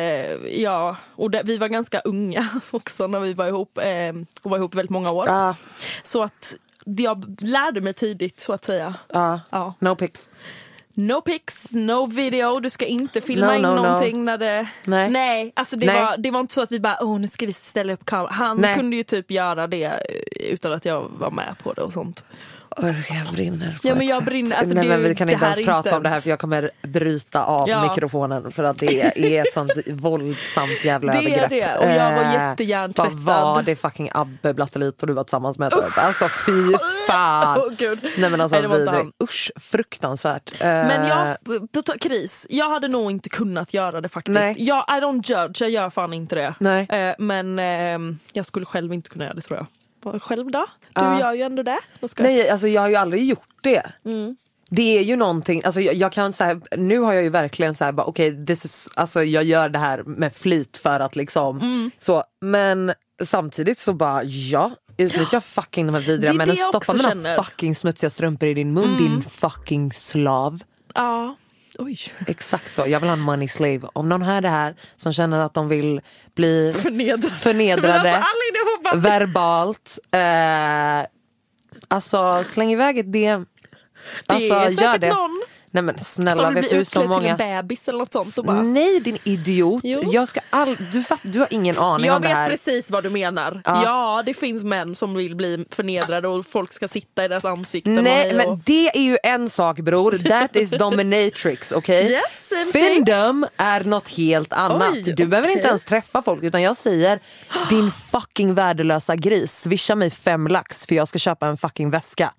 ja, 0.61 0.95
och 1.15 1.31
det, 1.31 1.41
vi 1.45 1.57
var 1.57 1.67
ganska 1.67 1.99
unga 1.99 2.47
också 2.71 3.07
när 3.07 3.19
vi 3.19 3.33
var 3.33 3.47
ihop 3.47 3.77
eh, 3.77 4.13
och 4.41 4.51
var 4.51 4.57
ihop 4.57 4.75
väldigt 4.75 4.89
många 4.91 5.11
år. 5.11 5.25
Ja, 5.27 5.55
Så 6.03 6.23
att 6.23 6.55
jag 6.85 7.35
lärde 7.41 7.81
mig 7.81 7.93
tidigt 7.93 8.39
så 8.39 8.53
att 8.53 8.65
säga. 8.65 8.93
ja. 9.13 9.39
Ja. 9.49 9.73
No 9.79 9.95
pics. 9.95 10.31
No 10.97 11.21
pics, 11.21 11.71
no 11.71 12.05
video, 12.05 12.59
du 12.59 12.69
ska 12.69 12.85
inte 12.85 13.21
filma 13.21 13.47
No, 13.47 13.55
in 13.55 13.61
no, 13.61 13.67
no. 13.67 13.75
någonting 13.75 14.25
när 14.25 14.37
det... 14.37 14.67
Nej. 14.85 15.09
Nej, 15.09 15.51
alltså 15.55 15.75
det, 15.75 15.85
Nej. 15.85 16.01
Var, 16.01 16.17
det 16.17 16.31
var 16.31 16.39
inte 16.39 16.53
så 16.53 16.61
att 16.61 16.71
vi 16.71 16.79
bara, 16.79 16.97
åh 17.01 17.19
nu 17.19 17.27
ska 17.27 17.45
vi 17.45 17.53
ställa 17.53 17.93
upp 17.93 18.05
kameran. 18.05 18.33
Han 18.33 18.57
Nej. 18.57 18.75
kunde 18.75 18.95
ju 18.95 19.03
typ 19.03 19.31
göra 19.31 19.67
det 19.67 19.83
eh, 19.83 20.51
utan 20.53 20.73
att 20.73 20.85
jag 20.85 21.11
var 21.19 21.31
med 21.31 21.55
på 21.63 21.73
det 21.73 21.81
och 21.81 21.93
sånt. 21.93 22.23
Jag 22.81 23.33
brinner 23.33 23.79
Ja, 23.83 23.95
men 23.95 24.07
jag 24.07 24.17
sätt. 24.17 24.25
brinner. 24.25 24.55
Alltså, 24.55 24.75
Nej, 24.75 24.87
men 24.87 25.03
vi 25.03 25.15
kan 25.15 25.29
inte 25.29 25.45
ens 25.45 25.59
är 25.59 25.63
prata 25.63 25.89
inte 25.89 25.97
om 25.97 26.03
det 26.03 26.09
här 26.09 26.21
för 26.21 26.29
jag 26.29 26.39
kommer 26.39 26.71
bryta 26.81 27.43
av 27.45 27.69
Ja. 27.69 27.89
mikrofonen 27.89 28.51
för 28.51 28.63
att 28.63 28.77
det 28.79 29.01
är 29.37 29.41
ett 29.41 29.53
sånt 29.53 29.71
våldsamt 29.87 30.85
jävla 30.85 31.13
Det 31.13 31.17
är 31.17 31.21
övergrepp. 31.37 31.49
det, 31.49 31.85
och 31.85 31.91
jag 31.91 32.11
var 32.15 32.21
Eh, 32.23 32.33
jättehjärntvättad. 32.33 33.13
Vad 33.13 33.41
var 33.55 33.63
det 33.63 33.75
fucking 33.75 34.09
Abbe 34.13 34.53
Blattelit 34.53 35.01
och 35.01 35.07
du 35.07 35.13
var 35.13 35.23
tillsammans 35.23 35.59
med? 35.59 35.71
Typ. 35.71 35.97
Alltså 35.97 36.25
fy 36.45 36.73
fan. 37.07 37.59
Åh, 37.65 37.73
gud. 37.77 37.99
Nej 38.17 38.29
men 38.29 38.41
alltså 38.41 38.67
vidrigt. 38.67 39.15
Usch, 39.23 39.51
fruktansvärt. 39.55 40.61
Eh, 40.61 40.67
Men 40.67 41.07
jag, 41.07 41.99
kris, 42.01 42.47
jag 42.49 42.69
hade 42.69 42.87
nog 42.87 43.11
inte 43.11 43.29
kunnat 43.29 43.73
göra 43.73 44.01
det 44.01 44.09
faktiskt. 44.09 44.39
Nej. 44.39 44.55
Jag, 44.57 44.85
I 44.89 44.91
don't 45.01 45.23
judge, 45.43 45.61
jag 45.61 45.69
gör 45.69 45.89
fan 45.89 46.13
inte 46.13 46.35
det. 46.35 46.55
Nej. 46.59 46.87
Eh, 46.89 47.15
men 47.19 47.59
eh, 47.59 48.15
jag 48.33 48.45
skulle 48.45 48.65
själv 48.65 48.93
inte 48.93 49.09
kunna 49.09 49.23
göra 49.25 49.33
det 49.33 49.41
tror 49.41 49.57
jag. 49.57 49.65
Vad- 50.05 50.21
Själv 50.21 50.51
då? 50.51 50.65
Du 50.81 51.01
Ja. 51.01 51.19
gör 51.19 51.33
ju 51.33 51.41
ändå 51.41 51.63
det. 51.63 51.79
Nej 52.17 52.49
alltså 52.49 52.67
jag 52.67 52.81
har 52.81 52.89
ju 52.89 52.95
aldrig 52.95 53.25
gjort 53.25 53.57
det. 53.61 53.83
Mm. 54.05 54.35
Det 54.69 54.97
är 54.97 55.01
ju 55.01 55.15
någonting, 55.15 55.61
alltså 55.65 55.81
jag, 55.81 55.95
jag 55.95 56.11
kan 56.11 56.33
säga, 56.33 56.61
nu 56.77 56.99
har 56.99 57.13
jag 57.13 57.23
ju 57.23 57.29
verkligen 57.29 57.75
såhär, 57.75 57.93
okej 58.09 58.45
this 58.45 58.65
is, 58.65 58.89
alltså 58.95 59.23
jag 59.23 59.43
gör 59.43 59.69
det 59.69 59.79
här 59.79 60.03
med 60.03 60.35
flit 60.35 60.77
för 60.77 60.99
att 60.99 61.15
liksom 61.15 61.59
Mm. 61.61 61.91
så, 61.97 62.23
men 62.41 62.93
samtidigt 63.23 63.79
så 63.79 63.93
bara 63.93 64.23
ja, 64.23 64.71
utnyttja 64.97 65.41
fucking 65.41 65.85
de 65.85 65.95
här 65.95 66.01
vidriga 66.01 66.33
männen, 66.33 66.55
stoppa 66.55 66.93
mina 66.93 67.09
känner. 67.09 67.33
Mm. 67.33 67.43
fucking 67.43 67.75
smutsiga 67.75 68.09
strumpor 68.09 68.49
i 68.49 68.53
din 68.53 68.73
mun 68.73 68.97
din 68.97 69.21
fucking 69.21 69.91
slav. 69.93 70.63
Ja. 70.93 71.35
Oj. 71.79 71.97
Exakt 72.27 72.71
så, 72.71 72.87
jag 72.87 72.99
vill 72.99 73.09
ha 73.09 73.13
en 73.13 73.19
money 73.19 73.47
slave. 73.47 73.81
Om 73.93 74.09
någon 74.09 74.21
hör 74.21 74.41
det 74.41 74.49
här 74.49 74.75
som 74.95 75.13
känner 75.13 75.39
att 75.39 75.53
de 75.53 75.67
vill 75.67 76.01
bli 76.35 76.73
Förnedrad. 76.73 77.31
förnedrade 77.31 78.03
Men 78.03 78.23
alltså, 78.83 79.09
verbalt. 79.09 79.99
Eh, 80.11 81.07
alltså 81.87 82.43
släng 82.43 82.71
iväg 82.71 82.97
ett 82.97 83.11
DM. 83.13 83.45
Alltså, 84.25 84.53
det 84.53 84.59
är 84.59 84.69
gör 84.69 84.69
säkert 84.69 85.01
det. 85.01 85.09
någon 85.09 85.43
Nej 85.75 85.83
men 85.83 85.99
snälla, 85.99 86.43
som 86.43 86.53
vet 86.53 86.63
du 86.63 86.69
så 86.69 86.75
utklädd 86.75 86.91
till 86.91 87.01
en 87.01 87.07
många... 87.07 87.35
bebis 87.35 87.87
eller 87.87 87.99
något 87.99 88.13
sånt. 88.13 88.37
Och 88.37 88.45
bara, 88.45 88.61
Nej 88.61 88.99
din 88.99 89.17
idiot. 89.23 89.81
Jo. 89.83 90.01
Jag 90.11 90.27
ska 90.27 90.39
all... 90.49 90.77
du, 90.91 91.03
fatt... 91.03 91.19
du 91.21 91.39
har 91.39 91.47
ingen 91.51 91.77
aning 91.77 92.05
jag 92.05 92.15
om 92.15 92.21
det 92.21 92.27
vet 92.27 92.37
här. 92.37 92.49
precis 92.49 92.91
vad 92.91 93.03
du 93.03 93.09
menar. 93.09 93.61
Ja. 93.65 93.83
Ja. 93.83 94.23
det 94.25 94.33
finns 94.33 94.63
män 94.63 94.95
som 94.95 95.15
vill 95.15 95.35
bli 95.35 95.65
förnedrade 95.69 96.27
och 96.27 96.45
folk 96.45 96.73
ska 96.73 96.87
sitta 96.87 97.25
i 97.25 97.27
deras 97.27 97.45
ansikten. 97.45 97.93
Nej 97.93 98.29
och... 98.29 98.35
men 98.35 98.61
det 98.65 98.97
är 98.97 99.01
ju 99.01 99.17
en 99.23 99.49
sak 99.49 99.79
bror, 99.79 100.11
that 100.29 100.55
is 100.55 100.69
dominatrix, 100.69 101.71
okej? 101.71 102.11
Yes, 102.11 102.51
I'm 102.51 102.71
saying. 102.71 102.95
Findom 102.95 103.47
är 103.57 103.83
något 103.83 104.07
helt 104.07 104.53
annat. 104.53 104.91
Oj, 104.93 105.13
du 105.13 105.25
behöver 105.25 105.47
okej. 105.47 105.57
inte 105.57 105.67
ens 105.67 105.85
träffa 105.85 106.21
folk 106.21 106.43
utan 106.43 106.61
jag 106.61 106.77
säger 106.77 107.19
din 107.69 107.91
fucking 107.91 108.53
värdelösa 108.53 109.15
gris, 109.15 109.61
swisha 109.61 109.95
mig 109.95 110.09
fem 110.09 110.47
lax 110.47 110.85
för 110.85 110.95
jag 110.95 111.07
ska 111.07 111.19
köpa 111.19 111.47
en 111.47 111.57
fucking 111.57 111.89
väska. 111.89 112.33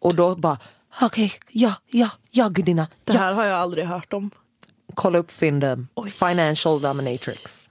Och 0.00 0.14
då 0.14 0.34
bara, 0.34 0.58
okej, 1.00 1.32
ja, 1.50 1.72
ja, 1.86 2.08
ja 2.30 2.48
gudinna. 2.48 2.86
Det 3.04 3.12
Ja. 3.12 3.18
här 3.18 3.32
har 3.32 3.44
jag 3.44 3.60
aldrig 3.60 3.84
hört 3.86 4.12
om. 4.12 4.30
Kolla 4.94 5.18
upp 5.18 5.30
Oj. 5.94 6.10
financial 6.10 6.80
dominatrix. 6.80 7.62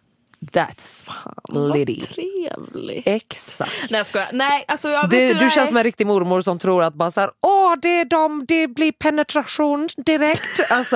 That's 0.51 1.03
Vad 1.49 1.77
Liddy. 1.77 2.01
trevligt. 2.01 3.07
Exakt. 3.07 3.71
Nej 3.89 3.97
jag 3.99 4.05
skojar. 4.05 4.29
Nej, 4.33 4.65
alltså 4.67 4.89
jag 4.89 5.09
Du, 5.09 5.33
du 5.33 5.49
känns 5.49 5.67
som 5.69 5.77
en 5.77 5.83
riktig 5.83 6.07
mormor 6.07 6.41
som 6.41 6.59
tror 6.59 6.83
att 6.83 6.93
bara 6.93 7.11
så 7.11 7.21
här, 7.21 7.31
åh 7.41 7.75
det 7.81 7.99
är 7.99 8.05
de, 8.05 8.45
det 8.47 8.67
blir 8.67 8.91
penetration 8.91 9.89
direkt. 9.97 10.59
Alltså, 10.69 10.95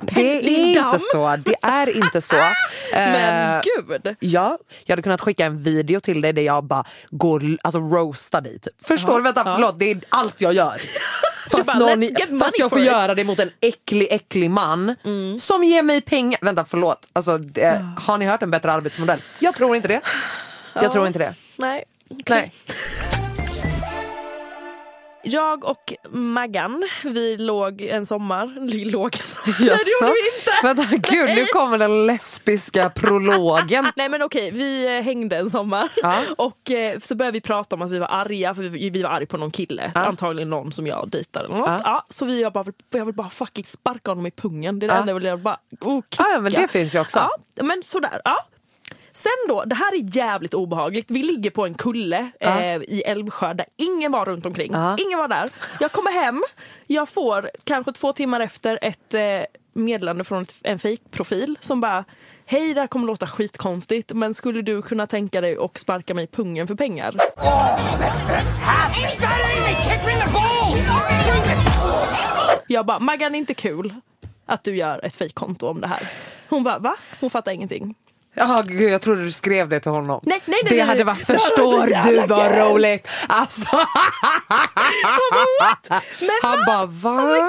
det 0.00 0.20
är 0.20 0.48
inte 0.48 0.98
så. 1.12 1.36
Det 1.44 1.54
är 1.62 1.96
inte 2.04 2.20
så. 2.20 2.36
Men 2.92 3.54
Eh, 3.56 3.60
gud. 3.76 4.16
Ja, 4.20 4.58
jag 4.84 4.92
hade 4.92 5.02
kunnat 5.02 5.20
skicka 5.20 5.44
en 5.46 5.62
video 5.62 6.00
till 6.00 6.20
dig 6.20 6.32
där 6.32 6.42
jag 6.42 6.64
bara 6.64 6.84
går, 7.10 7.42
alltså 7.62 7.80
roastar 7.80 8.40
dig. 8.40 8.58
Typ. 8.60 8.86
Förstår 8.86 9.16
du? 9.16 9.22
Vänta, 9.22 9.44
förlåt. 9.44 9.78
Det 9.78 9.90
är 9.90 10.00
allt 10.08 10.40
jag 10.40 10.52
gör. 10.52 10.82
Fast, 11.50 11.66
bara, 11.66 11.78
någon, 11.78 12.02
"Let's 12.02 12.18
get 12.20 12.30
money 12.30 12.38
fast 12.38 12.58
jag 12.58 12.70
får 12.70 12.76
for 12.76 12.84
it." 12.84 12.90
göra 12.90 13.14
det 13.14 13.24
mot 13.24 13.40
en 13.40 13.50
äcklig, 13.60 14.08
äcklig 14.10 14.50
man 14.50 14.94
som 15.40 15.64
ger 15.64 15.82
mig 15.82 16.00
pengar. 16.00 16.38
Vänta, 16.42 16.64
förlåt. 16.64 17.06
Alltså, 17.12 17.38
det, 17.38 17.84
har 17.96 18.18
ni 18.18 18.24
hört 18.26 18.42
en 18.42 18.50
bättre 18.50 18.72
arbetsmodell? 18.72 19.22
Jag 19.38 19.54
tror 19.54 19.76
inte 19.76 19.88
det. 19.88 20.00
Jag 20.74 20.92
tror 20.92 21.06
inte 21.06 21.18
det. 21.18 21.34
Nej. 21.56 21.84
okej. 22.10 22.52
Nej. 22.66 23.27
Jag 25.22 25.64
och 25.64 25.92
Maggan, 26.10 26.84
vi 27.04 27.36
låg 27.36 27.80
en 27.82 28.06
sommar. 28.06 28.56
Vi 28.72 28.84
låg 28.84 29.14
en 29.14 29.20
sommar. 29.20 29.60
Nej 29.60 29.78
det 29.84 30.06
gjorde 30.06 30.12
vi 30.14 30.38
inte! 30.38 30.82
Vänta, 30.90 31.10
gud 31.10 31.36
nu 31.36 31.46
kommer 31.46 31.78
den 31.78 32.06
lesbiska 32.06 32.90
prologen. 32.90 33.92
Nej 33.96 34.08
men 34.08 34.22
okej, 34.22 34.50
vi 34.50 34.96
eh, 34.98 35.02
hängde 35.04 35.36
en 35.36 35.50
sommar 35.50 35.88
Ja. 36.02 36.18
och 36.38 36.70
eh, 36.70 36.98
så 36.98 37.14
började 37.14 37.32
vi 37.36 37.40
prata 37.40 37.76
om 37.76 37.82
att 37.82 37.90
vi 37.90 37.98
var 37.98 38.06
arga 38.10 38.54
för 38.54 38.62
vi, 38.62 38.90
vi 38.90 39.02
var 39.02 39.10
arga 39.10 39.26
på 39.26 39.36
någon 39.36 39.50
kille. 39.50 39.92
Antagligen 39.94 40.50
någon 40.50 40.72
som 40.72 40.86
jag 40.86 41.08
dejtade 41.10 41.46
eller 41.46 41.56
något. 41.56 41.68
Ja. 41.68 41.80
Ja. 41.84 42.06
så 42.10 42.24
vi 42.24 42.42
jag 42.42 42.52
bara, 42.52 42.64
jag 42.90 43.04
vill 43.04 43.14
bara 43.14 43.30
fucking 43.30 43.64
sparka 43.64 44.10
honom 44.10 44.26
i 44.26 44.30
pungen. 44.30 44.78
Det 44.78 44.86
är 44.86 44.88
det 44.88 44.94
Ja. 44.94 45.00
enda 45.00 45.10
jag 45.10 45.14
vill 45.14 45.24
göra. 45.24 45.36
Bara, 45.36 45.58
oh, 45.80 46.02
Ja, 46.18 46.24
ja, 46.32 46.40
men 46.40 46.50
kicka. 46.50 46.62
det 46.62 46.68
finns 46.68 46.94
ju 46.94 47.00
också. 47.00 47.18
Ja, 47.18 47.62
men 47.64 47.82
sådär. 47.84 48.20
Ja. 48.24 48.46
Sen 49.18 49.32
då, 49.48 49.64
det 49.64 49.74
här 49.74 49.94
är 49.94 50.16
jävligt 50.16 50.54
obehagligt. 50.54 51.10
Vi 51.10 51.22
ligger 51.22 51.50
på 51.50 51.66
en 51.66 51.74
kulle 51.74 52.30
eh, 52.40 52.76
i 52.76 53.02
Älvsjö 53.06 53.54
där 53.54 53.66
ingen 53.76 54.12
var 54.12 54.24
runt 54.26 54.46
omkring. 54.46 54.72
Ja. 54.72 54.96
Ingen 54.98 55.18
var 55.18 55.28
där. 55.28 55.50
Jag 55.80 55.92
kommer 55.92 56.10
hem, 56.10 56.42
jag 56.86 57.08
får 57.08 57.50
kanske 57.64 57.92
två 57.92 58.12
timmar 58.12 58.40
efter 58.40 58.78
ett 58.82 59.14
eh, 59.14 59.20
meddelande 59.72 60.24
från 60.24 60.42
ett, 60.42 60.54
en 60.62 60.78
fejkprofil 60.78 61.58
som 61.60 61.80
bara 61.80 62.04
Hej, 62.46 62.74
det 62.74 62.80
här 62.80 62.86
kommer 62.86 63.06
låta 63.06 63.26
skitkonstigt 63.26 64.12
men 64.12 64.34
skulle 64.34 64.62
du 64.62 64.82
kunna 64.82 65.06
tänka 65.06 65.40
dig 65.40 65.58
och 65.58 65.78
sparka 65.78 66.14
mig 66.14 66.24
i 66.24 66.26
pungen 66.26 66.66
för 66.66 66.74
pengar? 66.74 67.14
Jag 72.66 72.86
bara, 72.86 72.98
Maggan 72.98 73.32
det 73.32 73.36
är 73.36 73.40
inte 73.40 73.54
kul 73.54 73.94
att 74.46 74.64
du 74.64 74.76
gör 74.76 75.04
ett 75.04 75.16
fejkkonto 75.16 75.66
om 75.66 75.80
det 75.80 75.86
här. 75.86 76.08
Hon 76.48 76.64
bara, 76.64 76.78
va? 76.78 76.96
Hon 77.20 77.30
fattar 77.30 77.52
ingenting. 77.52 77.94
Ja, 78.38 78.62
gud, 78.66 78.90
jag 78.92 79.02
trodde 79.02 79.24
du 79.24 79.32
skrev 79.32 79.68
det 79.68 79.80
till 79.80 79.90
honom. 79.90 80.20
Nej, 80.22 80.42
nej, 80.44 80.60
nej, 80.64 80.78
det 80.78 80.80
hade 80.80 81.04
varit, 81.04 81.26
förstår 81.26 81.86
du 81.86 82.26
vad 82.26 82.58
roligt? 82.58 83.08
Alltså. 83.26 83.68
han 86.42 86.64
bara, 86.66 86.86
va? 86.86 87.48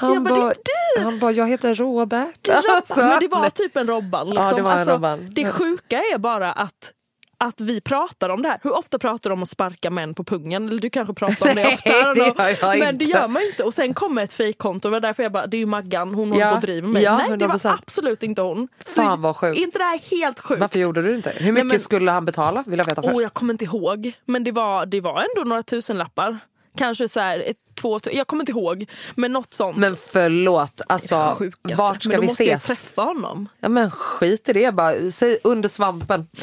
Han 0.00 0.24
bara, 0.24 0.52
han 0.98 1.18
bara, 1.18 1.32
jag 1.32 1.48
heter 1.48 1.74
Robert. 1.74 2.48
Alltså, 2.48 3.00
men 3.00 3.20
det 3.20 3.28
var 3.28 3.50
typ 3.50 3.76
en 3.76 3.86
Robban. 3.86 4.26
Liksom. 4.26 4.46
Ja, 4.46 4.52
det 4.52 4.62
var 4.62 4.70
en 4.70 4.78
alltså, 4.78 4.92
Robban. 4.92 5.30
det 5.30 5.52
sjuka 5.52 5.96
är 5.96 6.18
bara 6.18 6.52
att 6.52 6.92
att 7.38 7.60
vi 7.60 7.80
pratar 7.80 8.28
om 8.28 8.42
det 8.42 8.48
här. 8.48 8.58
Hur 8.62 8.76
ofta 8.78 8.98
pratar 8.98 9.30
du 9.30 9.34
om 9.34 9.42
att 9.42 9.48
sparka 9.48 9.90
män 9.90 10.14
på 10.14 10.24
pungen? 10.24 10.68
Eller 10.68 10.78
du 10.80 10.90
kanske 10.90 11.14
pratar 11.14 11.48
om 11.48 11.54
det 11.54 11.62
Nej, 11.62 11.74
ofta. 11.74 11.88
I 11.90 12.02
don't 12.02 12.14
det 12.36 12.58
jag 12.62 12.78
Men 12.78 12.98
det 12.98 13.04
gör 13.04 13.28
man 13.28 13.42
inte. 13.42 13.62
Och 13.64 13.74
sen 13.74 13.94
kommer 13.94 14.22
ett 14.22 14.32
fejkkonto. 14.32 14.88
Det 14.88 14.92
var 14.92 15.00
därför 15.00 15.22
jag 15.22 15.32
bara, 15.32 15.46
det 15.46 15.56
är 15.56 15.58
ju 15.58 15.66
Maggan. 15.66 16.14
Hon 16.14 16.28
håller 16.28 16.40
Ja, 16.44 16.50
på 16.50 16.54
och 16.56 16.60
driver 16.62 16.82
med 16.82 16.92
mig. 16.92 17.02
ja, 17.02 17.16
Nej, 17.28 17.38
det 17.38 17.46
var 17.46 17.54
100%. 17.58 17.72
absolut 17.82 18.22
inte 18.22 18.42
hon. 18.42 18.68
Fan, 18.96 19.22
vad 19.22 19.36
sjukt. 19.36 19.58
Inte 19.58 19.78
det 19.78 19.84
här 19.84 19.98
helt 20.10 20.40
sjukt? 20.40 20.60
Varför 20.60 20.78
gjorde 20.78 21.02
du 21.02 21.14
inte? 21.16 21.30
Hur 21.36 21.52
mycket 21.52 21.66
men- 21.66 21.80
skulle 21.80 22.10
han 22.10 22.24
betala? 22.24 22.64
Vill 22.66 22.78
jag 22.78 22.86
veta 22.86 23.02
först. 23.02 23.14
Åh, 23.14 23.22
jag 23.22 23.34
kommer 23.34 23.54
inte 23.54 23.64
ihåg. 23.64 24.12
Men 24.24 24.44
det 24.44 24.52
var, 24.52 24.86
det 24.86 25.00
var 25.00 25.20
ändå 25.36 25.48
några 25.48 25.62
tusenlappar. 25.62 26.38
Kanske 26.78 27.08
så 27.08 27.20
här, 27.20 27.38
ett, 27.46 27.56
två, 27.80 27.98
jag 28.12 28.26
kommer 28.26 28.42
inte 28.42 28.52
ihåg. 28.52 28.86
Men 29.14 29.32
något 29.32 29.54
sånt. 29.54 29.76
Men 29.76 29.96
förlåt, 29.96 30.80
alltså 30.86 31.34
Sjukaste. 31.38 31.76
vart 31.76 32.02
ska 32.02 32.08
men 32.08 32.16
då 32.16 32.20
vi 32.20 32.26
måste 32.26 32.44
jag 32.44 32.56
ses? 32.56 32.66
träffa 32.80 33.02
honom. 33.02 33.48
Ja 33.60 33.68
men 33.68 33.90
skit 33.90 34.48
i 34.48 34.52
det 34.52 34.74
bara, 34.74 35.10
säg 35.10 35.38
under 35.44 35.68
svampen. 35.68 36.26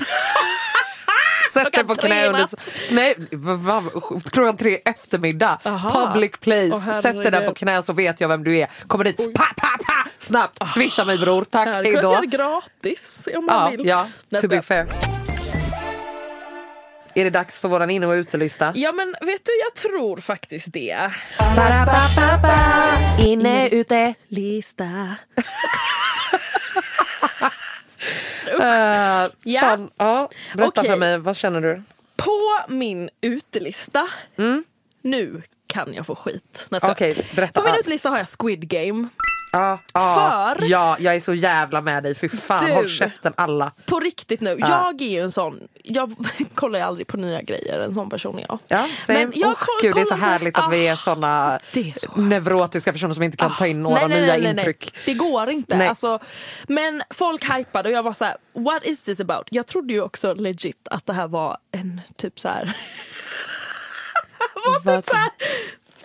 Sätt 1.64 1.74
dig 1.74 1.84
på 1.84 1.96
knä 1.96 2.28
under... 2.28 2.48
Nej, 2.92 3.16
klockan 4.32 4.58
tre 4.58 4.76
eftermiddag. 4.86 5.60
Aha. 5.64 6.06
Public 6.08 6.32
place. 6.40 6.72
Åh, 6.74 7.02
Sätt 7.02 7.22
dig 7.22 7.32
där 7.32 7.48
på 7.48 7.54
knä 7.54 7.84
så 7.84 7.94
vet 7.94 8.22
jag 8.22 8.28
vem 8.28 8.44
du 8.44 8.58
är. 8.58 8.68
Kommer 8.88 9.04
dit, 9.04 9.18
pa, 9.18 9.44
pa, 9.58 9.68
pa, 9.88 10.10
snabbt. 10.20 10.70
Swisha 10.74 11.06
mig 11.06 11.18
bror, 11.18 11.44
tack, 11.44 11.68
hejdå. 11.68 12.02
göra 12.02 12.22
det 12.22 12.28
gratis 12.28 13.28
om 13.38 13.46
man 13.46 13.56
Ja, 13.72 13.78
vill. 13.78 13.88
ja 13.88 14.08
Nej, 14.30 14.42
to 14.42 14.48
be 14.48 14.62
fair. 14.62 14.88
Är 17.18 17.24
det 17.24 17.30
dags 17.30 17.60
för 17.60 17.68
våran 17.68 17.90
inne 17.90 18.08
och 18.08 18.12
utelista? 18.14 18.72
Ja 18.76 18.92
men 18.92 19.16
vet 19.22 19.46
du, 19.46 19.52
jag 19.64 19.74
tror 19.74 20.18
faktiskt 20.18 20.74
det. 20.74 21.12
Inne, 23.20 23.70
ute. 23.70 24.14
Lista. 24.28 25.16
Uh, 28.60 29.32
Ja. 29.44 29.60
fan, 29.62 29.90
ja. 29.98 30.30
Berätta 30.56 30.82
Okej. 30.82 30.92
för 30.92 30.98
mig, 30.98 31.18
vad 31.18 31.36
känner 31.38 31.62
du? 31.62 31.82
På 32.16 32.60
min 32.68 33.10
utelista, 33.22 34.08
nu 35.02 35.42
kan 35.68 35.94
jag 35.94 36.06
få 36.06 36.16
skit. 36.16 36.68
Mm. 36.72 36.92
Okej, 36.92 37.26
berätta. 37.36 37.62
På 37.62 37.68
min 37.68 37.76
utelista 37.80 38.10
har 38.10 38.18
jag 38.18 38.28
Squid 38.40 38.70
Game. 38.70 39.08
Ja, 39.60 39.80
ja, 39.94 40.56
För- 40.60 40.66
ja, 40.66 40.98
jag 41.00 41.16
är 41.16 41.20
så 41.20 41.34
jävla 41.34 41.82
med 41.82 42.04
dig. 42.04 42.16
Fy 42.16 42.30
fan, 42.30 42.66
Du. 42.66 42.74
håll 42.74 42.90
käften 42.90 43.34
alla. 43.38 43.72
På 43.86 44.00
riktigt 44.00 44.42
nu, 44.42 44.56
jag 44.60 45.02
är 45.02 45.06
ju 45.10 45.22
en 45.22 45.32
sån, 45.32 45.60
jag 45.84 46.16
kollar 46.56 46.80
ju 46.80 46.86
aldrig 46.86 47.08
på 47.08 47.18
nya 47.18 47.42
grejer, 47.42 47.80
en 47.80 47.94
sån 47.94 48.10
person 48.10 48.40
är 48.40 48.46
jag. 48.50 48.60
Ja, 48.68 48.88
same. 49.00 49.20
Men 49.20 49.34
jag 49.36 49.50
Åh, 49.50 49.56
koll- 49.60 49.76
Gud, 49.82 49.96
det 49.96 50.02
är 50.02 50.06
så 50.06 50.16
härligt 50.16 50.58
att 50.58 50.74
vi 50.74 50.88
är 50.88 50.94
Ah, 50.94 50.98
såna 50.98 51.60
är 51.74 52.00
så 52.00 52.22
neurotiska 52.22 52.92
personer 52.94 53.14
som 53.14 53.24
inte 53.24 53.38
kan 53.38 53.56
ta 53.56 53.68
in 53.68 53.84
några 53.84 54.08
nej, 54.08 54.10
nej, 54.10 54.22
nya 54.22 54.34
nej, 54.38 54.50
intryck. 54.60 54.96
Det 55.06 55.14
går 55.14 55.50
inte. 55.50 55.78
Nej. 55.78 55.88
Alltså, 55.88 56.20
men 56.68 57.04
folk 57.10 57.50
hypade 57.58 57.90
och 57.90 57.96
jag 57.96 58.04
var 58.04 58.14
så 58.14 58.26
här: 58.26 58.38
what 58.54 58.84
is 58.84 59.04
this 59.04 59.20
about? 59.20 59.48
Jag 59.52 59.68
trodde 59.68 59.94
ju 59.94 60.02
också 60.02 60.34
legit 60.34 60.88
att 60.92 61.06
det 61.06 61.14
här 61.14 61.28
var 61.28 61.58
en 61.72 62.02
typ 62.18 62.40
så 62.40 62.48
här. 62.48 62.64
var 64.86 64.96
typ 64.96 65.06
så 65.06 65.16
här 65.16 65.30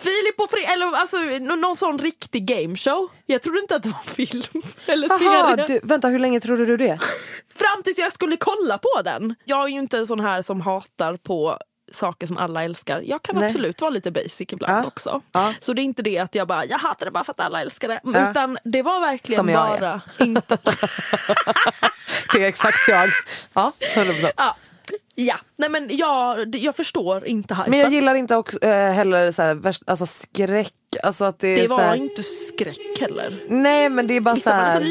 Filip 0.01 0.39
och 0.39 0.49
Fredrik, 0.49 0.69
eller 0.69 0.95
alltså 0.95 1.17
nå- 1.17 1.55
någon 1.55 1.75
sån 1.75 1.97
riktig 1.99 2.45
gameshow. 2.45 3.09
Jag 3.25 3.41
trodde 3.41 3.59
inte 3.59 3.75
att 3.75 3.83
det 3.83 3.89
var 3.89 3.99
film 4.15 4.41
eller 4.85 5.09
Jaha, 5.09 5.55
serie. 5.55 5.65
du, 5.67 5.79
vänta 5.83 6.07
hur 6.07 6.19
länge 6.19 6.39
trodde 6.39 6.65
du 6.65 6.77
det? 6.77 6.99
Fram 7.55 7.83
tills 7.83 7.97
jag 7.97 8.13
skulle 8.13 8.37
kolla 8.37 8.77
på 8.77 9.01
den. 9.03 9.35
Jag 9.45 9.63
är 9.63 9.67
ju 9.67 9.79
inte 9.79 9.97
en 9.97 10.07
sån 10.07 10.19
här 10.19 10.41
som 10.41 10.61
hatar 10.61 11.17
på 11.17 11.57
saker 11.93 12.27
som 12.27 12.37
alla 12.37 12.63
älskar. 12.63 13.01
Jag 13.05 13.21
kan 13.21 13.35
Nej. 13.35 13.45
absolut 13.45 13.81
vara 13.81 13.89
lite 13.91 14.11
basic 14.11 14.41
ibland 14.53 14.83
Ja. 14.83 14.87
också. 14.87 15.21
Ja. 15.31 15.53
Så 15.59 15.73
det 15.73 15.81
är 15.81 15.83
inte 15.83 16.01
det 16.01 16.17
att 16.19 16.35
jag 16.35 16.47
bara, 16.47 16.65
jag 16.65 16.77
hatar 16.79 17.05
det 17.05 17.11
bara 17.11 17.23
för 17.23 17.31
att 17.31 17.39
alla 17.39 17.61
älskar 17.61 17.87
det. 17.87 17.99
Ja. 18.03 18.31
Utan 18.31 18.57
det 18.63 18.81
var 18.81 18.99
verkligen 18.99 19.39
Som 19.39 19.49
jag 19.49 19.75
är. 19.75 19.79
bara 19.79 20.01
inte... 20.19 20.57
Det 22.33 22.43
är 22.43 22.47
exakt 22.47 22.87
jag. 22.87 23.09
Ja, 23.53 23.71
100%. 23.95 24.31
ja. 24.37 24.55
Ja, 25.15 25.39
nej 25.55 25.69
men 25.69 25.89
jag, 25.91 26.55
jag 26.55 26.75
förstår 26.75 27.27
inte 27.27 27.53
hypen. 27.53 27.69
Men 27.69 27.79
jag 27.79 27.93
gillar 27.93 28.15
inte 28.15 28.35
också, 28.35 28.63
eh, 28.63 28.91
heller 28.91 29.31
så 29.31 29.41
här, 29.41 29.61
alltså 29.85 30.05
skräck. 30.05 30.73
Alltså 31.03 31.25
att 31.25 31.39
det 31.39 31.47
är 31.47 31.61
det 31.61 31.67
var 31.67 31.79
här, 31.79 31.95
inte 31.95 32.23
skräck 32.23 32.99
heller. 32.99 33.43
Nej 33.47 33.89
men 33.89 34.07
det 34.07 34.13
är 34.13 34.21
bara 34.21 34.35
så 34.35 34.37
Vissa 34.37 34.57
var 34.57 34.65
så 34.65 34.71
här, 34.71 34.81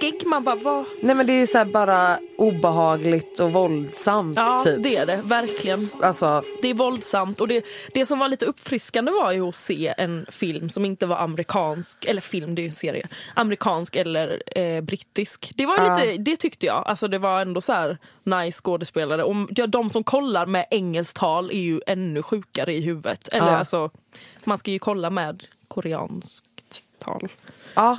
läskig, 0.00 0.26
man 0.26 0.44
bara 0.44 0.54
vad? 0.56 0.84
Nej 1.00 1.14
men 1.14 1.26
det 1.26 1.32
är 1.32 1.46
så 1.46 1.64
bara 1.64 2.18
obehagligt 2.36 3.40
och 3.40 3.52
våldsamt 3.52 4.36
Ja 4.36 4.60
typ. 4.64 4.82
det 4.82 4.96
är 4.96 5.06
det, 5.06 5.20
verkligen. 5.24 5.88
Alltså, 6.02 6.42
Det 6.62 6.68
är 6.68 6.74
våldsamt 6.74 7.40
och 7.40 7.48
det, 7.48 7.64
det 7.94 8.06
som 8.06 8.18
var 8.18 8.28
lite 8.28 8.46
uppfriskande 8.46 9.12
var 9.12 9.32
ju 9.32 9.48
att 9.48 9.54
se 9.54 9.94
en 9.98 10.26
film 10.30 10.68
som 10.68 10.84
inte 10.84 11.06
var 11.06 11.16
amerikansk, 11.16 12.04
eller 12.04 12.20
film 12.20 12.54
det 12.54 12.60
är 12.60 12.64
ju 12.64 12.68
en 12.68 12.74
serie, 12.74 13.08
amerikansk 13.34 13.96
eller 13.96 14.58
eh, 14.58 14.80
brittisk. 14.80 15.52
Det 15.54 15.66
var 15.66 15.96
lite, 16.00 16.16
det 16.22 16.36
tyckte 16.36 16.66
jag. 16.66 16.82
Alltså 16.86 17.08
det 17.08 17.18
var 17.18 17.40
ändå 17.40 17.60
så 17.60 17.72
här 17.72 17.98
nice 18.24 18.60
skådespelare. 18.60 19.24
Och 19.24 19.34
ja, 19.56 19.66
de 19.66 19.90
som 19.90 20.04
kollar 20.04 20.46
med 20.46 20.66
engelskt 20.70 21.16
tal 21.16 21.50
är 21.50 21.60
ju 21.60 21.80
ännu 21.86 22.22
sjukare 22.22 22.74
i 22.74 22.80
huvudet. 22.80 23.28
Eller 23.28 23.46
Ja. 23.46 23.56
alltså, 23.56 23.90
man 24.44 24.58
ska 24.58 24.70
ju 24.70 24.78
kolla 24.78 25.10
med 25.10 25.44
koreanskt 25.68 26.44
tal. 26.98 27.28
Ja 27.74 27.98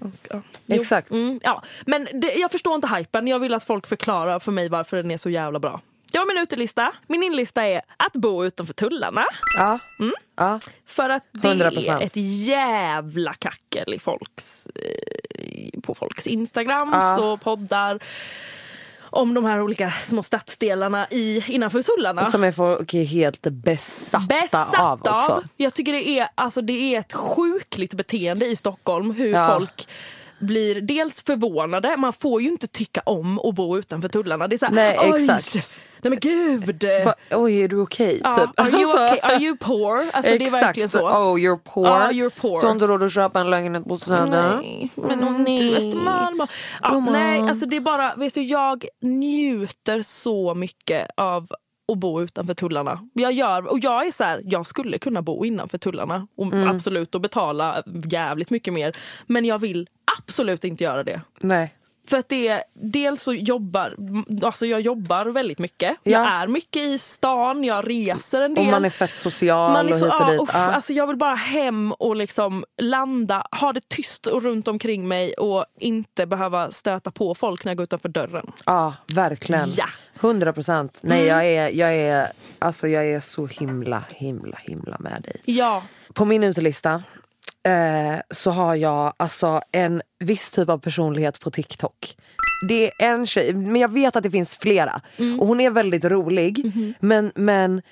Ganska- 0.00 0.42
Exakt. 0.68 1.10
Mm, 1.10 1.40
ja. 1.44 1.62
Men 1.86 2.08
det, 2.20 2.32
jag 2.34 2.50
förstår 2.52 2.74
inte 2.74 2.88
hypen. 2.88 3.26
Jag 3.28 3.38
vill 3.38 3.54
att 3.54 3.64
folk 3.64 3.86
förklarar 3.86 4.38
för 4.38 4.52
mig 4.52 4.68
varför 4.68 4.96
den 4.96 5.10
är 5.10 5.16
så 5.16 5.30
jävla 5.30 5.58
bra. 5.58 5.80
Jag 6.12 6.20
har 6.20 6.26
min 6.26 6.38
utelista. 6.38 6.92
Min 7.06 7.22
inlista 7.22 7.64
är 7.66 7.82
att 7.96 8.12
bo 8.12 8.44
utanför 8.44 8.72
tullarna. 8.74 9.24
ja. 9.56 9.78
Mm. 9.98 10.12
ja. 10.36 10.60
För 10.86 11.08
att 11.08 11.24
det 11.32 11.48
100%. 11.48 11.90
är 12.00 12.02
ett 12.06 12.16
jävla 12.46 13.34
kackel 13.34 13.94
i 13.94 13.98
folks, 13.98 14.66
eh, 14.66 15.80
på 15.80 15.94
folks 15.94 16.26
Instagrams 16.26 16.96
Ja. 16.96 17.20
och 17.32 17.40
poddar. 17.40 18.00
Om 19.10 19.34
de 19.34 19.44
här 19.44 19.62
olika 19.62 19.90
små 19.90 20.22
stadsdelarna 20.22 21.06
i, 21.10 21.44
innanför 21.48 21.82
tullarna. 21.82 22.24
Som 22.24 22.44
är 22.44 22.52
folk 22.52 22.94
är 22.94 23.04
helt 23.04 23.42
besatta, 23.42 24.26
Besatt 24.42 24.78
av 24.80 25.00
också. 25.00 25.32
av. 25.32 25.44
Jag 25.56 25.74
tycker 25.74 25.92
det 25.92 26.08
är, 26.08 26.28
alltså, 26.34 26.60
det 26.62 26.94
är 26.94 26.98
ett 27.00 27.12
sjukligt 27.12 27.94
beteende 27.94 28.46
i 28.46 28.56
Stockholm 28.56 29.10
hur 29.10 29.32
Ja. 29.32 29.54
folk 29.58 29.88
blir 30.38 30.80
dels 30.80 31.22
förvånade, 31.22 31.96
man 31.96 32.12
får 32.12 32.42
ju 32.42 32.48
inte 32.50 32.66
tycka 32.66 33.00
om 33.06 33.38
att 33.38 33.54
bo 33.54 33.78
utanför 33.78 34.08
tullarna. 34.08 34.48
Det 34.48 34.56
är 34.56 34.58
såhär, 34.58 34.72
Nej, 34.72 34.98
exakt. 35.14 35.70
Nej 36.02 36.10
men 36.10 36.18
gud. 36.20 36.84
Va, 37.04 37.14
Oj, 37.30 37.62
är 37.62 37.68
du 37.68 37.80
okej? 37.80 38.20
Ja, 38.24 38.34
typ. 38.34 38.60
are, 38.60 38.70
you 38.70 38.90
Alltså, 38.90 39.04
okay? 39.16 39.18
are 39.34 39.44
you 39.44 39.56
poor? 39.56 40.10
Alltså 40.12 40.38
det 40.38 40.46
är 40.46 40.50
verkligen 40.50 40.88
så. 40.88 41.08
Oh, 41.08 41.36
you're 41.38 41.58
poor. 41.64 41.86
Ja, 41.88 42.10
you're 42.10 42.40
poor. 42.40 42.60
Du 42.60 42.66
har 42.66 42.72
inte 42.72 42.86
råd 42.86 43.02
att 43.02 43.12
köpa 43.12 43.40
en 43.40 43.50
lägenhet 43.50 43.84
på 43.88 43.96
Söder. 43.96 44.56
Nej, 44.56 44.90
men 44.96 45.24
åh 45.24 45.38
nej. 45.38 45.76
Och- 45.76 46.48
Ja, 46.82 46.88
Gumman. 46.88 47.12
nej, 47.12 47.40
alltså 47.40 47.66
det 47.66 47.76
är 47.76 47.80
bara, 47.80 48.14
vet 48.14 48.34
du, 48.34 48.42
jag 48.42 48.84
njuter 49.02 50.02
så 50.02 50.54
mycket 50.54 51.06
av 51.16 51.46
att 51.92 51.98
bo 51.98 52.20
utanför 52.22 52.54
tullarna. 52.54 53.00
Jag 53.12 53.32
gör, 53.32 53.66
och 53.72 53.78
jag 53.82 54.06
är 54.06 54.12
så 54.12 54.24
här, 54.24 54.42
jag 54.44 54.66
skulle 54.66 54.98
kunna 54.98 55.22
bo 55.22 55.44
innanför 55.44 55.78
tullarna 55.78 56.26
och 56.36 56.46
Mm. 56.46 56.68
absolut 56.68 57.14
och 57.14 57.20
betala 57.20 57.82
jävligt 58.10 58.50
mycket 58.50 58.72
mer. 58.74 58.96
Men 59.26 59.44
jag 59.44 59.58
vill 59.58 59.88
absolut 60.18 60.64
inte 60.64 60.84
göra 60.84 61.04
det. 61.04 61.20
Nej. 61.40 61.74
För 62.10 62.16
att 62.16 62.28
det 62.28 62.48
är, 62.48 62.62
dels 62.74 63.22
så 63.22 63.32
jobbar, 63.32 63.94
alltså 64.42 64.66
jag 64.66 64.80
jobbar 64.80 65.26
väldigt 65.26 65.58
mycket. 65.58 65.96
Ja. 66.02 66.10
Jag 66.18 66.26
är 66.32 66.46
mycket 66.46 66.82
i 66.82 66.98
stan, 66.98 67.64
jag 67.64 67.88
reser 67.90 68.40
en 68.42 68.54
del. 68.54 68.64
Och 68.64 68.70
man 68.70 68.84
är 68.84 68.90
fett 68.90 69.14
social 69.16 69.72
Man 69.72 69.88
är 69.88 69.92
så, 69.92 70.06
och 70.06 70.12
hit 70.12 70.20
och 70.20 70.30
dit. 70.30 70.40
usch, 70.40 70.50
Ja. 70.54 70.58
alltså 70.72 70.92
jag 70.92 71.06
vill 71.06 71.16
bara 71.16 71.34
hem 71.34 71.92
och 71.92 72.16
liksom 72.16 72.64
landa, 72.82 73.46
ha 73.60 73.72
det 73.72 73.88
tyst 73.88 74.26
och 74.26 74.42
runt 74.42 74.68
omkring 74.68 75.08
mig 75.08 75.32
och 75.34 75.64
inte 75.78 76.26
behöva 76.26 76.70
stöta 76.70 77.10
på 77.10 77.34
folk 77.34 77.64
när 77.64 77.70
jag 77.72 77.76
går 77.76 77.84
utanför 77.84 78.08
dörren. 78.08 78.52
Ja, 78.66 78.94
verkligen. 79.14 79.66
Ja. 79.76 79.86
100 80.20 80.52
procent. 80.52 80.98
Nej, 81.00 81.26
jag, 81.26 81.46
är, 81.46 81.68
jag, 81.70 81.94
är, 81.94 82.32
alltså, 82.58 82.88
jag 82.88 83.06
är 83.06 83.20
så 83.20 83.46
himla, 83.46 84.04
himla, 84.08 84.56
himla 84.56 84.96
med 85.00 85.22
dig. 85.22 85.36
Ja, 85.44 85.82
På 86.14 86.24
min 86.24 86.44
utelista 86.44 87.02
eh, 87.66 88.20
så 88.30 88.50
har 88.50 88.74
jag 88.74 89.14
alltså 89.16 89.60
en 89.72 90.02
viss 90.18 90.50
typ 90.50 90.68
av 90.68 90.78
personlighet 90.78 91.40
på 91.40 91.50
TikTok. 91.50 92.16
Det 92.68 92.86
är 93.02 93.12
en 93.12 93.26
tjej, 93.26 93.54
men 93.54 93.76
jag 93.80 93.92
vet 93.92 94.16
att 94.16 94.22
det 94.22 94.30
finns 94.30 94.56
flera. 94.56 95.00
Och 95.40 95.46
hon 95.46 95.60
är 95.60 95.70
väldigt 95.70 96.04
rolig. 96.04 96.72
Men, 97.00 97.32
men 97.34 97.78
eh, 97.78 97.82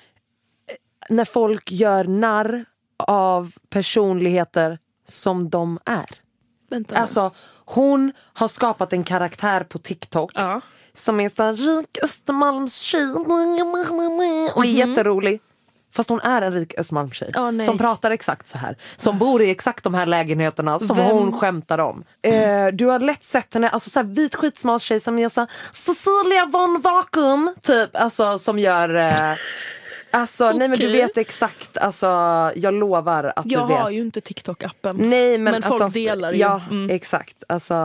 när 1.09 1.25
folk 1.25 1.71
gör 1.71 2.03
narr 2.05 2.65
av 3.07 3.53
personligheter 3.69 4.79
som 5.07 5.49
de 5.49 5.79
är. 5.85 6.05
vänta 6.69 6.95
nu. 6.95 7.01
Alltså 7.01 7.31
hon 7.65 8.11
har 8.33 8.47
skapat 8.47 8.93
en 8.93 9.03
karaktär 9.03 9.63
på 9.63 9.79
TikTok 9.79 10.31
Ja. 10.35 10.61
som 10.93 11.19
är 11.19 11.43
här, 11.43 11.53
rik 11.53 11.97
Östermalmstjej 12.03 13.11
och 14.55 14.65
är 14.65 14.69
jätterolig. 14.69 15.41
Fast 15.91 16.09
hon 16.09 16.19
är 16.21 16.41
en 16.41 16.53
rik 16.53 16.73
Östermalmstjej 16.79 17.31
nej. 17.51 17.65
som 17.65 17.77
pratar 17.77 18.11
exakt 18.11 18.47
så 18.47 18.57
här. 18.57 18.77
Som 18.97 19.17
bor 19.19 19.41
i 19.41 19.49
exakt 19.49 19.83
de 19.83 19.93
här 19.93 20.05
lägenheterna 20.05 20.79
som 20.79 20.95
Vem? 20.97 21.05
hon 21.05 21.31
skämtar 21.39 21.77
om. 21.77 22.03
Eh, 22.21 22.67
du 22.67 22.85
har 22.85 22.99
lätt 22.99 23.23
sett 23.25 23.53
henne, 23.53 23.69
alltså 23.69 23.89
så 23.89 23.99
här, 23.99 24.07
vit 24.07 24.35
skitsmal 24.35 24.79
tjej 24.79 24.99
som 24.99 25.19
är 25.19 25.29
så 25.29 25.41
här, 25.41 25.49
Cecilia 25.73 26.45
von 26.45 26.81
Vakuum 26.81 27.55
typ. 27.61 27.89
Alltså 27.93 28.39
som 28.39 28.59
gör 28.59 28.95
eh, 28.95 29.33
Alltså 30.11 30.51
nej 30.51 30.67
men 30.67 30.79
du 30.79 30.87
vet 30.91 31.17
exakt, 31.17 31.77
alltså 31.77 32.07
jag 32.55 32.73
lovar 32.73 33.33
att 33.35 33.45
jag 33.45 33.63
du 33.63 33.67
vet. 33.73 33.81
har 33.81 33.89
ju 33.89 34.01
inte 34.01 34.19
TikTok-appen. 34.19 34.93
Nej 34.97 35.37
men, 35.37 35.43
Men 35.53 35.61
folk 35.61 35.81
alltså, 35.81 35.99
delar 35.99 36.31
ju. 36.31 36.37
Ja 36.39 36.61
Mm. 36.69 36.89
exakt, 36.95 37.43
alltså 37.49 37.75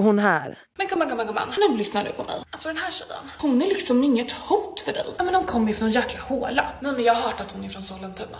hon 0.00 0.18
här. 0.18 0.58
Men 0.78 0.86
gumman, 0.86 1.08
gumman, 1.08 1.26
gumman. 1.26 1.48
Nu 1.58 1.76
lyssnar 1.76 2.04
du 2.04 2.10
på 2.10 2.22
mig. 2.22 2.34
Alltså 2.50 2.68
den 2.68 2.76
här 2.76 2.90
tjejen, 2.90 3.22
hon 3.38 3.62
är 3.62 3.66
liksom 3.66 4.04
inget 4.04 4.32
hot 4.32 4.80
för 4.80 4.92
dig. 4.92 5.06
Ja 5.18 5.24
men 5.24 5.34
hon 5.34 5.44
kommer 5.44 5.68
ju 5.68 5.74
från 5.74 5.88
en 5.88 5.94
jäkla 5.94 6.20
håla. 6.20 6.64
Nej 6.80 6.92
men 6.92 7.04
jag 7.04 7.14
har 7.14 7.22
hört 7.22 7.40
att 7.40 7.52
hon 7.52 7.64
är 7.64 7.68
från 7.68 7.82
Sollentuna. 7.82 8.38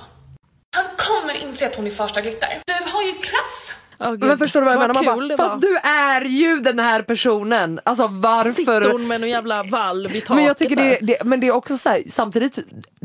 Han 0.77 0.85
kommer 0.97 1.43
inse 1.43 1.67
att 1.67 1.77
hon 1.77 1.87
är 1.87 1.91
första 1.91 2.21
glitter. 2.21 2.49
Du 2.67 2.91
har 2.91 3.03
ju 3.03 3.13
klass. 3.13 3.73
Gud. 4.09 4.25
Men 4.25 4.39
förstår 4.39 4.61
du 4.61 4.65
vad 4.65 4.75
jag 4.75 4.81
menar? 4.81 4.95
Man 4.95 5.29
bara, 5.29 5.37
fast 5.37 5.55
var. 5.55 5.61
du 5.61 5.77
är 5.77 6.25
ju 6.25 6.61
den 6.61 6.79
här 6.79 7.03
personen. 7.03 7.81
Alltså 7.85 8.07
varför? 8.07 8.51
Sitter 8.51 8.91
hon 8.91 9.09
med 9.09 9.21
någon 9.21 9.31
jävla 9.31 9.63
valv 9.63 10.17
i 10.17 10.21
taket 10.21 10.37
men 10.37 10.45
jag 10.45 10.59
tycker 10.59 10.77
det, 10.77 10.99
det, 11.03 11.25
men 11.25 11.41
det 11.41 11.47
är 11.47 11.53
också 11.53 11.79
så 11.79 11.89
här, 11.89 12.03
samtidigt 12.07 12.59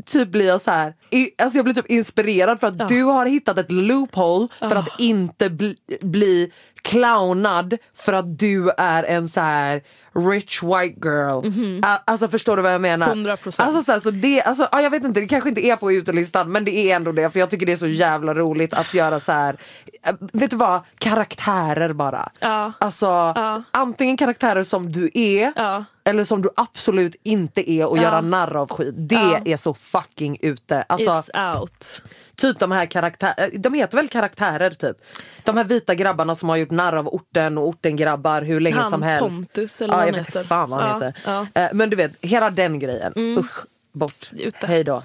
typ 0.06 0.30
blir 0.30 0.48
jag 0.48 0.62
så 0.62 0.72
här, 0.72 0.94
i, 1.10 1.30
alltså 1.44 1.58
jag 1.58 1.66
blir 1.66 1.74
typ 1.74 1.90
inspirerad 1.90 2.60
för 2.60 2.68
att 2.68 2.88
du 2.88 3.04
har 3.04 3.26
hittat 3.26 3.58
ett 3.58 3.72
loophole 3.72 4.48
för 4.60 4.76
att 4.76 5.00
inte 5.00 5.50
bli, 5.50 5.76
bli 6.02 6.52
clownad 6.86 7.78
för 7.96 8.14
att 8.14 8.40
du 8.40 8.70
är 8.78 9.04
en 9.04 9.30
så 9.30 9.42
här 9.42 9.82
rich 10.32 10.64
white 10.64 11.00
girl. 11.08 11.46
A- 11.86 11.98
Alltså 12.06 12.28
förstår 12.28 12.56
du 12.58 12.64
vad 12.64 12.74
jag 12.74 12.82
menar? 12.82 13.08
100%. 13.16 13.62
Alltså, 13.64 13.82
så 13.84 13.92
här, 13.92 14.00
så 14.00 14.12
det, 14.12 14.42
alltså, 14.44 14.68
ja, 14.72 14.82
jag 14.82 14.90
vet 14.90 15.04
inte, 15.04 15.20
det 15.20 15.28
kanske 15.28 15.50
inte 15.50 15.66
är 15.66 15.76
på 15.76 15.92
utelistan 15.92 16.52
men 16.52 16.66
det 16.66 16.76
är 16.78 16.96
ändå 16.96 17.12
det 17.12 17.30
för 17.30 17.40
jag 17.40 17.50
tycker 17.50 17.66
det 17.66 17.72
är 17.72 17.78
så 17.78 17.88
jävla 17.88 18.34
roligt 18.34 18.74
att 18.74 18.94
göra 18.94 19.20
så 19.20 19.32
här. 19.32 19.58
vet 20.20 20.50
du 20.52 20.58
vad, 20.58 20.82
karaktärer 20.98 21.94
bara. 21.94 22.30
Ja. 22.40 22.72
Alltså 22.80 23.06
Ja. 23.06 23.64
antingen 23.72 24.18
karaktärer 24.18 24.64
som 24.64 24.92
du 24.92 25.10
är 25.14 25.54
Ja. 25.56 25.86
Eller 26.06 26.24
som 26.26 26.42
du 26.42 26.50
absolut 26.56 27.16
inte 27.24 27.72
är 27.72 27.86
och 27.86 27.98
Ja. 27.98 28.02
göra 28.02 28.22
narr 28.22 28.56
av 28.56 28.70
skit. 28.70 28.94
Det 28.98 29.16
Ja. 29.16 29.40
är 29.46 29.58
så 29.58 29.74
fucking 29.74 30.38
ute. 30.42 30.82
Alltså, 30.82 31.10
It's 31.12 31.58
out. 31.60 32.02
typ 32.36 32.60
de 32.60 32.72
här 32.72 32.86
karaktärer, 32.86 33.50
de 33.58 33.74
heter 33.74 33.98
väl 33.98 34.08
karaktärer 34.10 34.70
typ. 34.72 34.98
De 35.44 35.58
här 35.58 35.64
vita 35.64 35.96
grabbarna 35.96 36.36
som 36.36 36.50
har 36.50 36.56
gjort 36.58 36.72
narr 36.72 36.96
av 36.96 37.08
orten 37.08 37.58
och 37.58 37.68
orten-grabbar 37.68 38.42
hur 38.42 38.60
länge 38.60 38.76
Han 38.76 38.90
som 38.90 39.02
helst. 39.02 39.30
Pontus 39.36 39.82
eller 39.82 39.94
ja, 39.94 39.98
vad 39.98 40.06
han 40.06 40.14
vet 40.16 40.28
heter. 40.28 40.40
inte 40.40 40.48
fan 40.50 40.70
vad 40.70 40.82
han 40.82 41.02
Ja, 41.02 41.08
heter. 41.08 41.30
Mm. 41.32 41.48
Eh, 41.54 41.70
Men 41.74 41.90
du 41.90 41.96
vet, 41.96 42.12
hela 42.22 42.50
den 42.50 42.80
grejen. 42.80 43.14
Usch, 43.16 43.66
bort. 43.94 44.12
Ute. 44.38 44.68
Hej 44.68 44.84
då. 44.84 45.04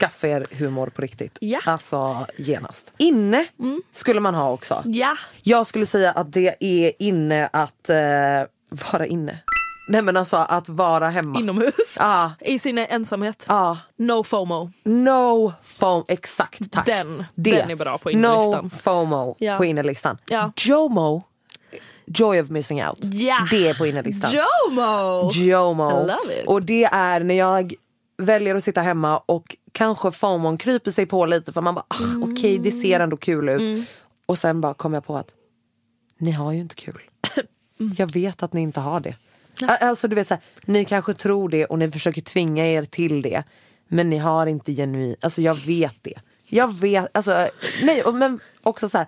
Skaffa 0.00 0.28
er 0.28 0.46
humor 0.50 0.86
på 0.86 1.02
riktigt. 1.02 1.38
Ja. 1.40 1.60
Alltså 1.66 2.26
genast. 2.38 2.92
Inne 2.98 3.46
skulle 3.92 4.20
man 4.20 4.34
ha 4.34 4.50
också. 4.52 4.82
Ja. 4.84 5.16
Jag 5.42 5.66
skulle 5.66 5.86
säga 5.86 6.12
att 6.12 6.32
det 6.32 6.56
är 6.60 6.92
inne 6.98 7.48
att 7.52 7.90
eh, 7.90 7.96
vara 8.92 9.06
inne. 9.06 9.38
Nej 9.90 10.02
men 10.02 10.16
alltså 10.16 10.36
att 10.36 10.68
vara 10.68 11.10
hemma. 11.10 11.38
Inomhus. 11.40 11.96
Ja. 11.98 12.32
I 12.40 12.58
sin 12.58 12.78
ensamhet. 12.78 13.44
Ja. 13.48 13.78
No 13.96 14.24
FOMO. 14.24 14.70
No 14.84 15.52
FOMO, 15.62 16.04
exakt 16.08 16.72
tack. 16.72 16.86
Den- 16.86 17.24
den 17.34 17.70
är 17.70 17.76
bra 17.76 17.98
på 17.98 18.10
innerlistan. 18.10 18.64
No 18.64 18.70
FOMO 18.70 19.36
Ja. 19.38 19.56
på 19.56 19.64
innerlistan. 19.64 20.18
Ja. 20.26 20.52
JOMO, 20.56 21.22
Joy 22.06 22.40
of 22.40 22.50
missing 22.50 22.84
out. 22.84 22.98
Ja. 23.02 23.46
Det 23.50 23.68
är 23.68 23.74
på 23.74 23.86
innerlistan. 23.86 24.30
JOMO! 24.32 25.30
JOMO. 25.32 25.90
I 25.90 26.06
love 26.06 26.40
it. 26.40 26.46
Och 26.46 26.62
det 26.62 26.84
är 26.84 27.20
när 27.20 27.34
jag 27.34 27.74
väljer 28.18 28.54
att 28.54 28.64
sitta 28.64 28.80
hemma 28.82 29.18
och 29.18 29.56
kanske 29.72 30.10
FOMOn 30.10 30.58
kryper 30.58 30.90
sig 30.90 31.06
på 31.06 31.26
lite 31.26 31.52
för 31.52 31.60
man 31.60 31.74
bara 31.74 31.84
ah, 31.88 32.04
Mm. 32.16 32.32
okej 32.32 32.58
det 32.58 32.70
ser 32.70 33.00
ändå 33.00 33.16
kul 33.16 33.48
ut. 33.48 33.88
Och 34.26 34.38
sen 34.38 34.60
bara 34.60 34.74
kommer 34.74 34.96
jag 34.96 35.04
på 35.04 35.16
att 35.16 35.28
ni 36.18 36.30
har 36.30 36.52
ju 36.52 36.60
inte 36.60 36.74
kul. 36.74 37.00
Jag 37.96 38.12
vet 38.12 38.42
att 38.42 38.52
ni 38.52 38.60
inte 38.60 38.80
har 38.80 39.00
det. 39.00 39.14
Alltså 39.68 40.08
du 40.08 40.14
vet 40.16 40.26
så 40.28 40.34
här, 40.34 40.42
ni 40.64 40.84
kanske 40.84 41.14
tror 41.14 41.48
det 41.48 41.66
och 41.66 41.78
ni 41.78 41.90
försöker 41.90 42.20
tvinga 42.22 42.66
er 42.66 42.84
till 42.84 43.22
det. 43.22 43.42
Men 43.88 44.10
ni 44.10 44.16
har 44.18 44.46
inte 44.46 44.72
genuin, 44.72 45.16
alltså 45.20 45.42
jag 45.42 45.54
vet 45.54 45.96
det. 46.02 46.14
Jag 46.52 46.74
vet, 46.80 47.16
alltså 47.16 47.46
nej 47.82 48.02
och- 48.02 48.14
men 48.14 48.40
också 48.62 48.88
så 48.88 48.98
här, 48.98 49.06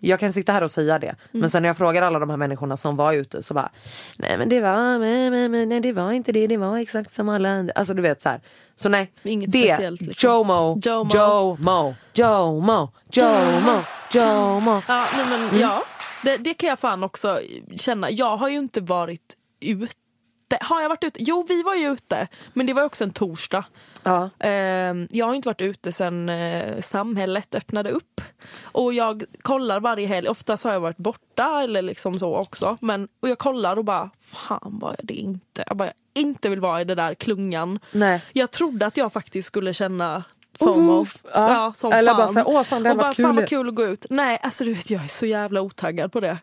jag 0.00 0.20
kan 0.20 0.32
sitta 0.32 0.52
här 0.52 0.62
och 0.62 0.70
säga 0.70 0.98
det. 0.98 1.14
Men 1.32 1.50
sen 1.50 1.62
när 1.62 1.68
jag 1.68 1.76
frågar 1.76 2.02
alla 2.02 2.18
de 2.18 2.30
här 2.30 2.36
människorna 2.36 2.76
som 2.76 2.96
var 2.96 3.12
ute 3.12 3.42
så 3.42 3.54
bara, 3.54 3.70
nej 4.16 4.38
men 4.38 4.48
det 4.48 4.60
var, 4.60 4.98
nej, 4.98 5.30
nej, 5.30 5.48
nej, 5.48 5.66
nej 5.66 5.80
det 5.80 5.92
var 5.92 6.12
inte 6.12 6.32
det, 6.32 6.46
det 6.46 6.56
var 6.56 6.78
exakt 6.78 7.12
som 7.14 7.28
alla 7.28 7.48
andra. 7.48 7.72
Alltså 7.76 7.94
du 7.94 8.02
vet 8.02 8.22
så 8.22 8.28
här. 8.28 8.40
Så 8.76 8.88
nej, 8.88 9.12
Inget 9.22 9.50
det, 9.52 9.58
speciellt, 9.74 10.00
liksom. 10.00 10.30
JOMO, 10.30 10.80
JOMO. 10.84 11.10
JOMO, 11.14 11.94
JOMO, 12.14 12.88
JOMO, 13.12 13.82
JOMO. 14.14 14.82
Ja, 14.88 15.06
nej 15.16 15.26
men 15.30 15.42
Mm. 15.48 15.60
ja. 15.60 15.82
Det, 16.24 16.36
det 16.36 16.54
kan 16.54 16.68
jag 16.68 16.78
fan 16.78 17.02
också 17.04 17.40
känna. 17.76 18.10
Jag 18.10 18.36
har 18.36 18.48
ju 18.48 18.58
inte 18.58 18.80
varit 18.80 19.34
ute. 19.60 20.58
Har 20.60 20.82
jag 20.82 20.88
varit 20.88 21.04
ute? 21.04 21.22
Jo, 21.22 21.44
vi 21.48 21.62
var 21.62 21.74
ju 21.74 21.92
ute. 21.92 22.28
Men 22.52 22.66
det 22.66 22.72
var 22.72 22.82
också 22.82 23.04
en 23.04 23.10
torsdag. 23.10 23.64
Ja. 24.02 24.30
Ehm, 24.38 25.08
jag 25.10 25.26
har 25.26 25.34
inte 25.34 25.48
varit 25.48 25.60
ute 25.60 25.92
sen 25.92 26.28
eh, 26.28 26.80
samhället 26.80 27.54
öppnade 27.54 27.90
upp. 27.90 28.20
Och 28.62 28.92
jag 28.94 29.22
kollar 29.42 29.80
varje 29.80 30.06
helg. 30.06 30.28
Oftast 30.28 30.64
har 30.64 30.72
jag 30.72 30.80
varit 30.80 30.96
borta 30.96 31.62
eller 31.62 31.82
liksom 31.82 32.18
så 32.18 32.36
också. 32.36 32.76
Men, 32.80 33.08
och 33.20 33.28
jag 33.28 33.38
kollar 33.38 33.76
och 33.76 33.84
bara, 33.84 34.10
fan 34.18 34.78
vad 34.80 34.92
är 34.98 35.04
det 35.04 35.14
inte? 35.14 35.64
Jag 35.66 35.76
bara, 35.76 35.86
jag 35.86 36.22
inte 36.22 36.48
vill 36.48 36.60
vara 36.60 36.80
i 36.80 36.84
det 36.84 36.94
där 36.94 37.14
klungan. 37.14 37.78
Nej. 37.92 38.20
Jag 38.32 38.50
trodde 38.50 38.86
att 38.86 38.96
jag 38.96 39.12
faktiskt 39.12 39.48
skulle 39.48 39.74
känna 39.74 40.24
FOMO. 40.58 41.02
Uff, 41.02 41.16
ja. 41.34 41.72
som 41.76 41.92
Eller 41.92 42.14
fan. 42.14 42.16
bara 42.16 42.28
så 42.28 42.34
här, 42.34 42.48
åh, 42.48 42.62
fan, 42.62 42.82
det 42.82 42.88
hade 42.88 43.02
varit 43.02 43.16
kul. 43.16 43.24
fan 43.24 43.36
vad 43.36 43.48
kul 43.48 43.68
att 43.68 43.74
gå 43.74 43.84
ut. 43.84 44.06
Nej, 44.10 44.38
alltså 44.42 44.64
du 44.64 44.72
vet 44.72 44.90
jag 44.90 45.04
är 45.04 45.08
så 45.08 45.26
jävla 45.26 45.60
otaggad 45.60 46.12
på 46.12 46.20
det. 46.20 46.38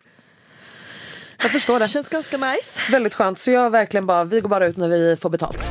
Jag 1.42 1.50
förstår 1.50 1.78
det. 1.78 1.88
Känns 1.88 2.08
ganska 2.08 2.36
nice. 2.36 2.80
Väldigt 2.90 3.14
skönt. 3.14 3.38
Så 3.38 3.50
jag 3.50 3.70
verkligen 3.70 4.06
bara, 4.06 4.24
vi 4.24 4.40
går 4.40 4.48
bara 4.48 4.66
ut 4.66 4.76
när 4.76 4.88
vi 4.88 5.16
får 5.16 5.30
betalt. 5.30 5.62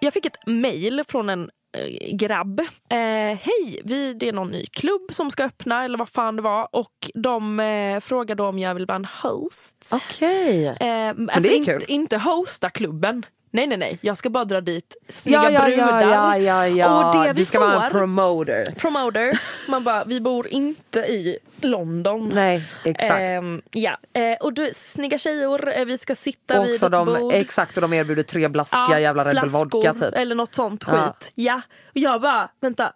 Jag 0.00 0.12
fick 0.12 0.26
ett 0.26 0.46
mail 0.46 1.02
från 1.08 1.28
en 1.28 1.50
eh, 1.76 2.16
grabb. 2.16 2.60
Eh, 2.60 2.96
Hej, 3.40 3.80
vi, 3.84 4.14
det 4.14 4.28
är 4.28 4.32
någon 4.32 4.50
ny 4.50 4.66
klubb 4.66 5.02
som 5.10 5.30
ska 5.30 5.44
öppna 5.44 5.84
eller 5.84 5.98
vad 5.98 6.08
fan 6.08 6.36
det 6.36 6.42
var. 6.42 6.68
Och 6.72 7.10
de 7.14 7.60
eh, 7.60 8.00
frågade 8.00 8.42
om 8.42 8.58
jag 8.58 8.74
vill 8.74 8.86
vara 8.86 8.96
en 8.96 9.06
host. 9.22 9.90
Okej. 9.92 10.66
Eh, 10.66 11.08
alltså 11.08 11.40
det 11.40 11.48
är 11.48 11.56
inte, 11.56 11.72
kul. 11.72 11.84
inte 11.88 12.16
hosta 12.18 12.70
klubben. 12.70 13.26
Nej 13.54 13.66
nej 13.66 13.78
nej, 13.78 13.98
jag 14.00 14.16
ska 14.16 14.30
bara 14.30 14.44
dra 14.44 14.60
dit 14.60 14.96
snygga 15.08 15.50
Ja, 15.50 15.50
ja, 15.50 15.64
brudar. 15.64 16.00
ja, 16.00 16.38
ja, 16.38 16.38
ja, 16.38 16.66
ja. 16.68 17.08
Och 17.18 17.24
det 17.26 17.32
vi 17.32 17.40
du 17.40 17.44
ska 17.44 17.58
får, 17.58 17.66
vara 17.66 17.84
en 17.84 17.90
promoter. 17.92 18.64
promoter, 18.78 19.38
man 19.68 19.84
bara 19.84 20.04
vi 20.04 20.20
bor 20.20 20.48
inte 20.48 20.98
i 21.00 21.38
London. 21.60 22.30
Nej, 22.34 22.62
exakt. 22.84 23.10
Ehm, 23.20 23.62
ja, 23.70 23.96
eh, 24.12 24.36
och 24.40 24.52
du, 24.52 24.70
snygga 24.74 25.18
tjejer, 25.18 25.78
eh, 25.78 25.84
vi 25.84 25.98
ska 25.98 26.14
sitta 26.14 26.60
Och 26.60 26.66
vid 26.66 26.82
ett 26.82 26.92
de, 26.92 27.06
bord. 27.06 27.32
exakt, 27.34 27.76
och 27.76 27.80
de 27.80 27.92
erbjuder 27.92 28.22
tre 28.22 28.48
blaskiga 28.48 29.00
jävla 29.00 29.24
Red 29.24 29.34
Bull 29.40 29.50
flaskor 29.50 29.70
vodka 29.82 29.94
typ. 29.94 30.14
eller 30.18 30.34
något 30.34 30.54
sånt 30.54 30.84
Ja. 30.86 30.92
skit. 31.06 31.32
Ja. 31.34 31.60
Och 31.88 31.96
jag 31.96 32.20
bara, 32.20 32.48
vänta. 32.60 32.92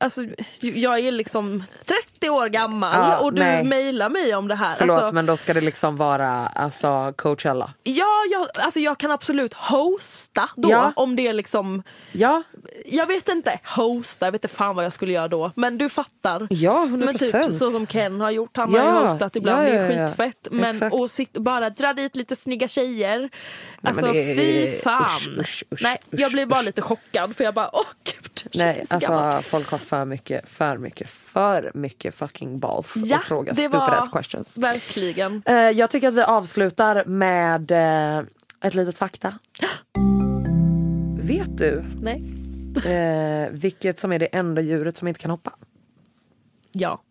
Alltså, 0.00 0.24
jag 0.60 0.98
är 0.98 1.12
liksom 1.12 1.64
30 1.84 2.30
år 2.30 2.46
gammal 2.48 3.10
Ja, 3.10 3.18
och 3.18 3.32
du 3.34 3.42
nej. 3.42 3.64
mejlar 3.64 4.08
mig 4.08 4.34
om 4.34 4.48
det 4.48 4.54
här. 4.54 4.74
Förlåt 4.78 4.98
alltså, 4.98 5.14
men 5.14 5.26
då 5.26 5.36
ska 5.36 5.54
det 5.54 5.60
liksom 5.60 5.96
vara 5.96 6.28
alltså, 6.46 7.12
Coachella. 7.16 7.70
ja, 7.82 8.06
jag, 8.32 8.48
alltså, 8.64 8.80
jag 8.80 8.98
kan 8.98 9.10
absolut 9.10 9.54
hosta 9.54 10.50
då 10.56 10.70
Ja. 10.70 10.92
om 10.96 11.16
det 11.16 11.28
är 11.28 11.32
liksom 11.32 11.82
Ja, 12.12 12.42
Jag 12.86 13.06
vet 13.06 13.28
inte, 13.28 13.60
hosta, 13.76 14.26
jag 14.26 14.32
vet 14.32 14.44
inte 14.44 14.54
fan 14.56 14.76
vad 14.76 14.84
jag 14.84 14.92
skulle 14.92 15.12
göra 15.12 15.28
då. 15.28 15.52
Men 15.54 15.78
du 15.78 15.88
fattar. 15.88 16.46
Ja, 16.50 16.84
100%. 16.86 16.96
Men 17.04 17.18
typ 17.18 17.44
så 17.52 17.70
som 17.70 17.86
Ken 17.86 18.20
har 18.20 18.30
gjort, 18.30 18.56
han 18.56 18.72
har 18.74 18.78
Ja, 18.78 19.02
ju 19.02 19.08
hostat 19.08 19.36
ibland, 19.36 19.58
ja, 19.68 19.72
det 19.72 19.78
är 19.78 19.90
ja, 19.90 20.00
ja. 20.00 20.06
skitfett. 20.08 20.48
Men 20.50 20.70
Exakt. 20.74 20.94
och 20.94 21.10
sitt, 21.10 21.32
bara 21.32 21.70
dra 21.70 21.92
dit 21.92 22.16
lite 22.16 22.36
snygga 22.36 22.68
tjejer. 22.68 23.30
Alltså 23.82 24.06
är- 24.06 24.36
fy 24.36 24.80
fan. 24.80 25.04
usch, 25.20 25.38
usch, 25.38 25.64
usch, 25.72 25.82
Nej, 25.82 25.98
jag 26.10 26.32
blir 26.32 26.46
bara 26.46 26.62
lite 26.62 26.82
chockad 26.82 27.36
för 27.36 27.44
jag 27.44 27.54
bara 27.54 27.70
åh 27.72 27.82
gud. 28.04 28.42
nej 28.54 28.82
så 28.86 28.94
alltså 28.94 29.50
folk 29.50 29.70
har 29.70 29.78
för 29.88 30.04
mycket, 30.04 30.48
för 30.48 30.78
mycket, 30.78 31.08
för 31.08 31.70
mycket 31.74 32.14
fucking 32.14 32.58
balls 32.60 32.92
Ja, 32.96 33.16
och 33.16 33.22
fråga 33.22 33.54
stupid 33.54 33.74
ass 33.80 34.08
questions. 34.08 34.58
verkligen. 34.58 35.42
Eh, 35.46 35.54
jag 35.54 35.90
tycker 35.90 36.08
att 36.08 36.14
vi 36.14 36.22
avslutar 36.22 37.04
med 37.04 37.70
eh, 37.70 38.24
ett 38.60 38.74
litet 38.74 38.98
fakta. 38.98 39.34
Vet 41.20 41.58
du 41.58 41.84
Nej. 42.02 42.22
eh, 42.94 43.50
vilket 43.50 44.00
som 44.00 44.12
är 44.12 44.18
det 44.18 44.26
enda 44.26 44.60
djuret 44.60 44.96
som 44.96 45.08
inte 45.08 45.20
kan 45.20 45.30
hoppa? 45.30 45.52
Ja. 46.72 47.02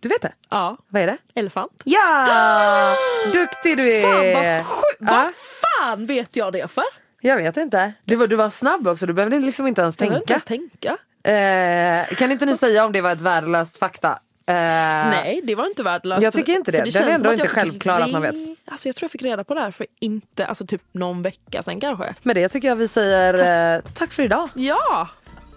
Du 0.00 0.08
vet 0.08 0.22
det? 0.22 0.32
Ja. 0.50 0.76
Vad 0.88 1.02
är 1.02 1.06
det? 1.06 1.16
Elefant. 1.34 1.82
Ja! 1.84 2.94
Duktig 3.32 3.76
du 3.76 3.92
är! 3.92 4.02
Fan 4.02 4.42
vad 4.44 4.66
sjukt. 4.66 4.96
Ja, 5.00 5.06
Vad 5.12 5.32
fan 5.34 6.06
vet 6.06 6.36
jag 6.36 6.52
det 6.52 6.70
för? 6.70 6.84
jag 7.20 7.36
vet 7.36 7.56
inte. 7.56 7.92
Du 8.04 8.16
var, 8.16 8.26
du 8.26 8.36
var 8.36 8.48
snabb 8.48 8.86
också, 8.86 9.06
du 9.06 9.12
behövde 9.12 9.38
liksom 9.38 9.66
inte 9.66 9.80
ens 9.82 9.96
Jag 10.00 10.08
behöver 10.08 10.20
inte 10.22 10.34
tänka. 10.46 10.54
ens 10.54 10.70
tänka. 10.80 10.96
Eh, 11.26 12.16
kan 12.16 12.32
inte 12.32 12.46
ni 12.46 12.56
säga 12.58 12.84
om 12.84 12.92
det 12.92 13.00
var 13.00 13.12
ett 13.12 13.20
värdelöst 13.20 13.76
fakta? 13.78 14.18
Eh, 14.48 14.54
Nej, 14.54 15.40
det 15.44 15.54
var 15.54 15.66
inte 15.66 15.82
värdelöst. 15.82 16.22
Jag 16.22 16.32
tycker 16.32 16.52
inte 16.52 16.70
det. 16.70 16.76
För 16.76 16.84
Den 16.84 16.92
känns 16.92 17.06
är 17.08 17.14
ändå 17.14 17.32
inte 17.32 17.48
självklar 17.48 18.00
att 18.00 18.10
man 18.10 18.22
vet. 18.22 18.34
Alltså, 18.64 18.88
jag 18.88 18.96
tror 18.96 19.04
jag 19.04 19.10
fick 19.10 19.22
reda 19.22 19.44
på 19.44 19.54
det 19.54 19.60
här 19.60 19.70
för 19.70 19.86
inte, 20.00 20.46
alltså 20.46 20.66
typ 20.66 20.82
någon 20.92 21.22
vecka 21.22 21.62
sedan 21.62 21.80
kanske. 21.80 22.14
Med 22.22 22.36
det 22.36 22.48
tycker 22.48 22.68
jag 22.68 22.76
vi 22.76 22.88
säger 22.88 23.74
eh, 23.76 23.82
tack 23.94 24.12
för 24.12 24.22
idag. 24.22 24.48
Ja! 24.54 25.08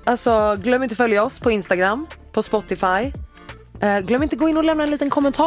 Alltså 0.04 0.56
glöm 0.64 0.84
inte 0.84 0.96
följa 0.96 1.24
oss 1.24 1.40
på 1.40 1.52
Instagram, 1.52 2.08
på 2.32 2.44
Spotify. 2.44 3.12
Eh, 3.82 4.00
glöm 4.00 4.24
inte 4.24 4.36
gå 4.36 4.50
in 4.50 4.58
och 4.58 4.64
lämna 4.64 4.84
en 4.84 4.90
liten 4.90 5.10
kommentar 5.10 5.46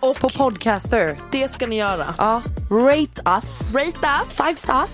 Ja, 0.00 0.14
på 0.20 0.28
Podcaster. 0.28 1.18
Det 1.30 1.48
ska 1.50 1.66
ni 1.66 1.76
göra. 1.76 2.14
Ja, 2.18 2.42
rate 2.70 3.22
us. 3.36 3.74
Rate 3.74 4.08
us. 4.22 4.36
Five 4.36 4.56
stars. 4.56 4.90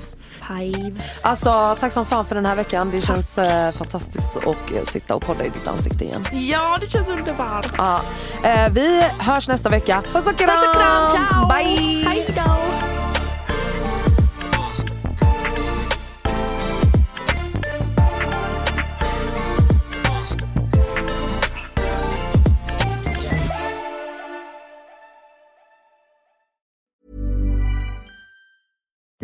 Five. 0.49 0.93
Alltså 1.23 1.77
tack 1.81 1.93
som 1.93 2.07
fan 2.07 2.25
för 2.25 2.35
den 2.35 2.47
här 2.47 2.55
veckan. 2.57 2.91
Det 2.91 3.01
känns 3.01 3.39
eh, 3.39 3.73
fantastiskt 3.73 4.37
att 4.37 4.47
eh, 4.47 4.85
sitta 4.85 5.15
och 5.15 5.23
podda 5.23 5.45
i 5.45 5.49
ditt 5.49 5.67
ansikte 5.67 6.05
igen. 6.05 6.25
Ja, 6.33 6.79
det 6.81 6.91
känns 6.91 7.09
underbart. 7.09 7.67
Ja. 7.79 8.01
Eh, 8.45 8.73
vi 8.73 9.03
hörs 9.19 9.49
nästa 9.49 9.69
vecka. 9.69 10.03
Puss 10.13 10.27
och 10.27 10.37
kram! 10.39 10.49
Puss 10.49 10.69
och 10.69 10.75
kram, 10.75 11.11
ciao! 11.11 11.47
Bye! 11.49 12.05
Hej 12.09 12.27
då! 12.37 12.43